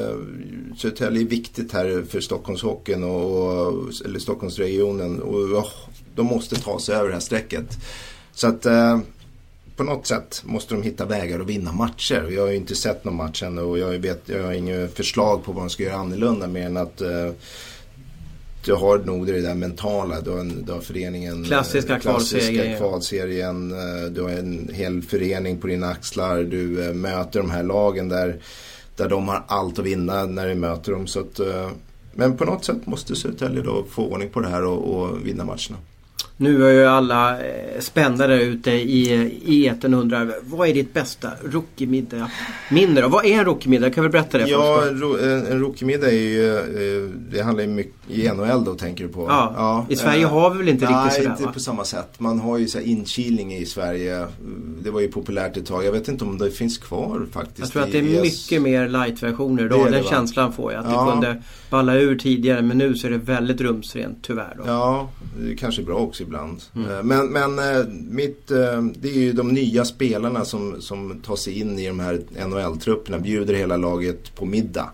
Södertälje 0.77 1.21
är 1.21 1.27
viktigt 1.27 1.73
här 1.73 2.03
för 2.09 2.19
Stockholmshockeyn 2.19 3.03
och, 3.03 3.67
och, 3.67 3.91
eller 4.05 4.19
Stockholmsregionen. 4.19 5.21
Och 5.21 5.39
uh, 5.39 5.65
de 6.15 6.25
måste 6.25 6.55
ta 6.55 6.79
sig 6.79 6.95
över 6.95 7.07
det 7.07 7.13
här 7.13 7.21
strecket. 7.21 7.77
Så 8.33 8.47
att 8.47 8.65
uh, 8.65 8.99
på 9.77 9.83
något 9.83 10.07
sätt 10.07 10.41
måste 10.45 10.73
de 10.73 10.83
hitta 10.83 11.05
vägar 11.05 11.39
att 11.39 11.47
vinna 11.47 11.71
matcher. 11.71 12.29
Jag 12.31 12.41
har 12.41 12.49
ju 12.49 12.55
inte 12.55 12.75
sett 12.75 13.03
någon 13.03 13.15
match 13.15 13.43
ännu 13.43 13.61
och 13.61 13.79
jag, 13.79 13.89
vet, 13.89 14.29
jag 14.29 14.43
har 14.43 14.53
inget 14.53 14.93
förslag 14.93 15.43
på 15.43 15.51
vad 15.51 15.63
de 15.63 15.69
ska 15.69 15.83
göra 15.83 15.95
annorlunda 15.95 16.47
mer 16.47 16.65
än 16.65 16.77
att 16.77 17.01
uh, 17.01 17.31
du 18.65 18.73
har 18.73 18.97
nog 18.97 19.27
det 19.27 19.41
där 19.41 19.55
mentala. 19.55 20.21
Du 20.21 20.29
har, 20.29 20.39
en, 20.39 20.65
du 20.65 20.71
har 20.71 20.81
föreningen. 20.81 21.43
Klassiska, 21.43 21.93
eh, 21.93 21.99
klassiska 21.99 22.77
kvalserien. 22.77 23.71
Eh, 23.71 24.09
du 24.11 24.21
har 24.21 24.29
en 24.29 24.69
hel 24.73 25.01
förening 25.01 25.57
på 25.57 25.67
dina 25.67 25.87
axlar. 25.87 26.43
Du 26.43 26.57
uh, 26.57 26.93
möter 26.93 27.39
de 27.39 27.51
här 27.51 27.63
lagen 27.63 28.09
där, 28.09 28.39
där 28.95 29.09
de 29.09 29.27
har 29.27 29.43
allt 29.47 29.79
att 29.79 29.85
vinna 29.85 30.25
när 30.25 30.47
du 30.47 30.55
möter 30.55 30.91
dem. 30.91 31.07
Så 31.07 31.19
att, 31.19 31.39
men 32.13 32.37
på 32.37 32.45
något 32.45 32.65
sätt 32.65 32.85
måste 32.85 33.15
Södertälje 33.15 33.61
då 33.61 33.85
få 33.89 34.07
ordning 34.07 34.29
på 34.29 34.39
det 34.39 34.49
här 34.49 34.63
och, 34.63 34.95
och 34.95 35.27
vinna 35.27 35.45
matcherna. 35.45 35.77
Nu 36.39 36.65
är 36.65 36.71
ju 36.71 36.85
alla 36.85 37.39
eh, 37.39 37.79
spända 37.79 38.27
där 38.27 38.39
ute 38.39 38.71
i, 38.71 39.11
i 39.45 39.65
eten 39.65 39.93
och 39.93 39.99
undrar 39.99 40.33
vad 40.43 40.69
är 40.69 40.73
ditt 40.73 40.93
bästa 40.93 41.29
rookie-middag? 41.43 42.31
Minne 42.71 43.01
då? 43.01 43.07
Vad 43.07 43.25
är 43.25 43.39
en 43.39 43.45
rookie-middag? 43.45 43.89
Kan 43.89 44.03
vi 44.03 44.09
berätta 44.09 44.37
det 44.37 44.47
Ja, 44.47 44.83
en, 44.87 45.47
en 45.47 45.59
rookie-middag 45.59 46.07
är 46.07 46.11
ju, 46.11 46.57
eh, 46.57 47.09
det 47.31 47.41
handlar 47.41 47.63
ju 47.63 47.69
mycket 47.69 47.93
i 48.07 48.29
NHL 48.29 48.63
då 48.63 48.75
tänker 48.75 49.03
du 49.03 49.09
på? 49.09 49.25
Ja, 49.29 49.53
ja 49.55 49.85
i 49.89 49.95
Sverige 49.95 50.23
äh, 50.23 50.29
har 50.29 50.49
vi 50.49 50.57
väl 50.57 50.69
inte 50.69 50.85
nej, 50.85 50.95
riktigt 50.95 51.13
sådär 51.13 51.29
Nej, 51.29 51.37
inte 51.37 51.45
va? 51.45 51.51
på 51.53 51.59
samma 51.59 51.83
sätt. 51.83 52.19
Man 52.19 52.39
har 52.39 52.57
ju 52.57 52.67
så 52.67 52.79
inkilning 52.79 53.53
i 53.53 53.65
Sverige. 53.65 54.27
Det 54.83 54.91
var 54.91 55.01
ju 55.01 55.07
populärt 55.07 55.57
ett 55.57 55.65
tag. 55.65 55.85
Jag 55.85 55.91
vet 55.91 56.07
inte 56.07 56.25
om 56.25 56.37
det 56.37 56.51
finns 56.51 56.77
kvar 56.77 57.25
faktiskt. 57.31 57.59
Jag 57.59 57.71
tror 57.71 57.83
att 57.83 57.91
det 57.91 57.97
är 57.97 58.21
mycket 58.21 58.61
mer 58.61 58.87
light-versioner 58.87 59.65
idag. 59.65 59.83
Den 59.83 59.91
det, 59.91 60.09
känslan 60.09 60.53
får 60.53 60.73
jag. 60.73 60.85
Att 60.85 60.91
ja. 60.91 61.05
det 61.05 61.11
kunde 61.11 61.43
balla 61.69 61.95
ur 61.95 62.15
tidigare 62.15 62.61
men 62.61 62.77
nu 62.77 62.95
så 62.95 63.07
är 63.07 63.11
det 63.11 63.17
väldigt 63.17 63.61
rumsrent 63.61 64.17
tyvärr. 64.21 64.53
Då. 64.57 64.63
Ja, 64.65 65.09
det 65.39 65.51
är 65.51 65.55
kanske 65.55 65.81
är 65.81 65.85
bra 65.85 65.95
också 65.95 66.23
ibland. 66.27 66.61
Mm. 66.75 66.91
Eh, 66.91 67.03
men, 67.03 67.27
men 67.27 67.59
eh, 67.59 67.85
mitt, 68.09 68.51
eh, 68.51 68.81
det 68.95 69.09
är 69.09 69.19
ju 69.19 69.33
de 69.33 69.47
nya 69.47 69.85
spelarna 69.85 70.45
som, 70.45 70.81
som 70.81 71.19
tar 71.25 71.35
sig 71.35 71.59
in 71.59 71.79
i 71.79 71.87
de 71.87 71.99
här 71.99 72.21
NHL-trupperna. 72.47 73.19
Bjuder 73.19 73.53
hela 73.53 73.77
laget 73.77 74.35
på 74.35 74.45
middag. 74.45 74.89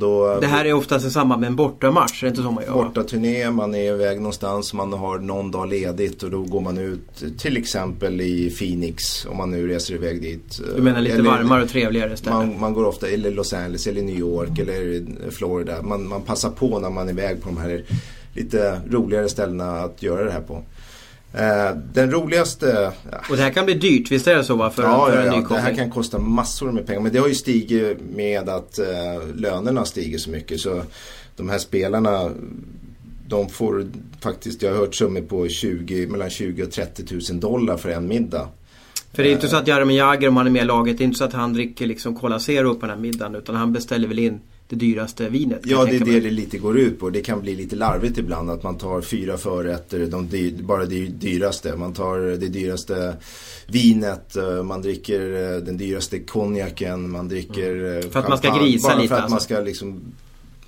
Då, 0.00 0.38
det 0.40 0.46
här 0.46 0.64
är 0.64 0.72
oftast 0.72 1.06
i 1.06 1.10
samband 1.10 1.40
med 1.40 1.46
en 1.46 1.56
bortamatch, 1.56 2.22
är 2.22 2.26
det 2.26 2.30
inte 2.30 2.42
så 2.42 2.50
man 2.50 2.64
gör? 2.64 2.72
Bortaturné, 2.72 3.50
man 3.50 3.74
är 3.74 3.94
iväg 3.94 4.16
någonstans, 4.16 4.74
man 4.74 4.92
har 4.92 5.18
någon 5.18 5.50
dag 5.50 5.68
ledigt 5.68 6.22
och 6.22 6.30
då 6.30 6.42
går 6.42 6.60
man 6.60 6.78
ut 6.78 7.38
till 7.38 7.56
exempel 7.56 8.20
i 8.20 8.50
Phoenix 8.50 9.26
om 9.26 9.36
man 9.36 9.50
nu 9.50 9.68
reser 9.68 9.94
iväg 9.94 10.22
dit. 10.22 10.60
Du 10.76 10.82
menar 10.82 11.00
lite 11.00 11.16
eller, 11.16 11.30
varmare 11.30 11.62
och 11.62 11.68
trevligare 11.68 12.16
ställen? 12.16 12.38
Man, 12.38 12.60
man, 12.60 12.74
går 12.74 12.84
ofta, 12.84 13.08
eller 13.08 13.30
Los 13.30 13.52
Angeles 13.52 13.86
eller 13.86 14.02
New 14.02 14.18
York 14.18 14.58
eller 14.58 15.04
Florida. 15.30 15.82
Man, 15.82 16.08
man 16.08 16.22
passar 16.22 16.50
på 16.50 16.78
när 16.78 16.90
man 16.90 17.08
är 17.08 17.12
iväg 17.12 17.42
på 17.42 17.48
de 17.48 17.56
här 17.56 17.84
lite 18.38 18.80
roligare 18.90 19.28
ställena 19.28 19.80
att 19.80 20.02
göra 20.02 20.24
det 20.24 20.30
här 20.30 20.40
på. 20.40 20.62
Eh, 21.32 21.76
den 21.92 22.10
roligaste... 22.10 22.92
Och 23.30 23.36
det 23.36 23.42
här 23.42 23.50
kan 23.50 23.64
bli 23.64 23.74
dyrt, 23.74 24.10
visst 24.10 24.26
är 24.26 24.36
det 24.36 24.44
så? 24.44 24.56
Va? 24.56 24.70
För, 24.70 24.82
ja, 24.82 25.06
för 25.06 25.26
ja, 25.26 25.44
ja. 25.50 25.54
det 25.56 25.60
här 25.60 25.74
kan 25.74 25.90
kosta 25.90 26.18
massor 26.18 26.72
med 26.72 26.86
pengar. 26.86 27.00
Men 27.00 27.12
det 27.12 27.18
har 27.18 27.28
ju 27.28 27.34
stigit 27.34 27.98
med 28.14 28.48
att 28.48 28.78
eh, 28.78 28.86
lönerna 29.34 29.84
stiger 29.84 30.18
så 30.18 30.30
mycket. 30.30 30.60
Så 30.60 30.82
de 31.36 31.48
här 31.48 31.58
spelarna 31.58 32.30
de 33.28 33.48
får 33.48 33.86
faktiskt, 34.20 34.62
jag 34.62 34.70
har 34.70 34.78
hört 34.78 34.94
summor 34.94 35.20
på 35.20 35.48
20, 35.48 36.06
mellan 36.06 36.30
20 36.30 36.62
och 36.62 36.70
30 36.70 37.04
000 37.30 37.40
dollar 37.40 37.76
för 37.76 37.88
en 37.88 38.08
middag. 38.08 38.48
För 39.12 39.22
det 39.22 39.28
är 39.28 39.32
inte 39.32 39.48
så 39.48 39.56
att 39.56 39.68
Jaromir 39.68 39.96
Jagr 39.96 40.28
om 40.28 40.36
han 40.36 40.46
är 40.46 40.50
med 40.50 40.62
i 40.62 40.66
laget, 40.66 40.98
det 40.98 41.04
är 41.04 41.06
inte 41.06 41.18
så 41.18 41.24
att 41.24 41.32
han 41.32 41.52
dricker 41.52 41.86
liksom 41.86 42.14
Cola 42.14 42.38
Zero 42.38 42.74
på 42.74 42.80
den 42.80 42.90
här 42.90 43.02
middagen 43.02 43.34
utan 43.34 43.54
han 43.54 43.72
beställer 43.72 44.08
väl 44.08 44.18
in 44.18 44.40
det 44.68 44.76
dyraste 44.76 45.28
vinet. 45.28 45.60
Ja, 45.64 45.84
det 45.84 45.96
är 45.96 46.04
det 46.04 46.20
det 46.20 46.30
lite 46.30 46.58
går 46.58 46.78
ut 46.78 47.00
på. 47.00 47.10
Det 47.10 47.20
kan 47.20 47.40
bli 47.40 47.54
lite 47.54 47.76
larvigt 47.76 48.18
ibland 48.18 48.50
att 48.50 48.62
man 48.62 48.78
tar 48.78 49.00
fyra 49.00 49.36
förrätter, 49.36 50.06
de 50.06 50.28
dy 50.28 50.52
bara 50.62 50.84
det 50.84 51.06
dyraste. 51.06 51.76
Man 51.76 51.92
tar 51.92 52.18
det 52.18 52.48
dyraste 52.48 53.16
vinet, 53.66 54.36
eh, 54.36 54.62
man 54.62 54.82
dricker 54.82 55.54
eh, 55.54 55.60
den 55.60 55.76
dyraste 55.76 56.18
konjaken, 56.18 57.10
man 57.10 57.28
dricker... 57.28 57.74
Mm. 57.74 58.10
För 58.10 58.20
att 58.20 58.28
man 58.28 58.38
ska 58.38 58.58
grisa 58.58 58.88
bara 58.88 58.96
lite? 58.96 59.08
för 59.08 59.14
att 59.14 59.20
alltså. 59.20 59.34
man 59.34 59.40
ska 59.40 59.60
liksom 59.60 60.00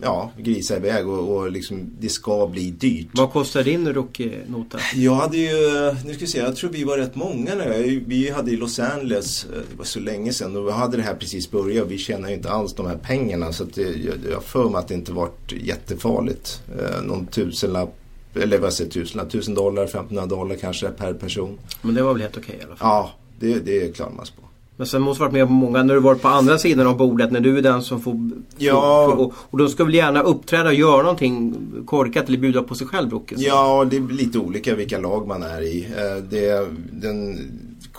ja, 0.02 0.30
grisa 0.38 0.76
iväg 0.76 1.08
och, 1.08 1.36
och 1.36 1.50
liksom, 1.50 1.90
det 2.00 2.08
ska 2.08 2.46
bli 2.46 2.70
dyrt. 2.70 3.08
Vad 3.12 3.32
kostar 3.32 3.64
din 3.64 3.92
rookie-nota? 3.92 4.78
Jag 4.94 5.14
hade 5.14 5.36
ju, 5.36 5.56
nu 6.04 6.14
ska 6.14 6.20
vi 6.20 6.26
se, 6.26 6.38
jag 6.38 6.56
tror 6.56 6.70
vi 6.70 6.84
var 6.84 6.98
rätt 6.98 7.14
många 7.14 7.54
nu. 7.54 8.04
Vi 8.06 8.30
hade 8.30 8.50
i 8.50 8.56
Los 8.56 8.78
Angeles, 8.78 9.44
eh, 9.44 9.50
det 9.70 9.76
var 9.76 9.84
så 9.84 10.00
länge 10.00 10.32
sedan 10.32 10.56
och 10.56 10.66
vi 10.66 10.72
hade 10.72 10.96
det 10.96 11.02
här 11.02 11.14
precis 11.14 11.50
börjat 11.50 11.84
och 11.84 11.90
vi 11.90 11.98
tjänar 11.98 12.28
ju 12.28 12.34
inte 12.34 12.50
alls 12.50 12.74
de 12.74 12.86
här 12.86 12.96
pengarna. 12.96 13.52
Så 13.52 13.64
att 13.64 13.74
det, 13.74 13.82
jag, 13.82 14.14
jag 14.30 14.44
för 14.44 14.68
mig 14.68 14.78
att 14.78 14.88
det 14.88 14.94
inte 14.94 15.12
varit 15.12 15.52
jättefarligt. 15.52 16.62
Eh, 16.78 17.02
någon 17.02 17.26
tusenlapp 17.26 17.96
eller 18.34 18.58
vad 18.58 18.72
säger 18.72 18.90
tusen, 18.90 19.28
tusen 19.28 19.54
dollar, 19.54 19.84
1500 19.84 20.36
dollar 20.36 20.56
kanske 20.56 20.88
per 20.88 21.14
person. 21.14 21.58
Men 21.82 21.94
det 21.94 22.02
var 22.02 22.12
väl 22.12 22.22
helt 22.22 22.36
okej 22.36 22.54
okay, 22.54 22.60
i 22.60 22.64
alla 22.64 22.76
fall? 22.76 22.88
Ja, 22.88 23.10
det, 23.38 23.58
det 23.58 23.96
klarar 23.96 24.12
man 24.12 24.26
sig 24.26 24.36
på. 24.36 24.49
Men 24.80 24.86
sen 24.86 25.02
måste 25.02 25.20
du 25.20 25.24
varit 25.24 25.32
med 25.32 25.46
på 25.46 25.52
många, 25.52 25.82
när 25.82 25.94
du 25.94 26.00
varit 26.00 26.22
på 26.22 26.28
andra 26.28 26.58
sidan 26.58 26.86
av 26.86 26.96
bordet, 26.96 27.30
när 27.30 27.40
du 27.40 27.58
är 27.58 27.62
den 27.62 27.82
som 27.82 28.00
får... 28.00 28.30
Ja. 28.58 29.06
Får, 29.10 29.20
och, 29.20 29.34
och 29.36 29.58
de 29.58 29.68
ska 29.68 29.84
väl 29.84 29.94
gärna 29.94 30.22
uppträda 30.22 30.68
och 30.68 30.74
göra 30.74 31.02
någonting 31.02 31.56
korkat 31.86 32.28
eller 32.28 32.38
bjuda 32.38 32.62
på 32.62 32.74
sig 32.74 32.86
själv 32.86 33.08
Brocke? 33.08 33.34
Ja, 33.38 33.86
det 33.90 33.96
är 33.96 34.00
lite 34.00 34.38
olika 34.38 34.74
vilka 34.74 34.98
lag 34.98 35.26
man 35.26 35.42
är 35.42 35.62
i. 35.62 35.84
Eh, 35.84 36.24
det, 36.30 36.68
den 36.92 37.38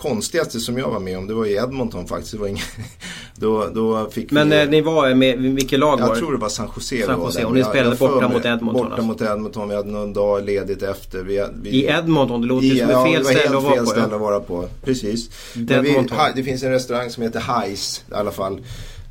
konstigaste 0.02 0.60
som 0.60 0.78
jag 0.78 0.90
var 0.90 1.00
med 1.00 1.18
om 1.18 1.26
det 1.26 1.34
var 1.34 1.46
i 1.46 1.54
Edmonton 1.54 2.06
faktiskt. 2.06 2.32
Det 2.32 2.38
var 2.38 2.46
ingen, 2.46 2.64
då, 3.36 3.68
då 3.74 4.10
fick 4.10 4.30
Men 4.30 4.50
vi, 4.50 4.62
eh, 4.62 4.68
ni 4.68 4.80
var 4.80 5.14
med, 5.14 5.38
vilket 5.38 5.78
lag 5.78 6.00
jag 6.00 6.06
var? 6.06 6.14
Jag 6.14 6.18
tror 6.18 6.32
det 6.32 6.38
var 6.38 6.48
San 6.48 6.68
Jose. 6.76 7.06
San 7.06 7.20
Jose 7.20 7.44
och 7.44 7.54
ni 7.54 7.64
spelade 7.64 7.96
borta 7.96 8.28
mot 8.28 8.44
Edmonton? 8.44 8.72
Borta 8.72 8.86
alltså. 8.86 9.06
mot 9.06 9.22
Edmonton. 9.22 9.68
Vi 9.68 9.74
hade 9.74 9.90
någon 9.90 10.12
dag 10.12 10.44
ledigt 10.44 10.82
efter. 10.82 11.22
Vi, 11.22 11.44
vi, 11.62 11.70
I 11.70 11.86
Edmonton? 11.86 12.40
Det 12.40 12.46
låter 12.46 12.66
i, 12.66 12.78
som 12.78 12.90
ett 12.90 13.04
fel 13.04 13.24
ställe 13.24 13.56
att 13.56 13.62
vara 13.62 13.74
fel 13.74 13.84
på. 13.84 13.90
ställe 13.90 14.14
att 14.14 14.20
vara 14.20 14.40
på. 14.40 14.68
Precis. 14.84 15.30
Vi, 15.54 16.06
det 16.34 16.42
finns 16.42 16.62
en 16.62 16.70
restaurang 16.70 17.10
som 17.10 17.22
heter 17.22 17.40
Highs 17.40 18.04
i 18.10 18.14
alla 18.14 18.30
fall. 18.30 18.60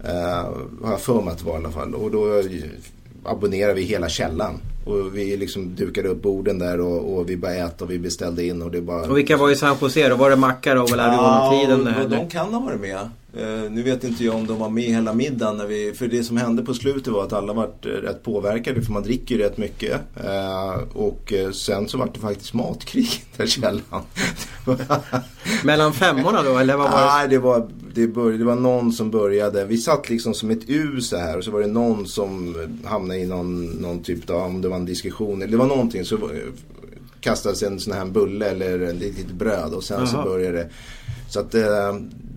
Uh, 0.04 0.10
har 0.84 0.92
jag 0.92 1.02
för 1.02 1.22
mig 1.22 1.32
att 1.32 1.38
det 1.38 1.46
var 1.46 1.54
i 1.54 1.58
alla 1.58 1.72
fall. 1.72 1.96
Och 1.96 2.12
då 2.12 2.44
abonnerade 3.24 3.74
vi 3.74 3.82
hela 3.82 4.10
källan. 4.10 4.62
Och 4.84 5.18
vi 5.18 5.38
liksom 5.38 5.76
dukade 5.76 6.10
upp 6.10 6.22
borden 6.22 6.60
där 6.60 6.80
och, 6.80 7.18
och 7.18 7.30
vi 7.30 7.38
började 7.38 7.60
äta 7.60 7.86
och 7.86 7.92
vi 7.92 8.00
beställde 8.00 8.46
in 8.46 8.62
och 8.62 8.72
det 8.72 8.82
bara... 8.82 9.02
Och 9.02 9.18
vilka 9.18 9.38
var 9.38 9.50
i 9.50 9.56
San 9.56 9.78
Jose 9.82 10.10
då? 10.10 10.16
Var 10.16 10.30
det 10.30 10.36
Macca 10.36 10.76
då? 10.76 10.86
Eller 10.86 11.04
ja, 11.04 11.62
tiden 11.62 11.86
där, 11.86 12.18
de 12.18 12.30
kan 12.30 12.54
ha 12.54 12.60
varit 12.60 12.82
med. 12.82 13.10
Uh, 13.38 13.72
nu 13.72 13.84
vet 13.84 14.04
inte 14.04 14.24
jag 14.24 14.36
om 14.36 14.48
de 14.48 14.60
var 14.60 14.70
med 14.70 14.84
hela 14.84 15.14
middagen. 15.14 15.58
När 15.58 15.68
vi, 15.68 15.94
för 15.94 16.08
det 16.08 16.24
som 16.24 16.38
hände 16.38 16.64
på 16.64 16.74
slutet 16.74 17.14
var 17.14 17.24
att 17.24 17.34
alla 17.34 17.54
var 17.54 17.66
uh, 17.86 17.92
rätt 17.92 18.24
påverkade 18.24 18.82
för 18.82 18.92
man 18.92 19.04
dricker 19.04 19.36
ju 19.36 19.42
rätt 19.42 19.58
mycket. 19.58 20.02
Uh, 20.24 20.98
och 20.98 21.34
sen 21.54 21.88
så 21.88 21.98
var 21.98 22.10
det 22.14 22.20
faktiskt 22.20 22.54
matkrig 22.54 23.10
där 23.38 23.46
källan. 23.46 24.02
Mellan 25.64 25.94
femmorna 25.94 26.44
då 26.44 26.58
eller 26.58 26.78
vad 26.78 26.92
var 26.92 27.00
det? 27.00 27.06
Nej, 27.06 27.28
det 27.28 27.38
var, 27.38 27.70
det, 27.94 28.08
började, 28.08 28.38
det 28.38 28.46
var 28.46 28.56
någon 28.56 28.92
som 28.92 29.12
började. 29.12 29.66
Vi 29.66 29.78
satt 29.78 30.10
liksom 30.10 30.34
som 30.34 30.50
ett 30.50 30.70
U 30.70 31.02
så 31.02 31.18
här 31.18 31.38
och 31.38 31.44
så 31.44 31.52
var 31.52 31.62
det 31.62 31.68
någon 31.68 32.08
som 32.08 32.56
hamnade 32.86 33.20
i 33.20 33.26
någon, 33.26 33.66
någon 33.66 34.04
typ 34.04 34.30
av, 34.30 34.42
om 34.42 34.62
det 34.62 34.70
var 34.70 34.76
en 34.76 34.86
diskussion. 34.86 35.42
Eller 35.42 35.52
det 35.52 35.58
var 35.58 35.68
någonting 35.68 36.06
så 36.06 36.18
kastades 37.22 37.64
en 37.64 37.80
sån 37.80 37.94
här 37.94 38.06
bulle 38.06 38.46
eller 38.46 38.80
ett 38.80 38.96
litet 38.96 39.32
bröd 39.32 39.74
och 39.74 39.84
sen 39.84 39.98
Aha. 39.98 40.06
så 40.06 40.18
började 40.18 40.58
det. 40.58 40.70
Så 41.30 41.40
att 41.40 41.56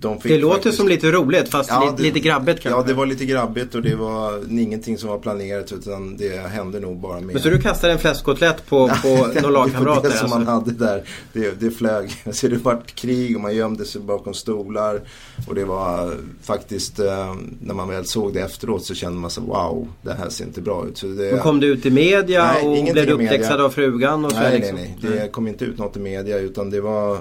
de 0.04 0.18
det 0.22 0.38
låter 0.38 0.54
faktiskt... 0.54 0.76
som 0.76 0.88
lite 0.88 1.10
roligt 1.10 1.48
fast 1.48 1.70
ja, 1.70 1.84
lite, 1.84 1.96
det, 1.96 2.02
lite 2.02 2.20
grabbigt 2.20 2.62
kanske. 2.62 2.80
Ja 2.80 2.86
det 2.86 2.94
var 2.94 3.06
lite 3.06 3.24
grabbigt 3.24 3.74
och 3.74 3.82
det 3.82 3.94
var 3.94 4.60
ingenting 4.60 4.98
som 4.98 5.08
var 5.08 5.18
planerat 5.18 5.72
utan 5.72 6.16
det 6.16 6.48
hände 6.48 6.80
nog 6.80 6.96
bara 6.96 7.20
med. 7.20 7.34
Men 7.34 7.42
så 7.42 7.48
du 7.48 7.60
kastade 7.60 7.92
en 7.92 7.98
fläskkotlett 7.98 8.66
på, 8.66 8.90
på 9.02 9.40
någon 9.42 9.52
lagkamrat? 9.52 9.94
Det, 10.04 10.08
det 10.08 10.14
som 10.14 10.24
alltså. 10.24 10.38
man 10.38 10.46
hade 10.46 10.72
där. 10.72 11.02
Det, 11.32 11.60
det 11.60 11.70
flög. 11.70 12.10
Så 12.32 12.48
det 12.48 12.56
var 12.56 12.82
krig 12.94 13.36
och 13.36 13.42
man 13.42 13.54
gömde 13.54 13.84
sig 13.84 14.00
bakom 14.00 14.34
stolar. 14.34 15.00
Och 15.48 15.54
det 15.54 15.64
var 15.64 16.14
faktiskt 16.42 16.98
eh, 16.98 17.34
när 17.60 17.74
man 17.74 17.88
väl 17.88 18.04
såg 18.04 18.34
det 18.34 18.40
efteråt 18.40 18.84
så 18.84 18.94
kände 18.94 19.18
man 19.18 19.30
sig 19.30 19.42
wow 19.42 19.88
det 20.02 20.12
här 20.12 20.28
ser 20.28 20.44
inte 20.44 20.60
bra 20.60 20.86
ut. 20.86 20.98
Så 20.98 21.06
det, 21.06 21.32
Men 21.32 21.40
kom 21.40 21.60
det 21.60 21.66
ut 21.66 21.86
i 21.86 21.90
media 21.90 22.52
nej, 22.52 22.88
och 22.88 22.92
blev 22.92 23.10
upptäckt 23.10 23.50
av 23.50 23.70
frugan? 23.70 24.24
Och 24.24 24.32
så 24.32 24.38
nej, 24.38 24.58
liksom? 24.58 24.76
nej, 24.76 24.98
nej. 25.00 25.12
Det 25.12 25.28
kom 25.28 25.48
inte 25.48 25.64
ut 25.64 25.78
något 25.78 25.96
i 25.96 26.00
media 26.00 26.38
utan 26.38 26.70
det 26.70 26.80
var 26.80 27.18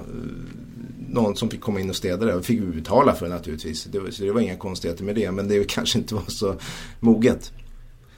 någon 1.14 1.36
som 1.36 1.50
fick 1.50 1.60
komma 1.60 1.80
in 1.80 1.90
och 1.90 1.96
städa 1.96 2.26
det. 2.26 2.32
Det 2.32 2.42
fick 2.42 2.60
vi 2.60 2.66
betala 2.66 3.14
för 3.14 3.26
det 3.26 3.34
naturligtvis. 3.34 3.84
Det 3.84 4.12
så 4.12 4.24
det 4.24 4.32
var 4.32 4.40
inga 4.40 4.56
konstigheter 4.56 5.04
med 5.04 5.14
det. 5.14 5.32
Men 5.32 5.48
det 5.48 5.64
kanske 5.68 5.98
inte 5.98 6.14
var 6.14 6.24
så 6.28 6.54
moget. 7.00 7.52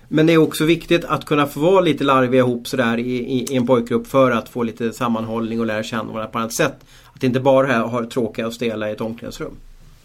Men 0.08 0.26
det 0.26 0.32
är 0.32 0.38
också 0.38 0.64
viktigt 0.64 1.04
att 1.04 1.24
kunna 1.24 1.46
få 1.46 1.60
vara 1.60 1.80
lite 1.80 2.04
larviga 2.04 2.40
ihop 2.40 2.68
sådär 2.68 2.98
i, 2.98 3.16
i, 3.16 3.44
i 3.52 3.56
en 3.56 3.66
pojkgrupp 3.66 4.06
för 4.06 4.30
att 4.30 4.48
få 4.48 4.62
lite 4.62 4.92
sammanhållning 4.92 5.60
och 5.60 5.66
lära 5.66 5.82
känna 5.82 6.02
varandra 6.02 6.26
på 6.26 6.38
annat 6.38 6.52
sätt. 6.52 6.76
Att 7.14 7.24
inte 7.24 7.40
bara 7.40 7.78
ha 7.78 8.10
tråkiga 8.10 8.46
och 8.46 8.52
stela 8.52 8.88
i 8.88 8.92
ett 8.92 9.00
omklädningsrum. 9.00 9.56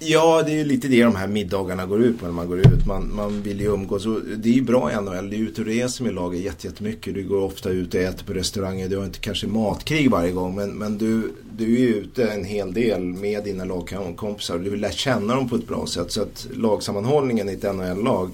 Ja, 0.03 0.43
det 0.45 0.51
är 0.51 0.55
ju 0.55 0.63
lite 0.63 0.87
det 0.87 1.03
de 1.03 1.15
här 1.15 1.27
middagarna 1.27 1.85
går 1.85 2.03
ut 2.03 2.19
på 2.19 2.25
när 2.25 2.33
man 2.33 2.47
går 2.47 2.59
ut. 2.59 2.85
Man, 2.85 3.15
man 3.15 3.41
vill 3.41 3.61
ju 3.61 3.67
umgås. 3.67 4.05
Och 4.05 4.21
det 4.37 4.49
är 4.49 4.53
ju 4.53 4.61
bra 4.61 4.91
i 4.91 4.95
NHL. 4.95 5.29
Det 5.29 5.35
är 5.35 5.39
ute 5.39 5.61
och 5.61 5.67
reser 5.67 6.03
med 6.03 6.13
laget 6.13 6.63
jättemycket. 6.63 7.13
Du 7.13 7.23
går 7.23 7.41
ofta 7.41 7.69
ut 7.69 7.93
och 7.93 8.01
äter 8.01 8.25
på 8.25 8.33
restauranger. 8.33 8.89
Du 8.89 8.97
har 8.97 9.05
inte 9.05 9.19
kanske 9.19 9.47
matkrig 9.47 10.11
varje 10.11 10.31
gång. 10.31 10.55
Men, 10.55 10.69
men 10.69 10.97
du, 10.97 11.31
du 11.57 11.83
är 11.83 11.87
ute 11.87 12.27
en 12.27 12.45
hel 12.45 12.73
del 12.73 13.01
med 13.01 13.43
dina 13.43 13.65
lagkompisar. 13.65 14.59
Du 14.59 14.69
vill 14.69 14.81
lära 14.81 14.91
känna 14.91 15.35
dem 15.35 15.49
på 15.49 15.55
ett 15.55 15.67
bra 15.67 15.87
sätt. 15.87 16.11
Så 16.11 16.21
att 16.21 16.47
lagsammanhållningen 16.53 17.49
i 17.49 17.53
ett 17.53 17.75
NHL-lag 17.75 18.29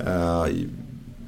uh, 0.00 0.06
eh, 0.06 0.48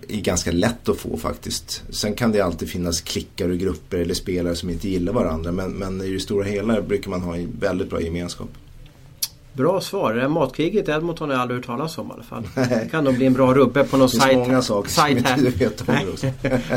är 0.08 0.20
ganska 0.20 0.52
lätt 0.52 0.88
att 0.88 0.98
få 0.98 1.16
faktiskt. 1.16 1.82
Sen 1.90 2.14
kan 2.14 2.32
det 2.32 2.40
alltid 2.40 2.68
finnas 2.68 3.00
klickar 3.00 3.48
och 3.48 3.58
grupper 3.58 3.98
eller 3.98 4.14
spelare 4.14 4.56
som 4.56 4.70
inte 4.70 4.88
gillar 4.88 5.12
varandra. 5.12 5.52
Men, 5.52 5.70
men 5.70 6.02
i 6.02 6.10
det 6.10 6.20
stora 6.20 6.44
hela 6.44 6.82
brukar 6.82 7.10
man 7.10 7.22
ha 7.22 7.36
en 7.36 7.56
väldigt 7.60 7.90
bra 7.90 8.00
gemenskap. 8.00 8.48
Bra 9.58 9.80
svar. 9.80 10.14
Det 10.14 10.20
här 10.20 10.28
matkriget 10.28 10.88
i 10.88 10.90
Edmonton 10.90 11.28
har 11.28 11.36
jag 11.36 11.42
aldrig 11.42 11.58
hört 11.58 11.66
talas 11.66 11.98
om 11.98 12.08
i 12.08 12.12
alla 12.12 12.22
fall. 12.22 12.42
Det 12.54 12.90
kan 12.90 13.04
nog 13.04 13.14
bli 13.14 13.26
en 13.26 13.32
bra 13.32 13.54
rubbe 13.54 13.84
på 13.84 13.96
någon 13.96 14.08
sajt. 14.08 14.22
Det 14.22 14.34
finns 14.34 14.48
många 14.48 14.62
saker 14.62 14.90
som 14.90 15.08
inte 15.08 15.34
du 15.36 15.50
vet 15.50 15.88
om 15.88 15.94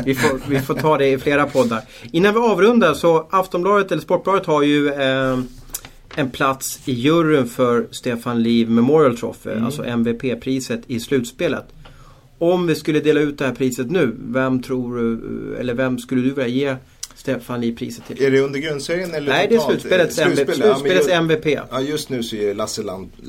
vi, 0.05 0.15
får, 0.15 0.49
vi 0.49 0.59
får 0.59 0.73
ta 0.73 0.97
det 0.97 1.07
i 1.07 1.17
flera 1.17 1.45
poddar. 1.45 1.81
Innan 2.11 2.33
vi 2.33 2.39
avrundar 2.39 2.93
så 2.93 3.27
Aftonbladet 3.29 3.91
eller 3.91 4.01
Sportbladet 4.01 4.45
har 4.45 4.63
ju 4.63 4.87
eh, 4.89 5.39
en 6.15 6.29
plats 6.31 6.79
i 6.85 6.93
juryn 6.93 7.47
för 7.47 7.87
Stefan 7.91 8.43
Liv 8.43 8.69
Memorial 8.69 9.17
Trophy. 9.17 9.51
Mm. 9.51 9.65
Alltså 9.65 9.83
MVP-priset 9.83 10.81
i 10.87 10.99
slutspelet. 10.99 11.65
Om 12.37 12.67
vi 12.67 12.75
skulle 12.75 12.99
dela 12.99 13.19
ut 13.19 13.37
det 13.37 13.45
här 13.45 13.55
priset 13.55 13.91
nu, 13.91 14.15
vem 14.19 14.61
tror 14.61 14.97
du, 14.97 15.55
eller 15.59 15.73
vem 15.73 15.99
skulle 15.99 16.21
du 16.21 16.29
vilja 16.29 16.47
ge 16.47 16.75
Stefan 17.15 17.61
Lee-priset 17.61 18.05
till. 18.07 18.23
Är 18.23 18.31
det 18.31 18.39
under 18.39 18.59
grundserien 18.59 19.13
eller 19.13 19.31
Nej, 19.31 19.47
det 19.49 19.55
är 19.55 19.59
slutspelets, 19.59 20.15
Slutspel, 20.15 20.39
MVP, 20.39 20.55
slutspelets 20.55 21.07
ja, 21.07 21.15
MVP. 21.15 21.45
Ja, 21.71 21.81
just 21.81 22.09
nu 22.09 22.23
så 22.23 22.35
är 22.35 22.53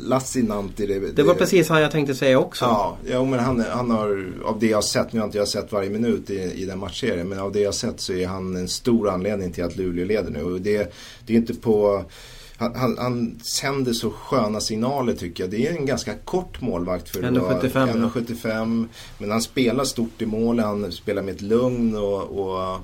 Lassinantti 0.09 0.87
det, 0.87 0.99
det. 0.99 1.13
Det 1.13 1.23
var 1.23 1.35
precis 1.35 1.69
han 1.69 1.83
jag 1.83 1.91
tänkte 1.91 2.15
säga 2.15 2.39
också. 2.39 2.65
Ja, 2.65 2.97
ja 3.11 3.25
men 3.25 3.39
han, 3.39 3.65
han 3.71 3.91
har, 3.91 4.27
av 4.45 4.59
det 4.61 4.67
jag 4.67 4.77
har 4.77 4.83
sett, 4.83 5.13
nu 5.13 5.21
har 5.21 5.27
inte 5.27 5.39
jag 5.39 5.49
sett 5.49 5.73
varje 5.73 5.91
minut 5.91 6.31
i, 6.31 6.35
i 6.35 6.65
den 6.65 6.79
matchserien, 6.79 7.29
men 7.29 7.39
av 7.39 7.53
det 7.53 7.61
jag 7.61 7.69
har 7.69 7.73
sett 7.73 8.01
så 8.01 8.13
är 8.13 8.27
han 8.27 8.57
en 8.57 8.69
stor 8.69 9.09
anledning 9.09 9.53
till 9.53 9.65
att 9.65 9.77
Luleå 9.77 10.05
leder 10.05 10.31
nu. 10.31 10.43
Och 10.43 10.61
det, 10.61 10.95
det 11.27 11.33
är 11.33 11.37
inte 11.37 11.55
på 11.55 12.05
han, 12.63 12.75
han, 12.75 12.99
han 12.99 13.41
sänder 13.43 13.93
så 13.93 14.11
sköna 14.11 14.61
signaler 14.61 15.15
tycker 15.15 15.45
jag. 15.45 15.51
Det 15.51 15.67
är 15.67 15.77
en 15.77 15.87
ganska 15.87 16.15
kort 16.15 16.61
målvakt 16.61 17.09
för 17.09 17.23
1,75. 17.23 18.11
1,75. 18.13 18.89
Men 19.19 19.31
han 19.31 19.43
spelar 19.43 19.85
stort 19.85 20.23
i 20.23 20.27
mål, 20.27 20.59
han 20.59 20.93
spelar 20.93 21.23
med 21.23 21.35
ett 21.35 21.43
lugn 21.43 21.97
och, 21.97 22.23
och 22.23 22.81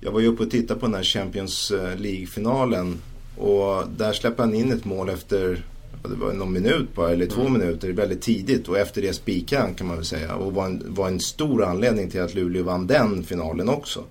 jag 0.00 0.12
var 0.12 0.20
ju 0.20 0.26
uppe 0.26 0.42
och 0.42 0.50
tittade 0.50 0.80
på 0.80 0.86
den 0.86 0.94
här 0.94 1.02
Champions 1.02 1.70
eh, 1.70 1.96
League-finalen. 1.96 2.98
Och 3.36 3.84
där 3.96 4.12
släppte 4.12 4.42
han 4.42 4.54
in 4.54 4.72
ett 4.72 4.84
mål 4.84 5.08
efter 5.08 5.62
det 6.02 6.14
var 6.14 6.32
någon 6.32 6.52
minut 6.52 6.94
bara, 6.94 7.10
eller 7.10 7.26
två 7.26 7.40
mm. 7.40 7.52
minuter, 7.52 7.92
väldigt 7.92 8.22
tidigt. 8.22 8.68
Och 8.68 8.78
efter 8.78 9.02
det 9.02 9.12
spikade 9.12 9.62
han 9.62 9.74
kan 9.74 9.86
man 9.86 9.96
väl 9.96 10.04
säga. 10.04 10.34
Och 10.34 10.54
var 10.54 10.66
en, 10.66 10.82
var 10.86 11.08
en 11.08 11.20
stor 11.20 11.64
anledning 11.64 12.10
till 12.10 12.20
att 12.20 12.34
Luleå 12.34 12.62
vann 12.62 12.86
den 12.86 13.24
finalen 13.24 13.68
också. 13.68 14.04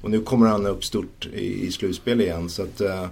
Och 0.00 0.10
nu 0.10 0.20
kommer 0.20 0.46
han 0.46 0.66
upp 0.66 0.84
stort 0.84 1.28
i, 1.32 1.66
i 1.66 1.72
slutspel 1.72 2.20
igen. 2.20 2.48
Så 2.48 2.62
att 2.62 2.80
uh, 2.80 3.06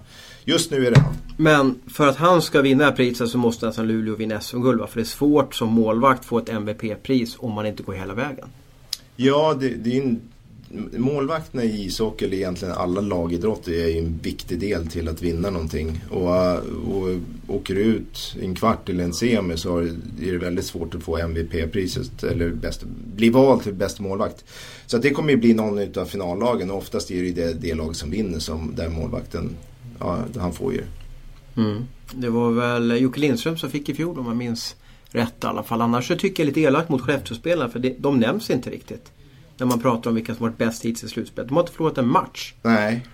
just 0.44 0.70
nu 0.70 0.86
är 0.86 0.90
det 0.90 1.00
han. 1.00 1.14
Men 1.36 1.80
för 1.86 2.08
att 2.08 2.16
han 2.16 2.42
ska 2.42 2.62
vinna 2.62 2.92
priset 2.92 3.28
så 3.28 3.38
måste 3.38 3.66
alltså 3.66 3.82
Luleå 3.82 4.14
vinna 4.14 4.40
SM-guld 4.40 4.88
För 4.88 4.94
det 4.94 5.02
är 5.02 5.04
svårt 5.04 5.54
som 5.54 5.68
målvakt 5.68 6.24
få 6.24 6.38
ett 6.38 6.48
MVP-pris 6.48 7.36
om 7.38 7.52
man 7.52 7.66
inte 7.66 7.82
går 7.82 7.92
hela 7.92 8.14
vägen. 8.14 8.48
Ja, 9.16 9.56
det, 9.60 9.68
det 9.68 9.96
är 9.96 10.02
en 10.02 10.20
målvakterna 10.96 11.64
i 11.64 11.84
ishockey, 11.84 12.24
eller 12.24 12.36
egentligen 12.36 12.74
alla 12.74 13.00
lagidrotter, 13.00 13.72
är 13.72 13.88
ju 13.88 13.98
en 13.98 14.18
viktig 14.22 14.60
del 14.60 14.86
till 14.86 15.08
att 15.08 15.22
vinna 15.22 15.50
någonting. 15.50 16.00
Och, 16.10 16.36
eh, 16.36 16.58
och 16.90 17.16
åker 17.46 17.74
du 17.74 17.80
ut 17.80 18.36
en 18.42 18.54
kvart 18.54 18.88
eller 18.88 19.04
en 19.04 19.12
semi 19.12 19.56
så 19.56 19.78
är 19.78 20.32
det 20.32 20.38
väldigt 20.38 20.64
svårt 20.64 20.94
att 20.94 21.02
få 21.02 21.18
MVP-priset 21.18 22.24
eller 22.24 22.50
bäst, 22.50 22.84
bli 23.16 23.30
vald 23.30 23.62
till 23.62 23.74
bäst 23.74 24.00
målvakt. 24.00 24.44
Så 24.86 24.96
att 24.96 25.02
det 25.02 25.10
kommer 25.10 25.30
ju 25.30 25.36
bli 25.36 25.54
någon 25.54 25.98
av 25.98 26.04
finallagen 26.04 26.70
och 26.70 26.76
oftast 26.76 27.10
är 27.10 27.22
det 27.22 27.32
det, 27.32 27.52
det 27.52 27.74
lag 27.74 27.96
som 27.96 28.10
vinner 28.10 28.38
som 28.38 28.72
den 28.76 28.92
målvakten, 28.92 29.56
ja, 29.98 30.18
han 30.36 30.52
får 30.52 30.72
ju. 30.72 30.82
Mm. 31.56 31.84
Det 32.14 32.30
var 32.30 32.50
väl 32.50 33.00
Jocke 33.00 33.20
Lindström 33.20 33.56
som 33.56 33.70
fick 33.70 33.88
i 33.88 33.94
fjol 33.94 34.18
om 34.18 34.26
jag 34.26 34.36
minns 34.36 34.76
rätt 35.10 35.44
i 35.44 35.46
alla 35.46 35.62
fall. 35.62 35.80
Annars 35.80 36.08
så 36.08 36.16
tycker 36.16 36.42
jag 36.42 36.46
lite 36.46 36.60
elakt 36.60 36.88
mot 36.88 37.00
Skellefteåspelarna 37.00 37.70
för 37.70 37.78
det, 37.78 37.94
de 37.98 38.18
nämns 38.20 38.50
inte 38.50 38.70
riktigt. 38.70 39.12
När 39.58 39.66
man 39.66 39.80
pratar 39.80 40.10
om 40.10 40.16
vilka 40.16 40.34
som 40.34 40.46
varit 40.46 40.58
bäst 40.58 40.84
hittills 40.84 41.04
i 41.04 41.08
slutspelet. 41.08 41.48
De 41.48 41.54
har 41.54 41.62
inte 41.62 41.72
förlorat 41.72 41.98
en 41.98 42.08
match. 42.08 42.54
Nej. 42.62 43.06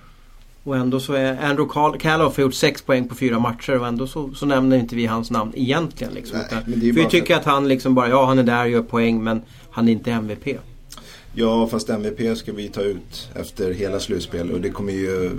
Och 0.64 0.76
ändå 0.76 1.00
så 1.00 1.12
är 1.12 1.44
Andrew 1.44 1.98
Calof 1.98 2.36
har 2.36 2.42
gjort 2.42 2.54
6 2.54 2.82
poäng 2.82 3.08
på 3.08 3.14
fyra 3.14 3.38
matcher 3.38 3.80
och 3.80 3.86
ändå 3.86 4.06
så, 4.06 4.34
så 4.34 4.46
nämner 4.46 4.76
inte 4.76 4.96
vi 4.96 5.06
hans 5.06 5.30
namn 5.30 5.52
egentligen. 5.54 6.14
Liksom. 6.14 6.38
Nej, 6.38 6.46
Utan, 6.46 6.64
för 6.64 6.92
vi 6.92 7.06
tycker 7.10 7.36
att 7.36 7.44
han 7.44 7.68
liksom 7.68 7.94
bara, 7.94 8.08
ja 8.08 8.26
han 8.26 8.38
är 8.38 8.42
där 8.42 8.64
och 8.64 8.70
gör 8.70 8.82
poäng 8.82 9.24
men 9.24 9.42
han 9.70 9.88
är 9.88 9.92
inte 9.92 10.12
MVP. 10.12 10.58
Ja, 11.34 11.66
fast 11.66 11.90
MVP 11.90 12.38
ska 12.38 12.52
vi 12.52 12.68
ta 12.68 12.80
ut 12.80 13.30
efter 13.34 13.72
hela 13.72 14.00
slutspelet 14.00 14.54
och 14.54 14.60
det 14.60 14.70
kommer 14.70 14.92
ju 14.92 15.30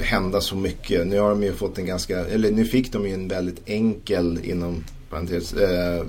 hända 0.00 0.40
så 0.40 0.56
mycket. 0.56 1.06
Nu 1.06 1.18
har 1.18 1.30
de 1.30 1.42
ju 1.42 1.52
fått 1.52 1.78
en 1.78 1.86
ganska, 1.86 2.24
eller 2.24 2.50
nu 2.50 2.64
fick 2.64 2.92
de 2.92 3.08
ju 3.08 3.14
en 3.14 3.28
väldigt 3.28 3.62
enkel 3.66 4.40
inom 4.42 4.84
parentes, 5.10 5.52
eh, 5.52 6.04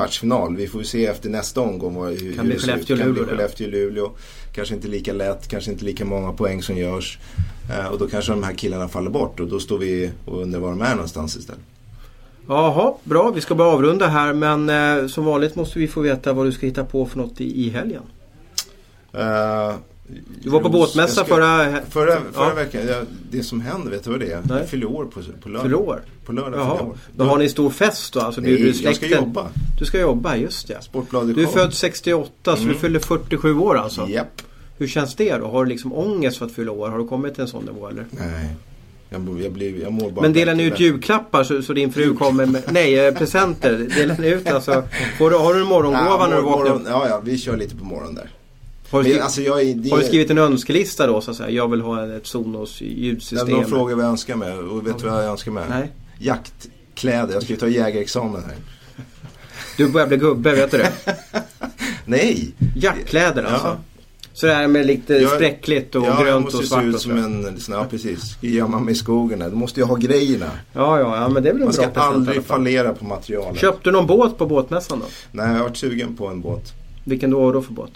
kvartsfinal. 0.00 0.56
Vi 0.56 0.66
får 0.66 0.80
ju 0.80 0.86
se 0.86 1.06
efter 1.06 1.30
nästa 1.30 1.60
omgång 1.60 1.94
vad, 1.94 2.08
hur 2.08 2.34
Kan 2.34 2.46
hur 2.46 2.52
det 2.52 2.60
ser 2.60 2.76
ut. 2.76 2.86
Kan 2.86 2.96
bli 2.96 3.06
Luleå, 3.06 3.24
det. 3.24 3.30
Skellefteå 3.30 3.66
och 3.66 3.72
Luleå. 3.72 4.10
Kanske 4.52 4.74
inte 4.74 4.88
lika 4.88 5.12
lätt, 5.12 5.48
kanske 5.48 5.70
inte 5.70 5.84
lika 5.84 6.04
många 6.04 6.32
poäng 6.32 6.62
som 6.62 6.76
görs. 6.76 7.18
Eh, 7.70 7.86
och 7.86 7.98
då 7.98 8.08
kanske 8.08 8.32
de 8.32 8.42
här 8.42 8.54
killarna 8.54 8.88
faller 8.88 9.10
bort 9.10 9.40
och 9.40 9.48
då 9.48 9.60
står 9.60 9.78
vi 9.78 10.10
och 10.24 10.42
undrar 10.42 10.60
var 10.60 10.70
de 10.70 10.80
är 10.82 10.94
någonstans 10.94 11.36
istället. 11.36 11.62
Jaha, 12.48 12.94
bra. 13.04 13.30
Vi 13.30 13.40
ska 13.40 13.54
bara 13.54 13.68
avrunda 13.68 14.06
här 14.06 14.32
men 14.32 14.70
eh, 14.70 15.06
som 15.06 15.24
vanligt 15.24 15.56
måste 15.56 15.78
vi 15.78 15.88
få 15.88 16.00
veta 16.00 16.32
vad 16.32 16.46
du 16.46 16.52
ska 16.52 16.66
hitta 16.66 16.84
på 16.84 17.06
för 17.06 17.18
något 17.18 17.40
i, 17.40 17.66
i 17.66 17.70
helgen. 17.70 18.02
Eh, 19.12 19.74
Du 20.42 20.50
var 20.50 20.60
på 20.60 20.68
båtmässa 20.68 21.24
ska- 21.24 21.24
förra... 21.24 21.66
Förra, 21.90 22.16
förra 22.32 22.48
Ja. 22.48 22.54
veckan, 22.54 22.80
ja, 22.88 22.94
det 23.30 23.42
som 23.42 23.60
händer, 23.60 23.90
vet 23.90 24.04
du 24.04 24.10
vad 24.10 24.20
det 24.20 24.32
är? 24.32 24.40
Nej. 24.48 24.58
Jag 24.58 24.68
fyller 24.68 24.86
år 24.86 25.04
på, 25.04 25.20
på 25.42 25.48
lördag. 25.48 25.62
Fyller 25.62 25.78
år? 25.78 26.02
På 26.24 26.32
lördag 26.32 26.60
Jaha, 26.60 26.82
år. 26.82 26.96
då 27.16 27.24
har 27.24 27.38
ni 27.38 27.48
stor 27.48 27.70
fest 27.70 28.12
då? 28.12 28.20
Alltså, 28.20 28.40
bjuder 28.40 28.64
du 28.64 28.70
Nej, 28.72 28.80
jag 28.84 28.96
ska 28.96 29.06
jobba. 29.06 29.46
Du 29.78 29.84
ska 29.84 30.00
jobba, 30.00 30.36
just 30.36 30.68
det. 30.68 30.82
Sportbladet 30.82 31.36
Du 31.36 31.42
är 31.42 31.46
född 31.46 31.74
68 31.74 32.56
så 32.56 32.62
du 32.64 32.74
fyller 32.74 33.00
47 33.00 33.54
år 33.58 33.78
alltså. 33.78 34.08
Japp. 34.08 34.42
Hur 34.78 34.86
känns 34.86 35.14
det 35.16 35.36
då? 35.36 35.46
Har 35.46 35.64
du 35.64 35.68
liksom 35.70 35.92
ångest 35.92 36.36
för 36.38 36.46
att 36.46 36.52
fylla 36.52 36.72
år? 36.72 36.88
Har 36.88 36.98
du 36.98 37.06
kommit 37.06 37.34
till 37.34 37.42
en 37.42 37.48
sån 37.48 37.64
nivå 37.64 37.88
eller? 37.88 38.04
Nej. 38.10 38.46
Jag, 39.12 39.40
jag, 39.42 39.52
blir, 39.52 39.82
jag 39.82 39.92
mår 39.92 40.10
bara 40.10 40.20
Men 40.22 40.32
delar 40.32 40.54
ni 40.54 40.62
ut 40.64 40.80
julklappar 40.80 41.44
så, 41.44 41.62
så 41.62 41.72
din 41.72 41.92
fru 41.92 42.14
kommer 42.16 42.46
med... 42.46 42.62
Nej, 42.72 43.06
eh, 43.06 43.14
presenter. 43.14 43.88
Delar 43.96 44.18
ni 44.18 44.28
ut 44.28 44.46
alltså? 44.50 44.82
Du, 45.18 45.24
har 45.24 45.54
du 45.54 45.60
en 45.60 45.66
morgongåva 45.66 46.04
Ja, 46.06 46.26
när 46.30 46.36
du 46.36 46.42
vaknar 46.42 46.64
morgon, 46.70 46.86
ja, 46.88 47.08
ja, 47.08 47.20
vi 47.24 47.38
kör 47.38 47.56
lite 47.56 47.76
på 47.76 47.84
morgonen 47.84 48.14
där. 48.14 48.30
Har 48.90 49.02
du, 49.02 49.02
Men, 49.02 49.04
skrivit, 49.04 49.22
alltså, 49.22 49.40
är- 49.60 49.74
det, 49.74 49.90
har 49.90 49.98
du 49.98 50.04
skrivit 50.04 50.30
en 50.30 50.38
önskelista 50.38 51.06
då 51.06 51.20
så 51.20 51.30
att 51.30 51.36
säga? 51.36 51.50
Jag 51.50 51.68
vill 51.70 51.80
ha 51.80 52.16
ett 52.16 52.26
Sonos 52.26 52.80
ljudsystem. 52.80 53.48
De 53.48 53.64
frågar 53.64 53.96
vad 53.96 54.04
jag 54.04 54.10
önskar 54.10 54.36
mig 54.36 54.52
och 54.58 54.86
vet 54.86 54.98
du 54.98 55.08
vad 55.08 55.24
jag 55.24 55.30
önskar 55.30 55.50
mig? 55.52 55.64
Nej. 55.70 55.90
Jaktkläder. 56.18 57.34
Jag 57.34 57.42
ska 57.42 57.52
ju 57.52 57.58
ta 57.58 57.68
jägarexamen 57.68 58.42
här. 58.44 58.54
Du 59.76 59.88
börjar 59.88 60.06
bli 60.06 60.16
gubbe, 60.16 60.54
vet 60.54 60.70
du 60.70 60.78
det? 60.78 60.92
Nej! 62.04 62.54
Jackkläder 62.76 63.42
alltså? 63.44 63.66
Ja. 63.66 63.76
Så 64.32 64.46
det 64.46 64.54
här 64.54 64.66
med 64.68 64.86
lite 64.86 65.14
Jag- 65.14 65.30
spräckligt 65.30 65.94
och 65.94 66.04
ja, 66.06 66.22
grönt 66.22 66.44
måste 66.44 66.58
och 66.58 66.64
svart 66.64 66.80
se 66.82 66.86
ut 66.88 66.94
och 66.94 67.00
så. 67.00 67.08
som 67.08 67.18
en, 67.18 67.58
ja 67.70 67.86
precis. 67.90 68.36
Gömma 68.40 68.78
mig 68.80 68.92
i 68.92 68.94
skogen. 68.94 69.38
Då 69.38 69.56
måste 69.56 69.80
jag 69.80 69.86
ha 69.86 69.96
grejerna. 69.96 70.50
Ja, 70.72 70.98
ja, 71.00 71.16
ja, 71.16 71.28
men 71.28 71.42
det 71.42 71.48
är 71.48 71.52
väl 71.52 71.62
en 71.62 71.68
Man 71.68 71.74
bra 71.76 71.90
ska 71.90 72.00
aldrig 72.00 72.36
fall. 72.36 72.44
fallera 72.44 72.92
på 72.94 73.04
materialet. 73.04 73.60
Köpte 73.60 73.80
du 73.90 73.92
någon 73.92 74.06
båt 74.06 74.38
på 74.38 74.46
båtmässan 74.46 74.98
då? 74.98 75.04
Nej, 75.32 75.46
jag 75.46 75.54
har 75.54 75.62
varit 75.62 75.76
sugen 75.76 76.16
på 76.16 76.26
en 76.26 76.40
båt. 76.40 76.72
Vilken 77.04 77.30
då, 77.30 77.52
då 77.52 77.62
för 77.62 77.72
båt? 77.72 77.90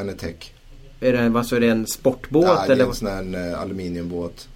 Anatech. 0.00 0.52
Är 1.00 1.12
det, 1.12 1.28
vad 1.28 1.46
så 1.46 1.56
är 1.56 1.60
det 1.60 1.68
en 1.68 1.86
sportbåt 1.86 2.44
Ja, 2.44 2.64
det 2.66 2.72
eller? 2.72 2.84
är 2.84 2.88
en 2.88 2.94
sån 2.94 3.08
här 3.08 3.50
eh, 3.52 3.60
aluminiumbåt. 3.60 4.48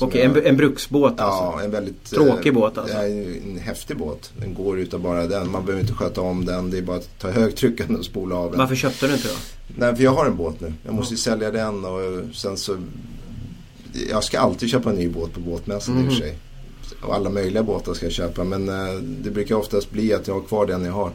Okej, 0.00 0.20
jag- 0.22 0.36
en, 0.38 0.46
en 0.46 0.56
bruksbåt 0.56 1.14
Ja, 1.18 1.24
alltså? 1.24 1.64
en 1.64 1.70
väldigt... 1.70 2.04
Tråkig 2.04 2.48
eh, 2.48 2.54
båt 2.54 2.78
alltså? 2.78 2.96
Ja, 2.96 3.02
en 3.04 3.58
häftig 3.62 3.96
båt. 3.96 4.32
Den 4.40 4.54
går 4.54 4.78
utav 4.78 5.00
bara 5.00 5.26
den. 5.26 5.50
Man 5.50 5.64
behöver 5.64 5.80
inte 5.82 5.94
sköta 5.94 6.20
om 6.20 6.44
den. 6.44 6.70
Det 6.70 6.78
är 6.78 6.82
bara 6.82 6.96
att 6.96 7.18
ta 7.18 7.30
högtrycken 7.30 7.96
och 7.96 8.04
spola 8.04 8.36
av 8.36 8.50
den. 8.50 8.58
Varför 8.60 8.74
köpte 8.74 9.06
du 9.06 9.12
inte 9.14 9.28
då? 9.28 9.34
Nej, 9.76 9.96
för 9.96 10.02
jag 10.04 10.10
har 10.10 10.26
en 10.26 10.36
båt 10.36 10.60
nu. 10.60 10.72
Jag 10.84 10.94
måste 10.94 11.14
ju 11.14 11.18
sälja 11.18 11.50
den 11.50 11.84
och 11.84 12.00
sen 12.34 12.56
så... 12.56 12.76
Jag 14.10 14.24
ska 14.24 14.40
alltid 14.40 14.68
köpa 14.70 14.90
en 14.90 14.96
ny 14.96 15.08
båt 15.08 15.32
på 15.32 15.40
båtmässan 15.40 15.94
i 15.98 16.00
och 16.00 16.04
för 16.04 16.10
Mhm. 16.12 16.20
sig. 16.20 16.36
Och 17.02 17.14
alla 17.14 17.30
möjliga 17.30 17.62
båtar 17.62 17.94
ska 17.94 18.06
jag 18.06 18.12
köpa. 18.12 18.44
Men 18.44 18.68
eh, 18.68 18.94
det 19.02 19.30
brukar 19.30 19.54
oftast 19.54 19.90
bli 19.90 20.14
att 20.14 20.26
jag 20.26 20.34
har 20.34 20.40
kvar 20.42 20.66
den 20.66 20.84
jag 20.84 20.92
har. 20.92 21.10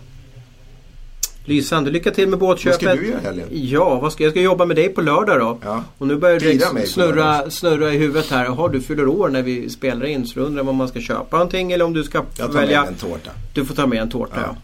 Lysande, 1.48 1.92
lycka 1.92 2.12
till 2.12 2.28
med 2.30 2.40
Vad 2.40 2.50
båtköpet. 2.50 2.82
ska 2.82 2.96
du 2.96 3.08
göra 3.08 3.20
helgen? 3.20 3.48
Ja, 3.52 4.00
vad 4.00 4.12
ska, 4.14 4.24
jag 4.24 4.32
ska 4.34 4.42
jobba 4.42 4.66
med 4.66 4.76
dig 4.76 4.90
på 4.90 5.02
lördag 5.02 5.40
då. 5.40 5.58
Ja. 5.64 5.84
Och 5.98 6.08
nu 6.08 6.16
börjar 6.16 6.40
det 6.40 6.82
på 6.82 6.88
snurra, 6.88 7.50
snurra 7.52 7.94
i 7.94 7.98
huvudet 7.98 8.30
här. 8.32 8.46
Jaha, 8.46 8.68
du 8.68 8.82
fyller 8.82 9.08
år 9.08 9.30
när 9.30 9.42
vi 9.42 9.70
spelar 9.70 10.06
in. 10.06 10.26
Så 10.28 10.40
då 10.40 10.46
undrar 10.46 10.70
om 10.70 10.76
man 10.76 10.88
ska 10.88 11.00
köpa 11.02 11.38
någonting 11.38 11.72
eller 11.72 11.86
om 11.86 11.94
du 11.94 12.04
ska 12.04 12.24
Jag 12.38 12.48
tar 12.52 12.60
välja. 12.60 12.82
med 12.82 12.88
en 12.90 12.96
tårta. 12.96 13.32
Du 13.54 13.66
får 13.66 13.76
ta 13.76 13.88
med 13.88 14.02
en 14.02 14.10
tårta 14.10 14.34
ja. 14.36 14.56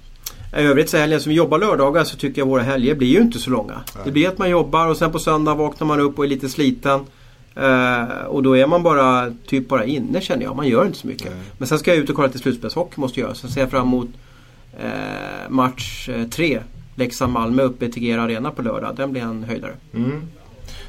Ja. 0.52 0.60
I 0.60 0.64
övrigt 0.66 0.90
så 0.90 0.98
helgen 0.98 1.20
som 1.20 1.30
vi 1.30 1.36
jobbar 1.36 1.60
lördagar 1.60 2.04
så 2.04 2.18
tycker 2.18 2.42
jag 2.42 2.46
våra 2.48 2.62
helger 2.62 2.96
blir 2.96 3.08
ju 3.08 3.20
inte 3.22 3.40
så 3.40 3.50
långa. 3.50 3.74
Nej. 3.96 4.04
Det 4.06 4.12
blir 4.12 4.28
att 4.28 4.38
man 4.38 4.50
jobbar 4.50 4.88
och 4.88 4.98
sen 4.98 5.12
på 5.12 5.20
söndag 5.20 5.54
vaknar 5.56 5.88
man 5.88 6.00
upp 6.00 6.18
och 6.20 6.26
är 6.26 6.30
lite 6.30 6.50
sliten. 6.50 7.00
Eh, 7.56 8.26
och 8.28 8.44
då 8.44 8.58
är 8.58 8.68
man 8.68 8.84
bara 8.84 9.34
typ 9.48 9.68
bara 9.68 9.86
inne 9.86 10.22
känner 10.22 10.44
jag. 10.44 10.56
Man 10.56 10.68
gör 10.68 10.86
inte 10.86 10.98
så 10.98 11.08
mycket. 11.08 11.26
Nej. 11.32 11.40
Men 11.58 11.68
sen 11.68 11.80
ska 11.80 11.92
jag 11.92 11.98
ut 12.04 12.10
och 12.10 12.16
kolla 12.16 12.30
till 12.30 12.40
slutspelshockey 12.40 13.02
måste 13.02 13.20
jag 13.20 13.28
göra. 13.28 13.36
Sen 13.36 13.50
ser 13.50 13.62
jag 13.62 13.72
fram 13.72 13.88
emot 13.88 14.08
eh, 14.84 15.50
match 15.50 16.10
eh, 16.10 16.28
tre. 16.28 16.60
Leksand-Malmö 16.96 17.64
uppe 17.64 17.86
i 17.86 17.92
Tegera 17.92 18.22
Arena 18.22 18.52
på 18.52 18.62
lördag. 18.62 18.96
Den 18.96 19.12
blir 19.12 19.22
en 19.22 19.44
höjdare. 19.44 19.76
Mm. 19.94 20.22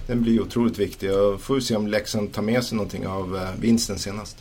Den 0.07 0.23
blir 0.23 0.41
otroligt 0.41 0.79
viktig. 0.79 1.09
Jag 1.09 1.41
får 1.41 1.61
se 1.61 1.77
om 1.77 1.87
Leksand 1.87 2.33
tar 2.33 2.43
med 2.43 2.65
sig 2.65 2.77
någonting 2.77 3.07
av 3.07 3.37
eh, 3.37 3.61
vinsten 3.61 3.99
senast. 3.99 4.37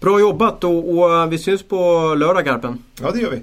Bra 0.00 0.20
jobbat 0.20 0.64
och, 0.64 0.98
och 0.98 1.32
vi 1.32 1.38
syns 1.38 1.62
på 1.62 2.14
lördag 2.18 2.44
Garpen. 2.44 2.78
Ja, 3.00 3.10
det 3.10 3.20
gör 3.20 3.30
vi. 3.30 3.42